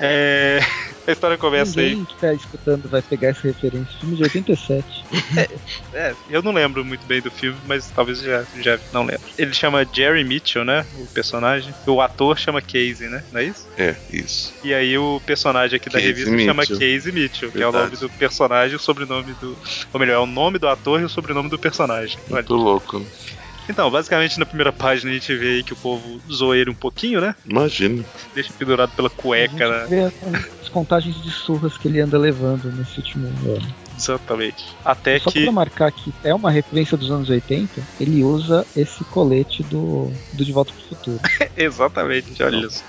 É... 0.01 0.59
A 1.07 1.11
história 1.11 1.37
começa 1.37 1.79
aí. 1.79 1.89
Ninguém 1.89 2.05
que 2.05 2.15
tá 2.17 2.33
escutando 2.33 2.87
vai 2.87 3.01
pegar 3.01 3.29
essa 3.29 3.47
referência. 3.47 3.99
Filme 3.99 4.15
de 4.15 4.23
87. 4.23 4.85
É, 5.93 6.13
eu 6.29 6.41
não 6.41 6.53
lembro 6.53 6.85
muito 6.85 7.05
bem 7.05 7.21
do 7.21 7.29
filme, 7.29 7.57
mas 7.65 7.89
talvez 7.91 8.21
já, 8.21 8.45
já 8.61 8.79
não 8.93 9.03
lembro. 9.03 9.21
Ele 9.37 9.53
chama 9.53 9.85
Jerry 9.91 10.23
Mitchell, 10.23 10.63
né? 10.63 10.85
O 10.97 11.05
personagem. 11.07 11.73
O 11.85 11.99
ator 11.99 12.37
chama 12.37 12.61
Casey, 12.61 13.09
né? 13.09 13.23
Não 13.31 13.41
é 13.41 13.45
isso? 13.45 13.67
É, 13.77 13.95
isso. 14.09 14.53
E 14.63 14.73
aí 14.73 14.97
o 14.97 15.21
personagem 15.25 15.75
aqui 15.75 15.89
da 15.89 15.99
Casey 15.99 16.07
revista 16.07 16.39
chama 16.39 16.61
Mitchell. 16.61 16.79
Casey 16.79 17.11
Mitchell, 17.11 17.51
que 17.51 17.61
é 17.61 17.67
o 17.67 17.71
Verdade. 17.71 17.95
nome 17.95 17.97
do 17.97 18.17
personagem 18.17 18.73
e 18.73 18.75
o 18.75 18.79
sobrenome 18.79 19.33
do. 19.33 19.57
Ou 19.91 19.99
melhor, 19.99 20.15
é 20.15 20.19
o 20.19 20.25
nome 20.25 20.57
do 20.57 20.67
ator 20.67 21.01
e 21.01 21.03
o 21.03 21.09
sobrenome 21.09 21.49
do 21.49 21.59
personagem. 21.59 22.17
Olha. 22.27 22.35
Muito 22.35 22.53
louco, 22.53 22.99
né? 22.99 23.05
Então, 23.69 23.89
basicamente 23.89 24.37
na 24.39 24.45
primeira 24.45 24.73
página 24.73 25.11
a 25.11 25.13
gente 25.13 25.35
vê 25.35 25.47
aí 25.55 25.63
que 25.63 25.73
o 25.73 25.77
povo 25.77 26.21
zoa 26.31 26.57
ele 26.57 26.69
um 26.71 26.75
pouquinho, 26.75 27.21
né? 27.21 27.35
Imagina. 27.45 28.03
Deixa 28.33 28.53
pendurado 28.53 28.91
pela 28.95 29.07
A 29.07 29.11
cueca, 29.11 29.51
gente 29.51 29.69
né? 29.69 29.87
vê 29.89 30.39
as 30.61 30.69
contagens 30.69 31.15
de 31.21 31.31
surras 31.31 31.77
que 31.77 31.87
ele 31.87 31.99
anda 32.01 32.17
levando 32.17 32.71
nesse 32.71 32.97
último 32.97 33.27
ano. 33.27 33.75
Exatamente. 33.95 34.75
Até 34.83 35.19
Só 35.19 35.31
que. 35.31 35.43
pra 35.43 35.51
marcar 35.51 35.91
que 35.91 36.13
é 36.23 36.33
uma 36.33 36.49
referência 36.49 36.97
dos 36.97 37.11
anos 37.11 37.29
80, 37.29 37.87
ele 37.99 38.23
usa 38.23 38.65
esse 38.75 39.03
colete 39.05 39.63
do, 39.63 40.11
do 40.33 40.43
De 40.43 40.51
Volta 40.51 40.73
pro 40.73 40.83
Futuro. 40.89 41.19
Exatamente, 41.55 42.41
olha 42.41 42.65
isso. 42.65 42.83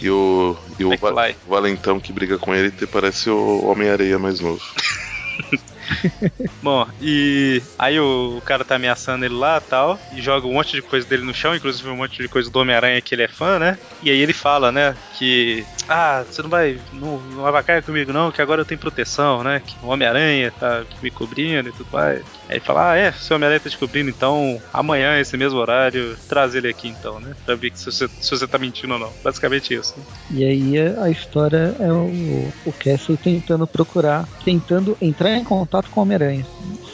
E 0.00 0.10
o, 0.10 0.56
e 0.78 0.84
o, 0.84 0.90
o 0.92 1.50
Valentão 1.50 2.00
que 2.00 2.12
briga 2.12 2.38
com 2.38 2.54
ele 2.54 2.70
te- 2.70 2.86
parece 2.86 3.30
o 3.30 3.64
Homem-Areia 3.66 4.18
mais 4.18 4.40
novo. 4.40 4.60
Bom, 6.62 6.86
e 7.00 7.62
aí 7.78 7.98
o, 7.98 8.38
o 8.38 8.42
cara 8.42 8.64
tá 8.64 8.76
ameaçando 8.76 9.24
ele 9.24 9.34
lá 9.34 9.60
tal, 9.60 9.98
e 10.14 10.20
joga 10.20 10.46
um 10.46 10.52
monte 10.54 10.72
de 10.72 10.82
coisa 10.82 11.06
dele 11.06 11.22
no 11.22 11.34
chão, 11.34 11.54
inclusive 11.54 11.88
um 11.88 11.96
monte 11.96 12.22
de 12.22 12.28
coisa 12.28 12.50
do 12.50 12.58
Homem-Aranha 12.58 13.00
que 13.00 13.14
ele 13.14 13.22
é 13.22 13.28
fã, 13.28 13.58
né? 13.58 13.78
E 14.02 14.10
aí 14.10 14.18
ele 14.18 14.32
fala, 14.32 14.70
né, 14.72 14.96
que. 15.18 15.64
Ah, 15.88 16.24
você 16.28 16.42
não 16.42 16.50
vai. 16.50 16.78
Não, 16.92 17.18
não 17.18 17.82
comigo 17.82 18.12
não, 18.12 18.30
que 18.30 18.40
agora 18.40 18.60
eu 18.60 18.64
tenho 18.64 18.80
proteção, 18.80 19.42
né? 19.42 19.60
Que 19.64 19.76
o 19.82 19.88
Homem-Aranha 19.88 20.52
tá 20.58 20.84
me 21.02 21.10
cobrindo 21.10 21.68
e 21.68 21.72
tudo 21.72 21.90
mais. 21.92 22.22
Aí 22.48 22.60
fala, 22.60 22.92
ah, 22.92 22.96
é, 22.96 23.12
se 23.12 23.32
o 23.32 23.36
Homem-Aranha 23.36 23.60
tá 23.60 23.70
te 23.70 23.78
cobrindo, 23.78 24.10
então 24.10 24.60
amanhã, 24.72 25.18
esse 25.18 25.36
mesmo 25.36 25.58
horário, 25.58 26.16
traz 26.28 26.54
ele 26.54 26.68
aqui 26.68 26.88
então, 26.88 27.20
né? 27.20 27.34
Pra 27.44 27.54
ver 27.54 27.72
se 27.74 27.86
você, 27.86 28.08
se 28.08 28.30
você 28.30 28.46
tá 28.46 28.58
mentindo 28.58 28.94
ou 28.94 28.98
não. 28.98 29.12
Basicamente 29.22 29.74
isso. 29.74 29.94
né? 29.96 30.04
E 30.30 30.44
aí 30.44 30.78
a 30.78 31.10
história 31.10 31.74
é 31.78 31.92
o, 31.92 32.52
o 32.64 32.72
Cassie 32.72 33.16
tentando 33.16 33.66
procurar, 33.66 34.28
tentando 34.44 34.96
entrar 35.00 35.30
em 35.30 35.44
contato 35.44 35.90
com 35.90 36.00
o 36.00 36.02
Homem-Aranha. 36.02 36.46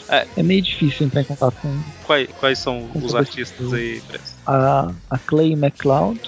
É. 0.09 0.27
meio 0.43 0.63
difícil 0.63 1.07
entrar 1.07 1.21
em 1.21 1.25
contato 1.25 1.55
com 1.61 1.79
Quais, 2.05 2.29
quais 2.41 2.59
são 2.59 2.89
Com 2.89 3.01
os 3.01 3.15
artistas 3.15 3.73
aí, 3.75 4.01
Press? 4.01 4.35
a, 4.47 4.91
a 5.11 5.19
Clay 5.19 5.53
McLeod. 5.53 6.19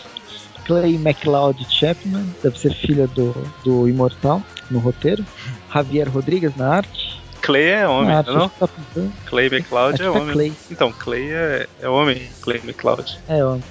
Clay 0.64 0.94
McLeod 0.96 1.66
Chapman, 1.68 2.26
deve 2.42 2.58
ser 2.58 2.74
filha 2.74 3.06
do, 3.08 3.32
do 3.64 3.88
Imortal 3.88 4.42
no 4.70 4.78
roteiro. 4.78 5.24
Javier 5.72 6.08
Rodrigues 6.08 6.56
na 6.56 6.76
arte. 6.76 7.20
Clay 7.42 7.68
é 7.68 7.88
homem, 7.88 8.10
na 8.10 8.18
arte, 8.18 8.30
não? 8.30 8.48
tá. 8.48 8.68
Clay 9.26 9.46
McLeod 9.46 10.02
é 10.02 10.04
é 10.04 10.10
homem. 10.10 10.32
Clay. 10.32 10.52
Então, 10.70 10.92
Clay 10.92 11.32
é, 11.32 11.66
é 11.80 11.88
homem, 11.88 12.28
Clay 12.42 12.60
McLeod. 12.64 13.18
É, 13.28 13.44
ó. 13.44 13.58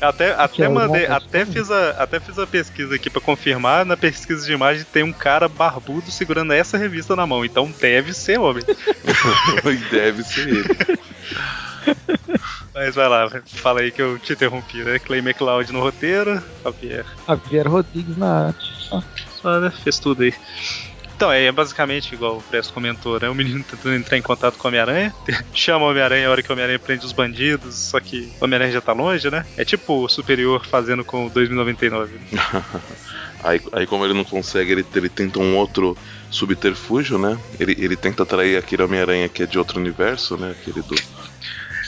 Até, 0.00 0.34
até 0.34 0.64
é 0.64 0.68
mandei, 0.68 1.06
até 1.06 1.46
fiz, 1.46 1.70
a, 1.70 1.90
até 1.90 2.20
fiz 2.20 2.38
a 2.38 2.46
pesquisa 2.46 2.94
aqui 2.94 3.08
pra 3.08 3.20
confirmar. 3.20 3.84
Na 3.84 3.96
pesquisa 3.96 4.44
de 4.44 4.52
imagem 4.52 4.84
tem 4.92 5.02
um 5.02 5.12
cara 5.12 5.48
barbudo 5.48 6.10
segurando 6.10 6.52
essa 6.52 6.76
revista 6.76 7.14
na 7.14 7.26
mão, 7.26 7.44
então 7.44 7.72
deve 7.80 8.12
ser 8.12 8.38
homem. 8.38 8.64
e 8.66 9.76
deve 9.90 10.22
ser 10.24 10.48
ele. 10.48 10.64
Mas 12.74 12.94
vai 12.94 13.08
lá, 13.08 13.30
fala 13.46 13.80
aí 13.80 13.92
que 13.92 14.02
eu 14.02 14.18
te 14.18 14.32
interrompi, 14.32 14.82
né? 14.82 14.98
Clay 14.98 15.20
McLeod 15.20 15.72
no 15.72 15.80
roteiro, 15.80 16.42
Javier. 16.64 17.06
Javier 17.26 17.68
Rodrigues 17.68 18.16
na 18.16 18.48
arte. 18.48 18.72
Só. 18.88 19.02
Só, 19.40 19.60
né? 19.60 19.72
Fez 19.82 19.98
tudo 19.98 20.22
aí. 20.22 20.34
Então, 21.16 21.30
é 21.30 21.50
basicamente 21.52 22.12
igual 22.12 22.38
o 22.38 22.42
Presto 22.42 22.72
comentou, 22.72 23.20
né? 23.20 23.28
O 23.28 23.34
menino 23.34 23.62
tentando 23.62 23.94
entrar 23.94 24.18
em 24.18 24.22
contato 24.22 24.58
com 24.58 24.66
o 24.66 24.68
Homem-Aranha, 24.68 25.14
chama 25.54 25.84
o 25.84 25.90
Homem-Aranha 25.90 26.26
a 26.26 26.30
hora 26.30 26.42
que 26.42 26.50
o 26.50 26.52
Homem-Aranha 26.52 26.78
prende 26.78 27.06
os 27.06 27.12
bandidos, 27.12 27.76
só 27.76 28.00
que 28.00 28.32
o 28.40 28.44
Homem-Aranha 28.44 28.72
já 28.72 28.80
tá 28.80 28.92
longe, 28.92 29.30
né? 29.30 29.46
É 29.56 29.64
tipo 29.64 30.04
o 30.04 30.08
Superior 30.08 30.66
fazendo 30.66 31.04
com 31.04 31.26
o 31.26 31.30
2099. 31.30 32.18
Aí, 33.44 33.60
aí 33.72 33.86
como 33.86 34.06
ele 34.06 34.14
não 34.14 34.24
consegue, 34.24 34.72
ele, 34.72 34.86
ele 34.94 35.08
tenta 35.10 35.38
um 35.38 35.54
outro 35.58 35.94
subterfúgio, 36.30 37.18
né? 37.18 37.38
Ele, 37.60 37.76
ele 37.78 37.94
tenta 37.94 38.22
atrair 38.22 38.56
aquele 38.56 38.82
Homem-Aranha 38.82 39.28
que 39.28 39.42
é 39.42 39.46
de 39.46 39.58
outro 39.58 39.78
universo, 39.78 40.38
né? 40.38 40.52
Aquele 40.52 40.80
do. 40.80 40.94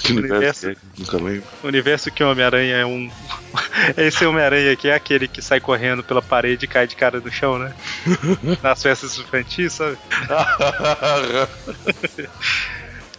Que 0.07 0.13
universo? 0.13 0.67
Universo. 0.67 0.85
que 0.95 1.03
é? 1.03 1.05
Nunca 1.05 1.17
lembro. 1.17 1.49
O 1.63 1.67
universo 1.67 2.11
que 2.11 2.23
o 2.23 2.31
Homem-Aranha 2.31 2.77
é 2.77 2.87
um. 2.87 3.11
Esse 3.97 4.25
Homem-Aranha 4.25 4.73
aqui 4.73 4.89
é 4.89 4.95
aquele 4.95 5.27
que 5.27 5.43
sai 5.43 5.61
correndo 5.61 6.03
pela 6.03 6.23
parede 6.23 6.65
e 6.65 6.69
cai 6.69 6.87
de 6.87 6.97
cara 6.97 7.21
no 7.21 7.31
chão, 7.31 7.59
né? 7.59 7.75
Nas 8.63 8.83
festas 8.83 9.19
infantis, 9.19 9.73
sabe? 9.75 9.99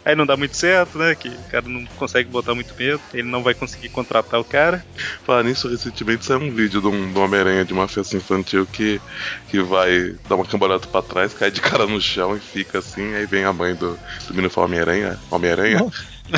Aí 0.08 0.15
não 0.15 0.26
dá 0.26 0.38
muito 0.38 0.56
certo, 0.56 0.97
né? 0.97 1.13
Que 1.15 1.28
o 1.28 1.52
cara 1.52 1.67
não 1.67 1.86
consegue 1.97 2.30
botar 2.30 2.56
muito 2.56 2.73
medo, 2.76 3.02
ele 3.13 3.28
não 3.28 3.43
vai 3.43 3.54
conseguir 3.54 3.89
contratar 3.89 4.39
o 4.39 4.43
cara. 4.43 4.86
Falar 5.26 5.43
nisso, 5.43 5.67
recentemente 5.67 6.23
saiu 6.23 6.39
um 6.39 6.50
vídeo 6.50 6.80
de 6.80 6.88
um, 6.88 7.12
de 7.12 7.19
um 7.19 7.21
Homem-Aranha 7.21 7.65
de 7.65 7.73
uma 7.73 7.89
festa 7.89 8.15
infantil 8.15 8.65
que, 8.65 9.02
que 9.50 9.60
vai 9.60 10.15
dar 10.30 10.36
uma 10.36 10.45
cambalhota 10.45 10.88
pra 10.88 11.02
trás, 11.02 11.34
cai 11.34 11.52
de 11.52 11.60
cara 11.60 11.86
no 11.86 12.00
chão 12.00 12.38
e 12.38 12.39
fica 12.39 12.80
assim, 12.80 13.15
aí 13.15 13.26
vem 13.26 13.43
a 13.43 13.52
mãe 13.52 13.76
do, 13.76 14.00
do 14.28 14.30
menino 14.30 14.47
e 14.47 14.50
fala 14.50 14.67
Homem-Aranha, 14.67 15.19
Homem-Aranha. 15.30 15.86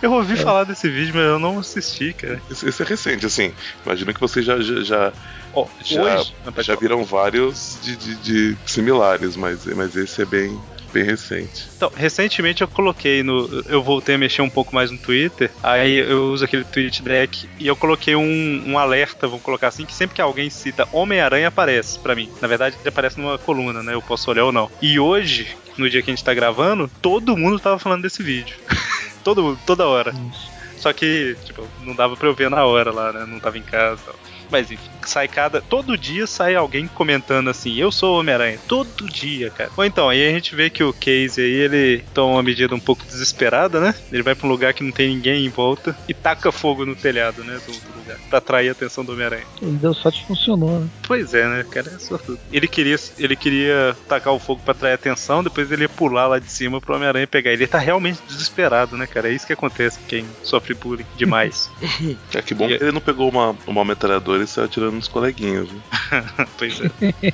Eu 0.00 0.12
ouvi 0.12 0.36
falar 0.36 0.64
desse 0.64 0.88
vídeo, 0.88 1.12
mas 1.14 1.24
eu 1.24 1.38
não 1.38 1.58
assisti, 1.58 2.12
cara. 2.12 2.40
Esse, 2.50 2.68
esse 2.68 2.82
é 2.82 2.86
recente, 2.86 3.26
assim. 3.26 3.52
Imagino 3.84 4.14
que 4.14 4.20
vocês 4.20 4.44
já, 4.46 4.60
já, 4.60 4.80
já, 4.82 5.12
Ó, 5.52 5.66
já, 5.84 6.24
já 6.62 6.74
viram 6.76 7.04
vários 7.04 7.78
de, 7.82 7.96
de, 7.96 8.14
de 8.16 8.56
similares, 8.64 9.36
mas, 9.36 9.66
mas 9.66 9.96
esse 9.96 10.22
é 10.22 10.24
bem, 10.24 10.56
bem 10.92 11.02
recente. 11.02 11.66
Então, 11.76 11.90
recentemente 11.94 12.62
eu 12.62 12.68
coloquei 12.68 13.24
no. 13.24 13.64
Eu 13.68 13.82
voltei 13.82 14.14
a 14.14 14.18
mexer 14.18 14.42
um 14.42 14.50
pouco 14.50 14.72
mais 14.72 14.90
no 14.90 14.98
Twitter. 14.98 15.50
Aí 15.62 15.96
eu 15.96 16.32
uso 16.32 16.44
aquele 16.44 16.64
tweet 16.64 17.02
deck 17.02 17.48
e 17.58 17.66
eu 17.66 17.74
coloquei 17.74 18.14
um, 18.14 18.64
um 18.66 18.78
alerta, 18.78 19.26
vamos 19.26 19.42
colocar 19.42 19.68
assim, 19.68 19.84
que 19.84 19.94
sempre 19.94 20.14
que 20.14 20.22
alguém 20.22 20.48
cita 20.48 20.88
Homem-Aranha 20.92 21.48
aparece 21.48 21.98
pra 21.98 22.14
mim. 22.14 22.30
Na 22.40 22.46
verdade, 22.46 22.76
ele 22.80 22.88
aparece 22.88 23.20
numa 23.20 23.36
coluna, 23.36 23.82
né? 23.82 23.94
Eu 23.94 24.02
posso 24.02 24.30
olhar 24.30 24.44
ou 24.44 24.52
não. 24.52 24.70
E 24.80 25.00
hoje, 25.00 25.56
no 25.78 25.88
dia 25.88 26.02
que 26.02 26.10
a 26.10 26.14
gente 26.14 26.24
tá 26.24 26.34
gravando, 26.34 26.90
todo 27.00 27.36
mundo 27.36 27.58
tava 27.58 27.78
falando 27.78 28.02
desse 28.02 28.22
vídeo. 28.22 28.56
todo 29.24 29.42
mundo, 29.42 29.58
toda 29.66 29.86
hora. 29.86 30.12
Isso. 30.30 30.50
Só 30.78 30.92
que, 30.92 31.36
tipo, 31.44 31.66
não 31.82 31.94
dava 31.94 32.16
pra 32.16 32.28
eu 32.28 32.34
ver 32.34 32.48
na 32.48 32.64
hora 32.64 32.92
lá, 32.92 33.12
né? 33.12 33.26
Não 33.26 33.40
tava 33.40 33.58
em 33.58 33.62
casa 33.62 34.00
e 34.00 34.04
tal. 34.04 34.14
Mas 34.50 34.70
enfim, 34.70 34.90
sai 35.08 35.28
cada. 35.28 35.60
Todo 35.60 35.96
dia 35.96 36.26
sai 36.26 36.54
alguém 36.54 36.86
comentando 36.86 37.50
assim: 37.50 37.74
Eu 37.76 37.90
sou 37.90 38.16
o 38.16 38.20
Homem-Aranha. 38.20 38.58
Todo 38.68 39.08
dia, 39.08 39.50
cara. 39.50 39.70
Ou 39.76 39.84
então, 39.84 40.08
aí 40.08 40.26
a 40.26 40.30
gente 40.30 40.54
vê 40.54 40.70
que 40.70 40.82
o 40.82 40.92
Case 40.92 41.40
aí, 41.40 41.52
ele 41.52 42.04
toma 42.14 42.34
uma 42.34 42.42
medida 42.42 42.74
um 42.74 42.80
pouco 42.80 43.04
desesperada, 43.04 43.80
né? 43.80 43.94
Ele 44.12 44.22
vai 44.22 44.34
pra 44.34 44.46
um 44.46 44.50
lugar 44.50 44.74
que 44.74 44.84
não 44.84 44.92
tem 44.92 45.08
ninguém 45.08 45.44
em 45.44 45.48
volta 45.48 45.96
e 46.08 46.14
taca 46.14 46.52
fogo 46.52 46.84
no 46.84 46.94
telhado, 46.94 47.42
né? 47.44 47.58
Do 47.66 47.72
outro 47.72 47.88
lugar. 47.96 48.18
Pra 48.28 48.38
atrair 48.38 48.68
a 48.68 48.72
atenção 48.72 49.04
do 49.04 49.12
Homem-Aranha. 49.12 49.44
Ele 49.60 49.72
deu 49.72 49.94
sorte 49.94 50.24
funcionou, 50.26 50.80
né? 50.80 50.88
Pois 51.06 51.34
é, 51.34 51.46
né? 51.48 51.62
O 51.62 51.70
cara 51.70 51.90
é 51.94 51.98
sortudo. 51.98 52.38
Ele 52.52 52.68
queria, 52.68 52.96
ele 53.18 53.36
queria 53.36 53.96
tacar 54.08 54.32
o 54.32 54.38
fogo 54.38 54.60
pra 54.64 54.72
atrair 54.72 54.92
a 54.92 54.94
atenção, 54.96 55.42
depois 55.42 55.70
ele 55.70 55.82
ia 55.82 55.88
pular 55.88 56.26
lá 56.26 56.38
de 56.38 56.50
cima 56.50 56.80
pro 56.80 56.94
Homem-Aranha 56.94 57.26
pegar. 57.26 57.52
Ele 57.52 57.66
tá 57.66 57.78
realmente 57.78 58.20
desesperado, 58.26 58.96
né, 58.96 59.06
cara? 59.06 59.28
É 59.28 59.32
isso 59.32 59.46
que 59.46 59.52
acontece 59.52 59.98
com 59.98 60.06
quem 60.06 60.26
sofre 60.42 60.74
bullying 60.74 61.06
demais. 61.16 61.70
É 62.34 62.42
que 62.42 62.54
bom 62.54 62.66
que 62.66 62.74
ele 62.74 62.92
não 62.92 63.00
pegou 63.00 63.28
uma, 63.28 63.56
uma 63.66 63.84
metralhadora 63.84 64.42
e 64.42 64.46
saiu 64.46 64.66
atirando 64.66 64.97
nos 64.98 65.08
coleguinhas. 65.08 65.68
Pois 66.56 66.80
é. 66.80 67.32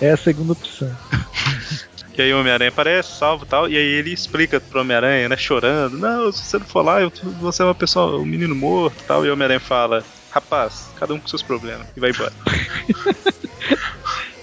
É 0.00 0.10
a 0.10 0.16
segunda 0.16 0.52
opção. 0.52 0.90
E 2.16 2.22
aí 2.22 2.32
o 2.32 2.38
Homem-Aranha 2.38 2.68
aparece, 2.68 3.18
salva 3.18 3.44
e 3.44 3.48
tal, 3.48 3.68
e 3.68 3.76
aí 3.76 3.84
ele 3.84 4.12
explica 4.12 4.60
pro 4.60 4.80
Homem-Aranha, 4.80 5.28
né, 5.28 5.36
chorando, 5.36 5.98
não, 5.98 6.30
se 6.30 6.44
você 6.44 6.58
não 6.58 6.66
for 6.66 6.82
lá, 6.82 7.00
eu, 7.00 7.12
você 7.40 7.62
é 7.62 7.64
uma 7.64 7.74
pessoa, 7.74 8.20
um 8.20 8.24
menino 8.24 8.54
morto 8.54 9.02
e 9.02 9.04
tal, 9.04 9.26
e 9.26 9.28
o 9.28 9.32
Homem-Aranha 9.32 9.58
fala, 9.58 10.04
rapaz, 10.30 10.90
cada 10.96 11.12
um 11.12 11.18
com 11.18 11.26
seus 11.26 11.42
problemas, 11.42 11.88
e 11.96 12.00
vai 12.00 12.10
embora. 12.10 12.32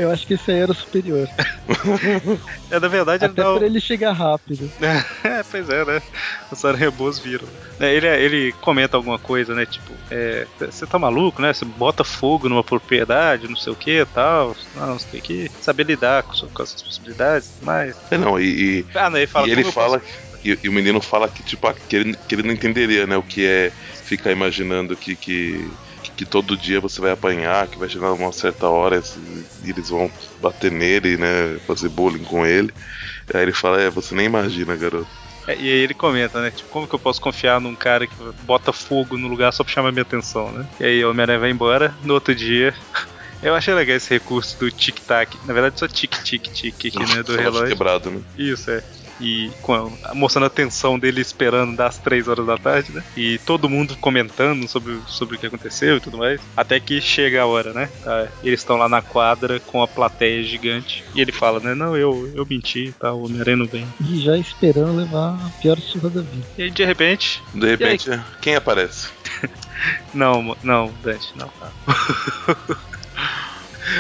Eu 0.02 0.12
acho 0.12 0.26
que 0.26 0.34
esse 0.34 0.52
aí 0.52 0.60
era 0.60 0.72
o 0.72 0.76
superior. 0.76 1.28
É, 2.70 2.80
na 2.80 2.88
verdade, 2.88 3.26
ele 3.26 3.32
Até 3.34 3.42
dá 3.44 3.52
o- 3.52 3.58
por 3.60 3.64
ele 3.66 3.80
chegar 3.80 4.14
rápido. 4.14 4.72
É, 5.26 5.44
pois 5.44 5.70
é, 5.70 5.86
né? 5.86 6.02
Os 6.52 6.64
aranha-boas 6.66 7.20
viram. 7.20 7.48
É, 7.80 7.94
Ele, 7.94 8.08
ele 8.08 8.54
comenta 8.62 8.98
alguma 8.98 9.20
coisa, 9.20 9.54
né? 9.54 9.66
Tipo, 9.66 10.00
é, 10.10 10.48
você 10.60 10.88
tá 10.88 10.98
maluco, 10.98 11.42
né? 11.42 11.54
Você 11.54 11.66
bota 11.66 12.04
fogo 12.04 12.48
numa 12.50 12.64
propriedade, 12.64 13.48
não 13.48 13.56
sei 13.56 13.74
o 13.74 13.76
que 13.76 14.06
tal. 14.06 14.54
Não, 14.74 14.98
você 14.98 15.08
tem 15.10 15.22
que 15.22 15.52
saber 15.60 15.86
lidar 15.86 16.24
com, 16.24 16.34
com 16.50 16.64
essas 16.64 16.82
possibilidades 16.82 17.50
e 17.50 17.54
tudo 17.54 17.66
mais. 17.66 17.96
É, 18.10 18.18
não, 18.18 18.40
e, 18.40 18.80
e- 18.82 18.86
Ah, 18.96 19.10
não, 19.10 19.18
ele 19.18 19.28
fala 19.28 19.48
e 19.48 19.52
ele 19.52 19.64
fala. 19.66 20.02
E, 20.44 20.58
e 20.64 20.70
o 20.70 20.74
menino 20.74 21.00
fala 21.02 21.30
que, 21.30 21.44
tipo, 21.44 21.68
ah, 21.68 21.74
que 21.88 21.96
ele, 21.96 22.16
que 22.28 22.36
ele 22.36 22.44
não 22.44 22.54
entenderia, 22.54 23.06
né? 23.06 23.16
O 23.18 23.24
que 23.24 23.46
é 23.46 23.72
ficar 24.04 24.32
imaginando 24.32 24.98
que, 24.98 25.16
que, 25.16 25.78
que 26.22 26.26
todo 26.26 26.56
dia 26.56 26.80
você 26.80 27.02
vai 27.02 27.10
apanhar, 27.10 27.66
que 27.66 27.80
vai 27.80 27.90
chegar 27.90 28.14
uma 28.14 28.32
certa 28.32 28.68
hora 28.68 29.02
e 29.66 29.70
eles 29.72 29.90
vão 29.90 30.12
bater 30.40 30.72
nele, 30.72 31.18
né? 31.18 31.58
Fazer 31.66 31.90
bullying 31.90 32.24
com 32.24 32.46
ele. 32.46 32.72
Aí 33.34 33.42
ele 33.42 33.52
fala, 33.52 33.82
é, 33.82 33.90
você 33.90 34.14
nem 34.14 34.28
imagina, 34.28 34.76
garoto. 34.76 35.08
É, 35.48 35.56
e 35.56 35.62
aí 35.62 35.80
ele 35.80 35.96
comenta, 35.96 36.40
né? 36.40 36.52
Tipo, 36.52 36.70
como 36.70 36.88
que 36.88 36.94
eu 36.94 37.00
posso 37.00 37.20
confiar 37.20 37.60
num 37.60 37.74
cara 37.74 38.06
que 38.06 38.14
bota 38.44 38.72
fogo 38.72 39.18
no 39.18 39.28
lugar 39.28 39.52
só 39.52 39.64
pra 39.64 39.74
chamar 39.74 39.92
minha 39.92 40.04
atenção, 40.04 40.52
né? 40.52 40.68
E 40.80 40.84
aí 40.84 41.04
o 41.04 41.10
Homem-Aranha 41.10 41.40
vai 41.40 41.50
embora, 41.50 41.92
no 42.04 42.14
outro 42.14 42.36
dia. 42.36 42.72
Eu 43.42 43.56
achei 43.56 43.74
legal 43.74 43.98
esse 43.98 44.12
recurso 44.12 44.60
do 44.60 44.70
tic-tac. 44.70 45.36
Na 45.48 45.54
verdade, 45.56 45.80
só 45.80 45.88
tic-tic-tic 45.88 46.76
aqui, 46.76 47.00
né? 47.00 47.24
Do 47.24 47.32
Relógio 47.32 47.42
relógio. 47.42 47.68
quebrado, 47.70 48.12
né? 48.12 48.22
Isso, 48.38 48.70
é. 48.70 48.84
E 49.22 49.52
com 49.62 49.74
a- 50.04 50.14
mostrando 50.16 50.46
a 50.46 50.50
tensão 50.50 50.98
dele 50.98 51.22
esperando 51.22 51.76
das 51.76 51.98
3 51.98 52.28
horas 52.28 52.46
da 52.46 52.58
tarde, 52.58 52.92
né? 52.92 53.04
E 53.16 53.38
todo 53.40 53.70
mundo 53.70 53.96
comentando 53.98 54.68
sobre, 54.68 55.00
sobre 55.08 55.36
o 55.36 55.40
que 55.40 55.46
aconteceu 55.46 55.98
e 55.98 56.00
tudo 56.00 56.18
mais. 56.18 56.42
Até 56.58 56.80
que 56.80 57.00
chega 57.00 57.42
a 57.42 57.46
hora, 57.46 57.74
né? 57.74 57.90
Tá, 58.04 58.28
eles 58.44 58.60
estão 58.62 58.78
lá 58.78 58.90
na 58.90 59.02
quadra 59.02 59.60
com 59.60 59.82
a 59.82 59.88
plateia 59.88 60.44
gigante. 60.44 61.04
E 61.14 61.22
ele 61.22 61.32
fala, 61.32 61.60
né? 61.60 61.76
Não, 61.76 61.96
eu, 61.96 62.32
eu 62.36 62.46
menti, 62.46 62.94
tá? 63.00 63.14
O 63.14 63.26
Homem-Aranha 63.26 63.58
não 63.58 63.68
vem. 63.68 63.88
E 64.02 64.20
já 64.22 64.38
esperando 64.38 64.96
levar 64.96 65.36
a 65.36 65.50
pior 65.62 65.78
surra 65.80 66.10
da 66.10 66.22
vida. 66.22 66.46
E 66.58 66.64
aí, 66.64 66.72
de 66.72 66.84
repente. 66.84 67.42
De 67.54 67.68
repente, 67.68 68.10
quem 68.42 68.56
aparece? 68.56 69.10
Não, 70.14 70.56
não, 70.62 70.94
Dante, 71.02 71.34
não. 71.36 71.48
tá. 71.60 71.72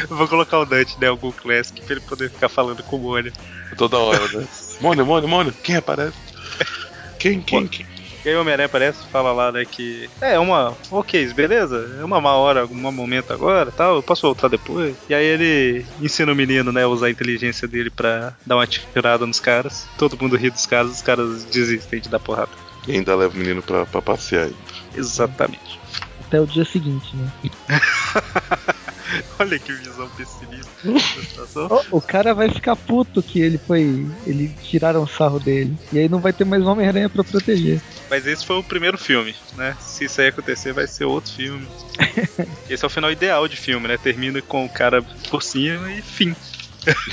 Vou 0.10 0.28
colocar 0.28 0.60
o 0.60 0.66
Dante 0.66 1.00
né, 1.00 1.08
algum 1.08 1.32
Classic 1.32 1.82
pra 1.82 1.96
ele 1.96 2.02
poder 2.06 2.30
ficar 2.30 2.50
falando 2.50 2.84
com 2.84 2.98
o 2.98 3.00
Mônio. 3.00 3.34
Toda 3.78 3.98
hora, 3.98 4.28
né? 4.38 4.48
Mônio, 4.82 5.06
Mônio, 5.06 5.30
Mônio, 5.30 5.54
quem 5.64 5.76
aparece? 5.76 6.18
Quem, 7.20 7.40
quem, 7.42 7.68
quem? 7.68 7.86
E 8.24 8.30
aí 8.30 8.36
o 8.36 8.42
Homem-Aranha 8.42 8.68
aparece 8.68 9.08
fala 9.08 9.32
lá, 9.32 9.52
né, 9.52 9.66
que 9.66 10.10
é 10.22 10.38
uma. 10.38 10.78
Ok, 10.92 11.34
beleza? 11.34 11.98
É 12.00 12.04
uma 12.04 12.22
má 12.22 12.36
hora, 12.36 12.66
um 12.66 12.92
momento 12.92 13.34
agora 13.34 13.72
tal, 13.72 13.96
eu 13.96 14.04
posso 14.04 14.22
voltar 14.22 14.48
depois. 14.48 14.96
E 15.10 15.14
aí 15.14 15.26
ele 15.26 15.86
ensina 16.00 16.32
o 16.32 16.36
menino, 16.36 16.72
né, 16.72 16.84
a 16.84 16.88
usar 16.88 17.08
a 17.08 17.12
inteligência 17.12 17.68
dele 17.68 17.90
pra 17.90 18.36
dar 18.46 18.58
uma 18.58 18.68
tirada 18.68 19.26
nos 19.26 19.40
caras. 19.40 19.88
Todo 19.98 20.18
mundo 20.22 20.36
ri 20.36 20.52
dos 20.52 20.68
caras, 20.68 20.92
os 20.92 21.02
caras 21.02 21.46
desistem 21.46 22.00
de 22.00 22.10
dar 22.10 22.20
porrada. 22.20 22.52
E 22.88 22.92
ainda 22.92 23.16
leva 23.16 23.34
o 23.34 23.38
menino 23.38 23.62
pra, 23.62 23.86
pra 23.86 24.02
passear 24.02 24.44
ainda. 24.46 24.56
Exatamente. 24.96 25.80
Até 26.28 26.40
o 26.40 26.46
dia 26.46 26.66
seguinte, 26.66 27.16
né? 27.16 27.32
Olha 29.40 29.58
que 29.60 29.74
visão 29.74 30.08
pessimista 30.10 30.61
o 31.92 32.02
cara 32.02 32.34
vai 32.34 32.50
ficar 32.50 32.76
puto 32.76 33.22
que 33.22 33.40
ele 33.40 33.58
foi. 33.58 34.06
Ele 34.26 34.52
tiraram 34.64 35.04
o 35.04 35.08
sarro 35.08 35.40
dele. 35.40 35.78
E 35.92 36.00
aí 36.00 36.10
não 36.10 36.20
vai 36.20 36.34
ter 36.34 36.46
mais 36.46 36.64
Homem-Aranha 36.64 37.10
pra 37.10 37.24
proteger. 37.24 37.82
Mas 38.10 38.26
esse 38.26 38.46
foi 38.46 38.58
o 38.58 38.64
primeiro 38.64 38.98
filme, 38.98 39.36
né? 39.56 39.76
Se 39.80 40.06
isso 40.06 40.20
aí 40.20 40.28
acontecer, 40.28 40.74
vai 40.74 40.88
ser 40.88 41.06
outro 41.06 41.32
filme. 41.32 41.68
Esse 42.70 42.84
é 42.84 42.88
o 42.88 42.90
final 42.90 43.12
ideal 43.12 43.48
de 43.48 43.56
filme, 43.56 43.88
né? 43.88 43.98
Termina 43.98 44.42
com 44.42 44.66
o 44.66 44.70
cara 44.70 45.02
por 45.30 45.42
cima 45.42 45.92
e 45.92 46.02
fim. 46.02 46.36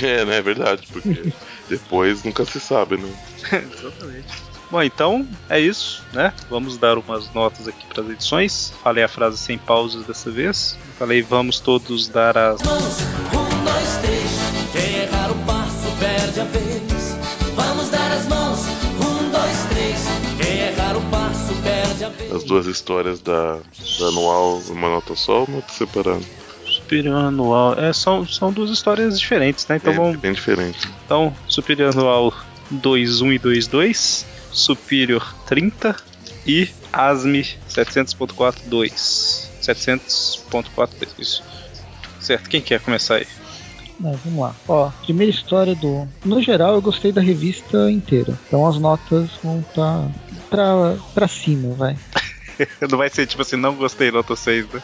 É, 0.01 0.25
né? 0.25 0.37
É 0.37 0.41
verdade, 0.41 0.87
porque 0.91 1.31
depois 1.69 2.23
nunca 2.23 2.43
se 2.43 2.59
sabe, 2.59 2.97
né? 2.97 3.09
Exatamente. 3.73 4.48
Bom, 4.71 4.83
então 4.83 5.27
é 5.49 5.59
isso, 5.59 6.03
né? 6.13 6.31
Vamos 6.47 6.77
dar 6.77 6.97
umas 6.97 7.33
notas 7.33 7.67
aqui 7.67 7.85
para 7.87 8.03
as 8.03 8.09
edições. 8.09 8.73
Falei 8.83 9.03
a 9.03 9.07
frase 9.07 9.37
sem 9.37 9.57
pausas 9.57 10.05
dessa 10.05 10.29
vez. 10.29 10.77
Falei, 10.99 11.23
vamos 11.23 11.59
todos 11.59 12.07
dar 12.07 12.37
as. 12.37 12.61
mãos. 12.61 12.99
Um, 13.33 13.63
dois, 13.65 13.97
três. 13.97 14.29
Quem 14.71 15.01
errar 15.01 15.31
o 15.31 15.35
passo 15.45 15.97
perde 15.99 16.39
a 16.39 16.43
vez. 16.43 17.17
Vamos 17.55 17.89
dar 17.89 18.11
as 18.11 18.27
mãos. 18.27 18.59
Um, 18.59 19.31
dois, 19.31 19.65
três. 19.69 20.05
Quem 20.39 20.59
errar 20.59 20.95
o 20.95 21.01
passo 21.09 21.53
perde 21.63 22.05
a 22.05 22.09
vez. 22.09 22.31
As 22.31 22.43
duas 22.43 22.67
histórias 22.67 23.21
da, 23.21 23.55
da 23.99 24.05
anual, 24.07 24.61
uma 24.69 24.89
nota 24.89 25.15
só, 25.15 25.45
uma 25.45 25.57
outra 25.57 25.73
separada. 25.73 26.21
Superior 26.67 27.15
Anual. 27.15 27.73
É, 27.79 27.91
são, 27.91 28.27
são 28.27 28.53
duas 28.53 28.69
histórias 28.69 29.19
diferentes, 29.19 29.67
né? 29.67 29.77
Então 29.77 29.93
é 29.93 29.95
vamos. 29.95 30.17
bem 30.17 30.31
diferente. 30.31 30.87
Então, 31.05 31.35
Superior 31.47 31.91
Anual 31.91 32.31
21 32.69 33.33
e 33.33 33.37
22, 33.39 34.25
Superior 34.51 35.35
30 35.45 35.95
e 36.45 36.69
ASME 36.91 37.43
700.42. 37.69 39.49
700.42, 39.61 41.07
isso. 41.19 41.43
Certo, 42.19 42.49
quem 42.49 42.61
quer 42.61 42.79
começar 42.79 43.15
aí? 43.15 43.27
Mas 43.99 44.17
vamos 44.21 44.39
lá. 44.39 44.55
Ó, 44.67 44.89
primeira 45.03 45.31
história 45.31 45.75
do. 45.75 46.07
No 46.23 46.41
geral, 46.41 46.75
eu 46.75 46.81
gostei 46.81 47.11
da 47.11 47.21
revista 47.21 47.91
inteira. 47.91 48.37
Então 48.47 48.65
as 48.65 48.77
notas 48.77 49.29
vão 49.43 49.59
estar 49.59 50.09
pra, 50.49 50.95
pra 51.13 51.27
cima, 51.27 51.75
vai. 51.75 51.97
Não 52.89 52.97
vai 52.97 53.09
ser 53.09 53.25
tipo 53.25 53.41
assim, 53.41 53.55
não 53.55 53.73
gostei, 53.73 54.11
nota 54.11 54.35
6, 54.35 54.67
né? 54.73 54.81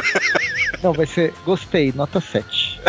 Não, 0.82 0.94
vai 0.94 1.04
ser 1.06 1.34
gostei, 1.44 1.92
nota 1.92 2.18
7. 2.18 2.80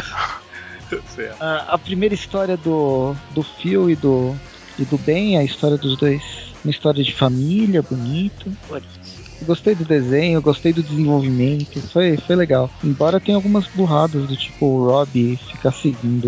Certo. 1.14 1.42
A, 1.42 1.74
a 1.74 1.78
primeira 1.78 2.16
história 2.16 2.56
do, 2.56 3.14
do 3.32 3.44
Phil 3.44 3.90
e 3.90 3.96
do, 3.98 4.36
e 4.82 4.86
do 4.86 4.98
Ben, 4.98 5.38
a 5.38 5.44
história 5.44 5.78
dos 5.78 5.98
dois. 5.98 6.22
Uma 6.64 6.72
história 6.72 7.04
de 7.04 7.14
família, 7.14 7.82
bonita. 7.82 8.52
Gostei 9.44 9.74
do 9.74 9.86
desenho, 9.86 10.42
gostei 10.42 10.74
do 10.74 10.84
desenvolvimento, 10.84 11.80
foi, 11.94 12.18
foi 12.18 12.36
legal. 12.36 12.70
Embora 12.84 13.20
tenha 13.20 13.38
algumas 13.38 13.68
burradas 13.68 14.28
do 14.28 14.36
tipo 14.36 14.66
o 14.66 14.86
Rob 14.88 15.38
ficar 15.52 15.72
seguindo 15.72 16.28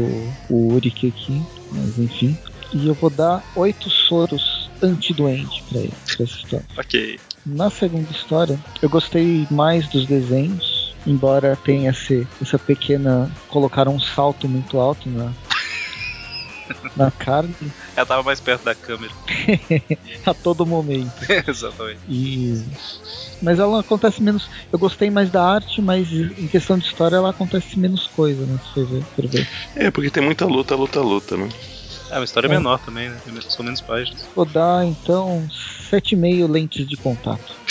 o 0.49 0.73
Urik 0.73 1.07
aqui, 1.07 1.41
mas 1.71 1.99
enfim. 1.99 2.37
E 2.73 2.87
eu 2.87 2.93
vou 2.93 3.09
dar 3.09 3.43
oito 3.55 3.89
soros 3.89 4.69
anti-doente 4.81 5.61
pra 5.69 5.79
ele, 5.79 5.93
pra 6.05 6.23
essa 6.23 6.37
história. 6.37 6.65
Ok. 6.77 7.19
Na 7.45 7.69
segunda 7.69 8.09
história, 8.11 8.59
eu 8.81 8.89
gostei 8.89 9.47
mais 9.51 9.87
dos 9.89 10.05
desenhos, 10.05 10.95
embora 11.05 11.57
tenha 11.65 11.89
esse, 11.89 12.27
essa 12.41 12.57
pequena. 12.57 13.29
colocaram 13.49 13.95
um 13.95 13.99
salto 13.99 14.47
muito 14.47 14.79
alto 14.79 15.09
na. 15.09 15.33
Na 16.95 17.11
Carly 17.11 17.55
Ela 17.95 18.05
tava 18.05 18.24
mais 18.24 18.39
perto 18.39 18.63
da 18.65 18.76
câmera. 18.76 19.13
a 20.26 20.34
todo 20.34 20.65
momento. 20.65 21.13
Exatamente. 21.47 21.99
E 22.07 22.63
mas 23.41 23.57
ela 23.59 23.80
acontece 23.80 24.22
menos. 24.22 24.47
Eu 24.72 24.78
gostei 24.78 25.09
mais 25.09 25.32
da 25.32 25.43
arte, 25.43 25.82
mas 25.82 26.11
em 26.11 26.47
questão 26.47 26.78
de 26.78 26.86
história 26.86 27.15
ela 27.15 27.32
acontece 27.32 27.78
menos 27.80 28.07
coisa, 28.07 28.45
né? 28.45 28.59
Se 28.63 28.74
for 28.74 28.86
ver, 28.86 29.03
for 29.15 29.28
ver. 29.28 29.47
É, 29.76 29.89
porque 29.91 30.09
tem 30.11 30.24
muita 30.24 30.45
luta, 30.45 30.76
luta, 30.76 31.01
luta, 31.01 31.36
né? 31.36 31.49
É 32.11 32.17
uma 32.17 32.26
história 32.26 32.47
É. 32.47 32.49
menor 32.49 32.78
também, 32.80 33.09
né? 33.09 33.19
São 33.49 33.65
menos 33.65 33.82
páginas. 33.82 34.28
Vou 34.36 34.45
dar 34.45 34.86
então 34.86 35.47
7,5 35.89 36.47
lentes 36.47 36.88
de 36.88 36.97
contato. 36.97 37.55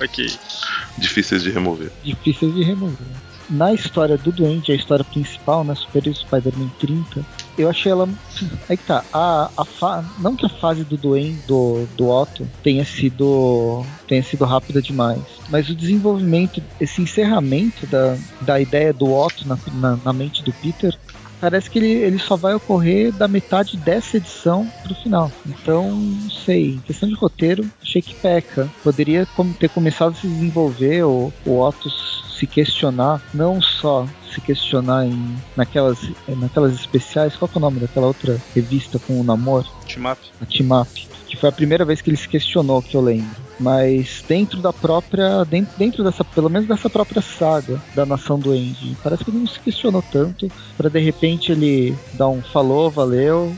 Ok. 0.00 0.26
Difíceis 0.98 1.42
de 1.42 1.50
remover. 1.50 1.90
Difíceis 2.02 2.54
de 2.54 2.62
remover. 2.62 3.06
Na 3.48 3.72
história 3.72 4.16
do 4.16 4.32
Duende, 4.32 4.72
a 4.72 4.74
história 4.74 5.04
principal, 5.04 5.64
né? 5.64 5.74
Super 5.74 6.02
Spider-Man 6.14 6.70
30, 6.78 7.24
eu 7.56 7.68
achei 7.68 7.92
ela. 7.92 8.08
Aí 8.68 8.76
que 8.76 8.84
tá. 8.84 9.04
A, 9.12 9.50
a 9.56 9.64
fa... 9.64 10.04
Não 10.18 10.36
que 10.36 10.46
a 10.46 10.48
fase 10.48 10.84
do 10.84 10.96
Duen, 10.96 11.38
do, 11.46 11.86
do 11.96 12.08
Otto, 12.08 12.46
tenha 12.62 12.84
sido. 12.84 13.84
tenha 14.06 14.22
sido 14.22 14.44
rápida 14.44 14.82
demais. 14.82 15.20
Mas 15.48 15.68
o 15.68 15.74
desenvolvimento, 15.74 16.62
esse 16.80 17.02
encerramento 17.02 17.86
da, 17.86 18.16
da 18.40 18.60
ideia 18.60 18.92
do 18.92 19.12
Otto 19.12 19.46
na, 19.46 19.58
na, 19.74 19.98
na 20.04 20.12
mente 20.12 20.42
do 20.42 20.52
Peter 20.52 20.96
parece 21.40 21.68
que 21.68 21.78
ele, 21.78 21.92
ele 21.92 22.18
só 22.18 22.36
vai 22.36 22.54
ocorrer 22.54 23.12
da 23.12 23.28
metade 23.28 23.76
dessa 23.76 24.16
edição 24.16 24.66
pro 24.82 24.94
final. 24.94 25.30
Então, 25.46 25.90
não 25.90 26.30
sei. 26.30 26.76
Em 26.76 26.78
questão 26.78 27.06
de 27.06 27.14
roteiro, 27.14 27.70
achei 27.94 28.02
que 28.02 28.14
peca. 28.14 28.68
Poderia 28.82 29.26
ter 29.58 29.68
começado 29.68 30.12
a 30.12 30.14
se 30.14 30.26
desenvolver, 30.26 31.04
o, 31.04 31.32
o 31.46 31.60
Otto 31.60 31.88
se 31.90 32.46
questionar, 32.46 33.22
não 33.32 33.62
só 33.62 34.06
se 34.32 34.40
questionar 34.40 35.06
em 35.06 35.36
naquelas, 35.56 35.98
naquelas 36.26 36.74
especiais, 36.74 37.36
qual 37.36 37.48
é 37.54 37.56
o 37.56 37.60
nome 37.60 37.78
daquela 37.78 38.08
outra 38.08 38.40
revista 38.54 38.98
com 38.98 39.20
o 39.20 39.24
namoro? 39.24 39.66
Timap. 39.86 40.18
A 40.40 40.46
Timap. 40.46 40.88
Que 41.28 41.36
foi 41.36 41.48
a 41.48 41.52
primeira 41.52 41.84
vez 41.84 42.00
que 42.00 42.10
ele 42.10 42.16
se 42.16 42.28
questionou, 42.28 42.82
que 42.82 42.96
eu 42.96 43.00
lembro. 43.00 43.44
Mas 43.58 44.24
dentro 44.26 44.60
da 44.60 44.72
própria. 44.72 45.44
Dentro, 45.44 45.72
dentro 45.78 46.04
dessa. 46.04 46.24
Pelo 46.24 46.50
menos 46.50 46.66
dessa 46.66 46.90
própria 46.90 47.22
saga 47.22 47.80
da 47.94 48.04
Nação 48.04 48.38
do 48.38 48.52
End. 48.54 48.96
Parece 49.02 49.24
que 49.24 49.30
ele 49.30 49.38
não 49.38 49.46
se 49.46 49.60
questionou 49.60 50.02
tanto. 50.12 50.50
para 50.76 50.90
de 50.90 50.98
repente 50.98 51.52
ele 51.52 51.96
dar 52.14 52.28
um 52.28 52.42
falou, 52.42 52.90
valeu. 52.90 53.56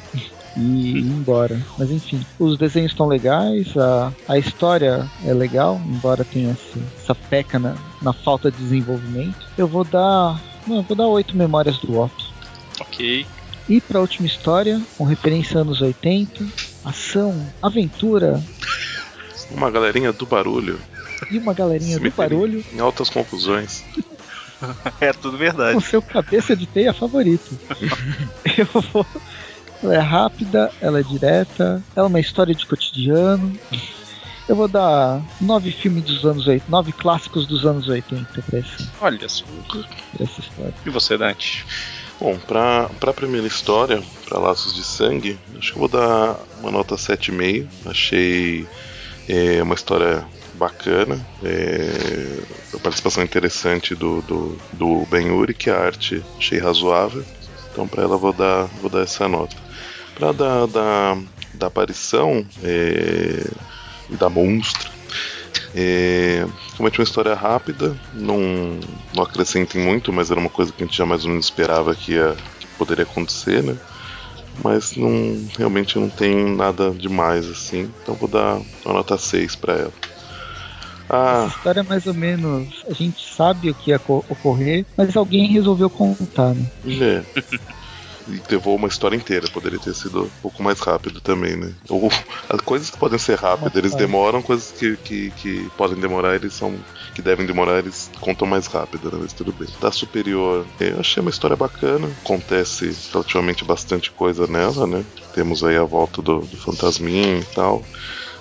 E 0.56 0.98
ir 0.98 1.06
embora. 1.06 1.60
Mas 1.78 1.90
enfim, 1.90 2.24
os 2.38 2.56
desenhos 2.58 2.92
estão 2.92 3.06
legais, 3.06 3.76
a, 3.76 4.12
a 4.28 4.38
história 4.38 5.08
é 5.24 5.32
legal, 5.32 5.80
embora 5.86 6.24
tenha 6.24 6.50
essa, 6.50 6.78
essa 6.96 7.14
peca 7.14 7.58
na, 7.58 7.74
na 8.00 8.12
falta 8.12 8.50
de 8.50 8.56
desenvolvimento. 8.58 9.46
Eu 9.56 9.68
vou 9.68 9.84
dar 9.84 10.40
não, 10.66 10.76
eu 10.76 10.82
vou 10.82 10.96
dar 10.96 11.06
oito 11.06 11.36
memórias 11.36 11.78
do 11.78 11.98
Op. 11.98 12.12
Ok. 12.80 13.24
E 13.68 13.80
para 13.80 13.98
a 13.98 14.00
última 14.00 14.26
história, 14.26 14.80
com 14.98 15.04
referência 15.04 15.58
a 15.58 15.60
anos 15.60 15.80
80, 15.80 16.44
ação, 16.84 17.46
aventura. 17.62 18.42
Uma 19.50 19.70
galerinha 19.70 20.12
do 20.12 20.26
barulho. 20.26 20.80
E 21.30 21.38
uma 21.38 21.54
galerinha 21.54 21.98
do 22.00 22.10
barulho. 22.10 22.64
Em 22.72 22.80
altas 22.80 23.08
confusões. 23.08 23.84
é 25.00 25.12
tudo 25.12 25.38
verdade. 25.38 25.74
Com 25.74 25.80
seu 25.80 26.02
cabeça 26.02 26.56
de 26.56 26.66
teia 26.66 26.92
favorito. 26.92 27.56
eu 28.58 28.82
vou. 28.92 29.06
Ela 29.82 29.94
é 29.94 29.98
rápida, 29.98 30.72
ela 30.80 31.00
é 31.00 31.02
direta, 31.02 31.82
ela 31.94 32.06
é 32.06 32.08
uma 32.08 32.20
história 32.20 32.54
de 32.54 32.66
cotidiano. 32.66 33.52
Eu 34.48 34.54
vou 34.54 34.68
dar 34.68 35.20
nove 35.40 35.72
filmes 35.72 36.04
dos 36.04 36.24
anos 36.24 36.46
80, 36.46 36.70
nove 36.70 36.92
clássicos 36.92 37.46
dos 37.46 37.66
anos 37.66 37.88
80 37.88 38.42
pra, 38.42 38.58
esse, 38.60 38.88
Olha 39.00 39.28
só. 39.28 39.44
pra 39.68 40.24
essa 40.24 40.40
história. 40.40 40.74
E 40.84 40.90
você, 40.90 41.18
Dante? 41.18 41.66
Bom, 42.20 42.38
pra, 42.46 42.88
pra 43.00 43.12
primeira 43.12 43.46
história, 43.46 44.02
pra 44.24 44.38
Laços 44.38 44.74
de 44.74 44.84
Sangue, 44.84 45.38
acho 45.58 45.72
que 45.72 45.76
eu 45.76 45.80
vou 45.80 45.88
dar 45.88 46.38
uma 46.60 46.70
nota 46.70 46.94
7,5. 46.94 47.66
Achei 47.84 48.66
é, 49.28 49.62
uma 49.62 49.74
história 49.74 50.24
bacana, 50.54 51.20
é, 51.44 52.38
a 52.72 52.78
participação 52.78 53.22
interessante 53.22 53.94
do, 53.94 54.22
do, 54.22 54.58
do 54.72 55.06
Ben 55.10 55.30
Urich, 55.30 55.68
a 55.68 55.78
arte 55.78 56.24
achei 56.38 56.58
razoável, 56.58 57.22
então 57.76 57.86
para 57.86 58.02
ela 58.02 58.16
vou 58.16 58.32
dar, 58.32 58.64
vou 58.80 58.88
dar 58.88 59.02
essa 59.02 59.28
nota. 59.28 59.54
Para 60.14 60.32
da, 60.32 60.64
da, 60.64 61.18
da 61.52 61.66
aparição, 61.66 62.42
é, 62.62 63.46
da 64.16 64.30
monstro. 64.30 64.90
É, 65.74 66.46
realmente 66.72 66.98
uma 66.98 67.04
história 67.04 67.34
rápida, 67.34 67.94
não, 68.14 68.80
não 69.14 69.22
acrescentem 69.22 69.78
muito, 69.78 70.10
mas 70.10 70.30
era 70.30 70.40
uma 70.40 70.48
coisa 70.48 70.72
que 70.72 70.82
a 70.82 70.86
gente 70.86 70.96
já 70.96 71.04
mais 71.04 71.24
ou 71.24 71.30
menos 71.30 71.44
esperava 71.44 71.94
que, 71.94 72.12
ia, 72.12 72.34
que 72.58 72.66
poderia 72.78 73.04
acontecer, 73.04 73.62
né? 73.62 73.76
Mas 74.64 74.96
não, 74.96 75.46
realmente 75.58 75.98
não 75.98 76.08
tem 76.08 76.56
nada 76.56 76.90
demais 76.92 77.46
assim, 77.46 77.92
então 78.02 78.14
vou 78.14 78.26
dar 78.28 78.58
uma 78.86 78.94
nota 78.94 79.18
6 79.18 79.54
para 79.54 79.74
ela. 79.74 79.92
Ah. 81.08 81.46
Essa 81.46 81.56
história 81.56 81.80
é 81.80 81.82
mais 81.82 82.06
ou 82.06 82.14
menos. 82.14 82.84
A 82.88 82.92
gente 82.92 83.34
sabe 83.34 83.70
o 83.70 83.74
que 83.74 83.90
ia 83.90 84.00
ocorrer, 84.06 84.84
mas 84.96 85.16
alguém 85.16 85.46
resolveu 85.46 85.88
contar, 85.90 86.54
né? 86.54 86.66
É. 86.84 87.24
e 88.28 88.40
levou 88.50 88.76
uma 88.76 88.88
história 88.88 89.16
inteira. 89.16 89.48
Poderia 89.48 89.78
ter 89.78 89.94
sido 89.94 90.24
um 90.24 90.30
pouco 90.42 90.62
mais 90.62 90.80
rápido 90.80 91.20
também, 91.20 91.56
né? 91.56 91.72
Ou 91.88 92.10
as 92.48 92.60
coisas 92.60 92.90
que 92.90 92.98
podem 92.98 93.18
ser 93.18 93.38
rápidas, 93.38 93.74
eles 93.74 93.94
demoram, 93.94 94.42
coisas 94.42 94.72
que, 94.72 94.96
que, 94.96 95.30
que 95.30 95.70
podem 95.76 95.98
demorar, 95.98 96.34
eles 96.34 96.54
são. 96.54 96.74
que 97.14 97.22
devem 97.22 97.46
demorar, 97.46 97.78
eles 97.78 98.10
contam 98.20 98.46
mais 98.46 98.66
rápido, 98.66 99.10
né? 99.10 99.18
Mas 99.22 99.32
tudo 99.32 99.52
bem. 99.52 99.68
Da 99.80 99.92
Superior, 99.92 100.66
eu 100.80 101.00
achei 101.00 101.20
uma 101.20 101.30
história 101.30 101.56
bacana. 101.56 102.08
Acontece 102.24 102.94
relativamente 103.12 103.64
bastante 103.64 104.10
coisa 104.10 104.46
nela, 104.46 104.86
né? 104.86 105.04
Temos 105.34 105.62
aí 105.62 105.76
a 105.76 105.84
volta 105.84 106.20
do, 106.20 106.40
do 106.40 106.56
fantasminha 106.56 107.38
e 107.38 107.44
tal 107.44 107.82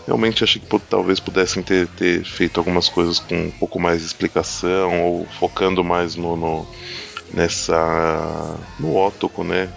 realmente 0.06 0.43
achei 0.43 0.62
que 0.62 0.80
talvez 0.89 1.20
pudessem 1.20 1.64
ter, 1.64 1.88
ter, 1.88 2.24
feito 2.24 2.60
algumas 2.60 2.88
coisas 2.88 3.20
com 3.20 3.36
um 3.36 3.51
pouco 3.51 3.80
mais 3.80 4.01
de 4.01 4.08
explicação 4.08 5.03
ou 5.03 5.26
focando 5.39 5.84
mais 5.84 6.16
no, 6.16 6.36
no, 6.36 6.68
nessa 7.34 8.58
no 8.80 8.95
Otto, 8.95 9.32
né? 9.43 9.70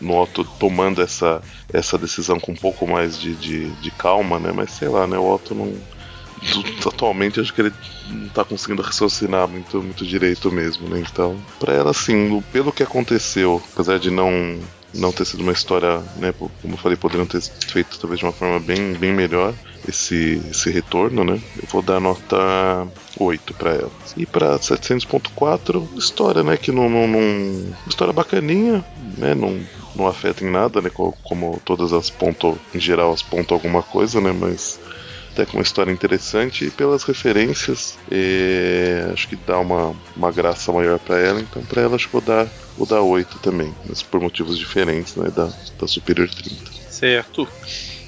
No 0.00 0.20
Otto 0.20 0.44
tomando 0.58 1.02
essa, 1.02 1.40
essa 1.72 1.96
decisão 1.96 2.38
com 2.38 2.52
um 2.52 2.56
pouco 2.56 2.86
mais 2.86 3.18
de, 3.18 3.34
de, 3.34 3.70
de 3.70 3.90
calma, 3.90 4.38
né? 4.38 4.52
Mas 4.54 4.70
sei 4.72 4.88
lá, 4.88 5.06
né? 5.06 5.18
O 5.18 5.32
Otto 5.32 5.54
não 5.54 5.74
atualmente 6.86 7.40
acho 7.40 7.52
que 7.52 7.60
ele 7.60 7.72
não 8.08 8.28
tá 8.28 8.44
conseguindo 8.44 8.82
raciocinar 8.82 9.48
muito, 9.48 9.82
muito 9.82 10.06
direito 10.06 10.50
mesmo, 10.50 10.88
né? 10.88 11.00
Então, 11.00 11.38
para 11.58 11.74
ela, 11.74 11.90
assim, 11.90 12.42
pelo 12.52 12.72
que 12.72 12.82
aconteceu, 12.82 13.62
apesar 13.72 13.98
de 13.98 14.10
não 14.10 14.58
não 14.94 15.12
ter 15.12 15.24
sido 15.24 15.42
uma 15.42 15.52
história, 15.52 16.02
né, 16.16 16.32
como 16.32 16.74
eu 16.74 16.78
falei, 16.78 16.96
poderiam 16.96 17.26
ter 17.26 17.40
feito 17.40 17.98
talvez 17.98 18.18
de 18.18 18.26
uma 18.26 18.32
forma 18.32 18.58
bem, 18.58 18.92
bem 18.94 19.12
melhor 19.12 19.54
esse, 19.88 20.42
esse 20.50 20.70
retorno, 20.70 21.24
né? 21.24 21.40
Eu 21.62 21.68
vou 21.68 21.82
dar 21.82 22.00
nota 22.00 22.86
8 23.18 23.54
para 23.54 23.72
ela. 23.72 23.90
E 24.16 24.26
para 24.26 24.58
700.4, 24.58 25.96
história, 25.96 26.42
né, 26.42 26.56
que 26.56 26.72
não, 26.72 26.88
não, 26.88 27.06
não, 27.06 27.74
história 27.86 28.12
bacaninha, 28.12 28.84
né, 29.16 29.34
não, 29.34 29.60
não 29.94 30.06
afeta 30.06 30.44
em 30.44 30.50
nada, 30.50 30.80
né, 30.80 30.90
como 30.90 31.60
todas 31.64 31.92
as 31.92 32.10
pontos, 32.10 32.56
em 32.74 32.80
geral, 32.80 33.12
as 33.12 33.22
pontam 33.22 33.56
alguma 33.56 33.82
coisa, 33.82 34.20
né, 34.20 34.32
mas 34.32 34.78
até 35.32 35.46
com 35.46 35.58
uma 35.58 35.62
história 35.62 35.92
interessante 35.92 36.66
e 36.66 36.70
pelas 36.70 37.04
referências 37.04 37.96
é, 38.10 39.08
acho 39.12 39.28
que 39.28 39.36
dá 39.36 39.58
uma, 39.58 39.94
uma 40.16 40.32
graça 40.32 40.72
maior 40.72 40.98
para 40.98 41.18
ela 41.20 41.40
então 41.40 41.62
para 41.62 41.82
ela 41.82 41.94
acho 41.94 42.06
que 42.06 42.12
vou 42.12 42.20
dar 42.20 42.48
vou 42.80 42.86
dar 42.86 43.02
8 43.02 43.38
também 43.40 43.74
mas 43.84 44.02
por 44.02 44.20
motivos 44.20 44.58
diferentes 44.58 45.14
né 45.14 45.30
da, 45.30 45.52
da 45.78 45.86
Superior 45.86 46.28
30 46.28 46.56
certo 46.88 47.46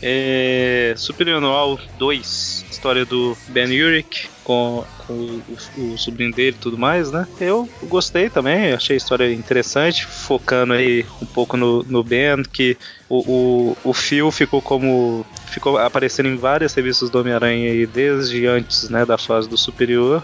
é, 0.01 0.95
Superior 0.97 1.37
Anual 1.37 1.79
2 1.99 2.65
história 2.83 3.05
do 3.05 3.37
Ben 3.49 3.81
Urich 3.81 4.29
com, 4.43 4.85
com 5.07 5.13
o, 5.13 5.93
o, 5.93 5.97
sobrinho 5.97 6.33
dele 6.33 6.57
e 6.57 6.61
tudo 6.61 6.77
mais, 6.77 7.13
né? 7.13 7.29
Eu 7.41 7.69
gostei 7.85 8.29
também, 8.29 8.73
achei 8.73 8.95
a 8.95 8.97
história 8.97 9.33
interessante, 9.33 10.05
focando 10.05 10.73
aí 10.73 11.07
um 11.21 11.27
pouco 11.27 11.57
no, 11.57 11.85
no 11.85 12.03
Ben, 12.03 12.43
que 12.43 12.77
o, 13.09 13.19
o, 13.19 13.77
o 13.85 13.93
Phil 13.93 14.33
ficou 14.33 14.61
como 14.61 15.25
ficou 15.47 15.79
aparecendo 15.79 16.29
em 16.29 16.37
várias 16.37 16.75
revistas 16.75 17.09
do 17.09 17.21
Homem-Aranha 17.21 17.87
desde 17.87 18.47
antes 18.47 18.89
né, 18.91 19.07
da 19.07 19.17
fase 19.17 19.49
do 19.49 19.57
Superior. 19.57 20.23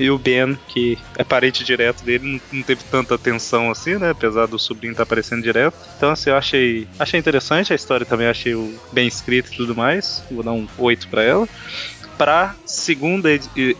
E 0.00 0.10
o 0.10 0.18
Ben, 0.18 0.58
que 0.66 0.98
é 1.18 1.22
parente 1.22 1.62
direto 1.62 2.02
dele, 2.02 2.40
não 2.50 2.62
teve 2.62 2.82
tanta 2.84 3.14
atenção 3.14 3.70
assim, 3.70 3.96
né? 3.96 4.10
Apesar 4.10 4.46
do 4.46 4.58
sobrinho 4.58 4.92
estar 4.92 5.04
tá 5.04 5.08
aparecendo 5.08 5.42
direto. 5.42 5.76
Então, 5.96 6.10
assim, 6.10 6.30
eu 6.30 6.36
achei, 6.36 6.88
achei 6.98 7.20
interessante 7.20 7.72
a 7.72 7.76
história 7.76 8.06
também, 8.06 8.26
achei 8.26 8.54
bem 8.92 9.06
escrita 9.06 9.50
e 9.52 9.56
tudo 9.56 9.76
mais. 9.76 10.24
Vou 10.30 10.42
dar 10.42 10.52
um 10.52 10.66
8 10.78 11.06
para 11.08 11.22
ela 11.22 11.46
para 12.20 12.54
segunda, 12.66 13.30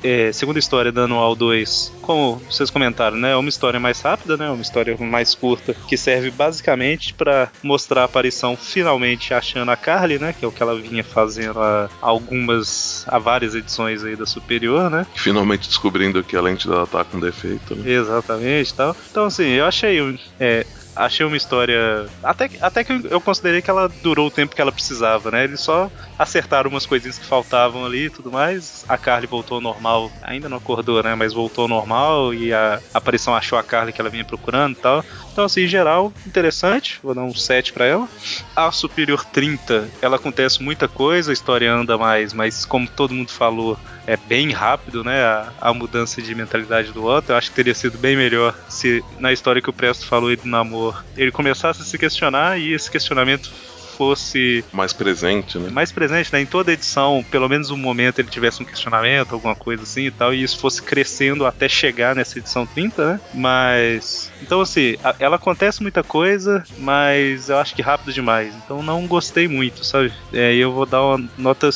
é, 0.02 0.32
segunda 0.32 0.58
história 0.58 0.90
da 0.90 1.02
Anual 1.02 1.36
2, 1.36 1.92
como 2.00 2.36
vocês 2.50 2.70
comentaram, 2.70 3.18
né? 3.18 3.32
É 3.32 3.36
uma 3.36 3.50
história 3.50 3.78
mais 3.78 4.00
rápida, 4.00 4.34
né? 4.34 4.48
Uma 4.48 4.62
história 4.62 4.96
mais 4.96 5.34
curta, 5.34 5.74
que 5.86 5.94
serve 5.94 6.30
basicamente 6.30 7.12
para 7.12 7.50
mostrar 7.62 8.00
a 8.00 8.04
aparição 8.04 8.56
finalmente 8.56 9.34
achando 9.34 9.70
a 9.70 9.76
Carly, 9.76 10.18
né? 10.18 10.32
Que 10.32 10.46
é 10.46 10.48
o 10.48 10.50
que 10.50 10.62
ela 10.62 10.74
vinha 10.74 11.04
fazendo 11.04 11.60
há 11.60 11.90
algumas, 12.00 13.04
há 13.08 13.18
várias 13.18 13.54
edições 13.54 14.02
aí 14.02 14.16
da 14.16 14.24
Superior, 14.24 14.88
né? 14.88 15.06
Finalmente 15.14 15.68
descobrindo 15.68 16.24
que 16.24 16.34
a 16.34 16.40
lente 16.40 16.66
dela 16.66 16.86
tá 16.86 17.04
com 17.04 17.20
defeito, 17.20 17.74
né? 17.74 17.90
Exatamente, 17.90 18.72
tal. 18.72 18.96
Então 19.10 19.26
assim, 19.26 19.48
eu 19.48 19.66
achei 19.66 20.18
é, 20.40 20.64
achei 21.04 21.24
uma 21.24 21.36
história. 21.36 22.06
Até, 22.22 22.50
até 22.60 22.84
que 22.84 23.00
eu 23.10 23.20
considerei 23.20 23.62
que 23.62 23.70
ela 23.70 23.88
durou 24.02 24.26
o 24.26 24.30
tempo 24.30 24.54
que 24.54 24.60
ela 24.60 24.72
precisava, 24.72 25.30
né? 25.30 25.44
Eles 25.44 25.60
só 25.60 25.90
acertaram 26.18 26.70
umas 26.70 26.86
coisinhas 26.86 27.18
que 27.18 27.24
faltavam 27.24 27.84
ali 27.84 28.06
e 28.06 28.10
tudo 28.10 28.30
mais. 28.30 28.84
A 28.88 28.98
Carly 28.98 29.26
voltou 29.26 29.56
ao 29.56 29.60
normal. 29.60 30.10
Ainda 30.22 30.48
não 30.48 30.58
acordou, 30.58 31.02
né? 31.02 31.14
Mas 31.14 31.32
voltou 31.32 31.62
ao 31.62 31.68
normal 31.68 32.34
e 32.34 32.52
a 32.52 32.80
aparição 32.92 33.34
achou 33.34 33.58
a 33.58 33.62
Carly 33.62 33.92
que 33.92 34.00
ela 34.00 34.10
vinha 34.10 34.24
procurando 34.24 34.72
e 34.72 34.80
tal. 34.80 35.04
Então, 35.32 35.44
assim, 35.44 35.62
em 35.62 35.68
geral, 35.68 36.12
interessante. 36.26 37.00
Vou 37.02 37.14
dar 37.14 37.22
um 37.22 37.34
7 37.34 37.72
pra 37.72 37.86
ela. 37.86 38.08
A 38.54 38.70
Superior 38.70 39.24
30, 39.24 39.88
ela 40.02 40.16
acontece 40.16 40.62
muita 40.62 40.86
coisa, 40.88 41.30
a 41.30 41.32
história 41.32 41.72
anda 41.72 41.96
mais, 41.96 42.32
mas 42.32 42.64
como 42.64 42.86
todo 42.86 43.14
mundo 43.14 43.30
falou, 43.30 43.78
é 44.12 44.16
bem 44.16 44.50
rápido, 44.50 45.04
né? 45.04 45.22
A, 45.22 45.52
a 45.60 45.74
mudança 45.74 46.20
de 46.20 46.34
mentalidade 46.34 46.92
do 46.92 47.04
Otto. 47.04 47.32
Eu 47.32 47.36
acho 47.36 47.50
que 47.50 47.56
teria 47.56 47.74
sido 47.74 47.96
bem 47.98 48.16
melhor 48.16 48.54
se 48.68 49.04
na 49.18 49.32
história 49.32 49.62
que 49.62 49.70
o 49.70 49.72
Presto 49.72 50.06
falou 50.06 50.34
do 50.36 50.48
namoro 50.48 50.96
ele 51.16 51.30
começasse 51.30 51.80
a 51.82 51.84
se 51.84 51.96
questionar 51.98 52.58
e 52.58 52.72
esse 52.72 52.90
questionamento 52.90 53.50
fosse 53.96 54.64
Mais 54.72 54.94
presente, 54.94 55.58
né? 55.58 55.68
mais 55.70 55.92
presente, 55.92 56.32
né? 56.32 56.40
Em 56.40 56.46
toda 56.46 56.72
edição, 56.72 57.22
pelo 57.30 57.46
menos 57.50 57.70
um 57.70 57.76
momento 57.76 58.18
ele 58.18 58.30
tivesse 58.30 58.62
um 58.62 58.64
questionamento, 58.64 59.34
alguma 59.34 59.54
coisa 59.54 59.82
assim 59.82 60.06
e 60.06 60.10
tal, 60.10 60.32
e 60.32 60.42
isso 60.42 60.58
fosse 60.58 60.82
crescendo 60.82 61.44
até 61.44 61.68
chegar 61.68 62.16
nessa 62.16 62.38
edição 62.38 62.64
30, 62.66 63.12
né? 63.12 63.20
Mas. 63.34 64.32
Então, 64.40 64.62
assim, 64.62 64.96
a- 65.04 65.14
ela 65.18 65.36
acontece 65.36 65.82
muita 65.82 66.02
coisa, 66.02 66.64
mas 66.78 67.50
eu 67.50 67.58
acho 67.58 67.74
que 67.74 67.82
rápido 67.82 68.10
demais. 68.10 68.54
Então 68.64 68.82
não 68.82 69.06
gostei 69.06 69.46
muito, 69.46 69.84
sabe? 69.84 70.10
É, 70.32 70.54
eu 70.54 70.72
vou 70.72 70.86
dar 70.86 71.02
uma 71.02 71.28
nota 71.36 71.68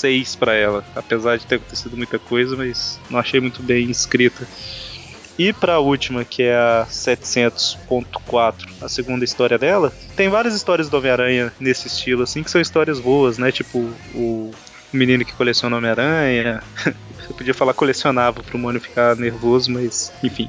6 0.00 0.36
pra 0.36 0.54
ela, 0.54 0.84
apesar 0.94 1.36
de 1.38 1.46
ter 1.46 1.56
acontecido 1.56 1.96
muita 1.96 2.18
coisa, 2.18 2.56
mas 2.56 2.98
não 3.10 3.18
achei 3.18 3.40
muito 3.40 3.62
bem 3.62 3.90
escrita. 3.90 4.46
E 5.38 5.52
pra 5.52 5.78
última, 5.78 6.24
que 6.24 6.42
é 6.42 6.56
a 6.56 6.86
700.4, 6.88 8.54
a 8.80 8.88
segunda 8.88 9.24
história 9.24 9.56
dela, 9.58 9.92
tem 10.16 10.28
várias 10.28 10.54
histórias 10.54 10.88
do 10.88 10.96
Homem-Aranha 10.96 11.52
nesse 11.60 11.86
estilo, 11.86 12.22
assim, 12.24 12.42
que 12.42 12.50
são 12.50 12.60
histórias 12.60 12.98
boas, 12.98 13.38
né? 13.38 13.52
Tipo, 13.52 13.78
o 14.14 14.50
menino 14.92 15.24
que 15.24 15.32
coleciona 15.34 15.76
Homem-Aranha. 15.76 16.60
Eu 17.28 17.34
podia 17.36 17.52
falar 17.54 17.74
colecionava 17.74 18.42
pro 18.42 18.58
Mônio 18.58 18.80
ficar 18.80 19.14
nervoso, 19.16 19.70
mas 19.70 20.10
enfim. 20.24 20.48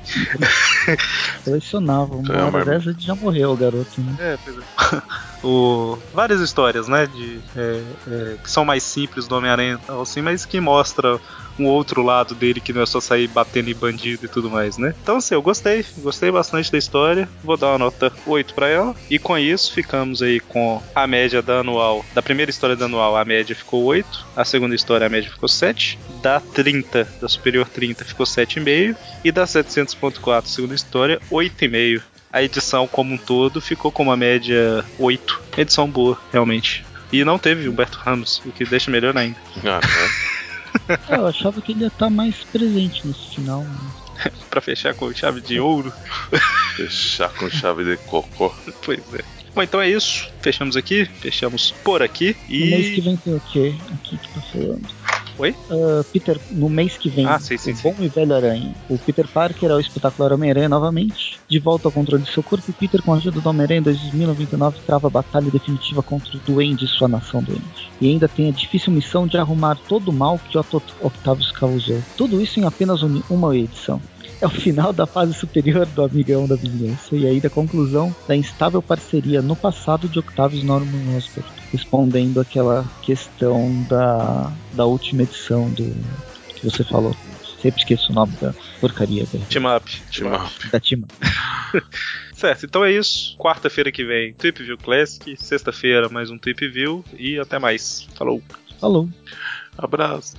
Colecionava. 1.44 2.16
Uma 2.16 2.34
É, 2.34 2.42
hora 2.42 2.52
mas- 2.52 2.66
dessa 2.66 2.90
ele 2.92 3.00
já 3.00 3.16
morreu, 3.16 3.52
o 3.52 3.58
garoto. 3.58 4.00
Né? 4.02 4.16
É, 4.20 4.38
pois 4.44 4.58
é. 4.58 4.62
o, 5.44 5.98
várias 6.14 6.42
histórias, 6.42 6.88
né? 6.88 7.08
De, 7.08 7.40
é, 7.56 7.84
é, 8.08 8.36
que 8.42 8.50
são 8.50 8.66
mais 8.66 8.84
simples 8.84 9.28
do 9.28 9.36
Homem-Aranha 9.36 9.80
assim, 10.02 10.22
mas 10.22 10.46
que 10.46 10.60
mostra 10.60 11.20
um 11.60 11.66
outro 11.66 12.02
lado 12.02 12.34
dele 12.34 12.62
que 12.62 12.72
não 12.72 12.82
é 12.82 12.86
só 12.86 13.02
sair 13.02 13.28
batendo 13.28 13.70
em 13.70 13.76
bandido 13.76 14.26
e 14.26 14.30
tudo 14.30 14.50
mais, 14.50 14.78
né? 14.78 14.96
Então, 15.04 15.18
assim, 15.18 15.36
eu 15.36 15.42
gostei, 15.42 15.86
gostei 15.98 16.32
bastante 16.32 16.72
da 16.72 16.78
história. 16.78 17.28
Vou 17.44 17.58
dar 17.58 17.72
uma 17.72 17.78
nota 17.78 18.12
8 18.26 18.54
pra 18.54 18.70
ela. 18.70 18.96
E 19.10 19.20
com 19.20 19.38
isso, 19.38 19.74
ficamos 19.74 20.22
aí 20.22 20.40
com 20.40 20.82
a 20.96 21.06
média 21.06 21.42
da 21.42 21.60
anual. 21.60 22.06
Da 22.14 22.22
primeira 22.22 22.50
história 22.50 22.76
da 22.76 22.86
anual, 22.86 23.18
a 23.18 23.26
média 23.26 23.56
ficou 23.56 23.84
8. 23.84 24.26
A 24.36 24.46
segunda 24.46 24.74
história, 24.74 25.06
a 25.06 25.10
média 25.10 25.30
ficou 25.30 25.50
7. 25.50 26.00
Da 26.22 26.40
30, 26.40 27.08
da 27.22 27.28
superior 27.28 27.68
30, 27.68 28.06
ficou 28.06 28.26
7,5. 28.26 28.96
E 29.24 29.32
da 29.32 29.44
700.4, 29.44 30.46
segunda 30.46 30.76
história, 30.76 31.20
8,5 31.30 32.02
a 32.32 32.44
edição 32.44 32.88
como 32.88 33.14
um 33.14 33.18
todo 33.18 33.60
ficou 33.62 33.92
com 33.92 34.04
uma 34.04 34.18
média 34.18 34.86
8. 34.98 35.42
Edição 35.58 35.90
boa, 35.90 36.18
realmente. 36.32 36.86
E 37.12 37.24
não 37.24 37.40
teve 37.40 37.68
Humberto 37.68 37.98
Ramos, 37.98 38.42
o 38.46 38.52
que 38.52 38.64
deixa 38.66 38.92
melhor 38.92 39.18
ainda. 39.18 39.38
Ah, 39.66 39.80
né? 40.88 40.98
É, 41.10 41.16
eu 41.18 41.28
achava 41.28 41.60
que 41.62 41.72
ele 41.72 41.82
ia 41.82 41.88
estar 41.88 42.10
mais 42.10 42.36
presente 42.52 43.06
nesse 43.08 43.36
final. 43.36 43.64
né? 43.64 44.32
Pra 44.50 44.62
fechar 44.62 44.94
com 44.94 45.14
chave 45.14 45.42
de 45.42 45.60
ouro. 45.60 45.92
Fechar 46.76 47.30
com 47.30 47.50
chave 47.50 47.84
de 47.84 47.98
cocô. 48.04 48.54
Pois 48.84 49.00
é. 49.14 49.24
Bom, 49.56 49.64
então 49.64 49.82
é 49.82 49.90
isso. 49.90 50.30
Fechamos 50.42 50.78
aqui, 50.78 51.06
fechamos 51.06 51.72
por 51.84 52.02
aqui. 52.04 52.36
No 52.48 52.66
mês 52.66 52.90
que 52.90 53.00
E. 53.00 53.02
vem 53.02 53.18
tem 53.18 53.34
o 53.36 53.42
quê? 53.52 53.74
Aqui 53.94 54.18
que 54.18 54.30
tá 54.34 54.42
falando. 54.42 54.88
Oi? 55.40 55.56
Ah, 55.72 56.04
Peter, 56.12 56.38
no 56.52 56.70
mês 56.70 56.98
que 56.98 57.10
vem, 57.10 57.26
Ah, 57.26 57.40
sim, 57.40 57.58
sim, 57.58 57.72
o 57.72 57.76
sim. 57.76 57.84
bom 57.84 58.04
e 58.04 58.10
velho 58.10 58.36
Aranha. 58.36 58.76
O 58.90 59.00
Peter 59.00 59.26
Parker 59.28 59.72
é 59.72 59.74
o 59.74 59.80
espetacular 59.80 60.34
Homem-Aranha 60.34 60.68
novamente. 60.68 61.40
De 61.48 61.60
volta 61.60 61.88
ao 61.88 61.94
controle 61.94 62.24
de 62.24 62.30
seu 62.30 62.44
corpo, 62.44 62.74
Peter, 62.74 63.02
com 63.02 63.14
a 63.14 63.18
ajuda 63.18 63.40
do 63.40 63.50
Homem-Aranha 63.50 63.80
em 63.80 63.84
2099, 63.84 64.80
trava 64.86 65.08
a 65.08 65.10
batalha 65.10 65.50
definitiva 65.50 66.04
contra 66.04 66.36
o 66.38 66.42
Duende 66.42 66.84
e 66.84 66.88
sua 66.90 67.08
nação 67.08 67.42
doente. 67.42 67.90
E 68.02 68.08
ainda 68.08 68.28
tem 68.28 68.50
a 68.50 68.52
difícil 68.52 68.92
missão 68.92 69.26
de 69.26 69.38
arrumar 69.38 69.80
todo 69.88 70.10
o 70.10 70.14
mal 70.14 70.38
que 70.38 70.58
Otto 70.58 70.84
Octavius 71.02 71.52
causou. 71.54 72.04
Tudo 72.18 72.42
isso 72.42 72.60
em 72.60 72.66
apenas 72.66 73.02
uma 73.02 73.56
edição. 73.56 74.02
É 74.42 74.48
o 74.48 74.50
final 74.50 74.94
da 74.94 75.06
fase 75.06 75.34
superior 75.34 75.86
do 75.86 76.04
Amigão 76.04 76.48
da 76.48 76.56
Vizinhança 76.56 77.16
e 77.16 77.28
ainda 77.28 77.48
a 77.48 77.52
conclusão 77.52 78.16
da 78.28 78.36
instável 78.36 78.82
parceria 78.82 79.42
no 79.42 79.56
passado 79.56 80.08
de 80.08 80.20
Octavius 80.20 80.64
Norman 80.64 81.16
Osborn, 81.16 81.50
respondendo 81.72 82.40
aquela 82.40 82.86
questão 83.02 83.84
da, 83.90 84.52
da 84.74 84.86
última 84.86 85.24
edição 85.24 85.70
do 85.72 85.86
que 86.56 86.66
você 86.70 86.84
falou. 86.84 87.16
Sempre 87.62 87.82
esqueço 87.82 88.12
o 88.12 88.16
nome 88.16 88.34
da 88.42 88.54
porcaria 88.80 89.26
da, 89.26 89.40
Team 89.46 89.76
Up. 89.76 90.02
Team 90.12 90.34
Up. 90.34 90.70
da 90.72 90.80
Tima. 90.80 91.08
Certo, 92.34 92.66
então 92.66 92.86
é 92.86 92.92
isso. 92.92 93.36
Quarta-feira 93.38 93.92
que 93.92 94.06
vem, 94.06 94.34
Trip 94.34 94.64
View 94.64 94.78
Classic. 94.78 95.36
Sexta-feira, 95.36 96.08
mais 96.08 96.32
um 96.32 96.38
Trip 96.38 96.68
View. 96.70 97.04
E 97.18 97.38
até 97.38 97.60
mais. 97.60 98.08
Falou. 98.16 98.42
Falou. 98.80 99.10
Abraço. 99.78 100.36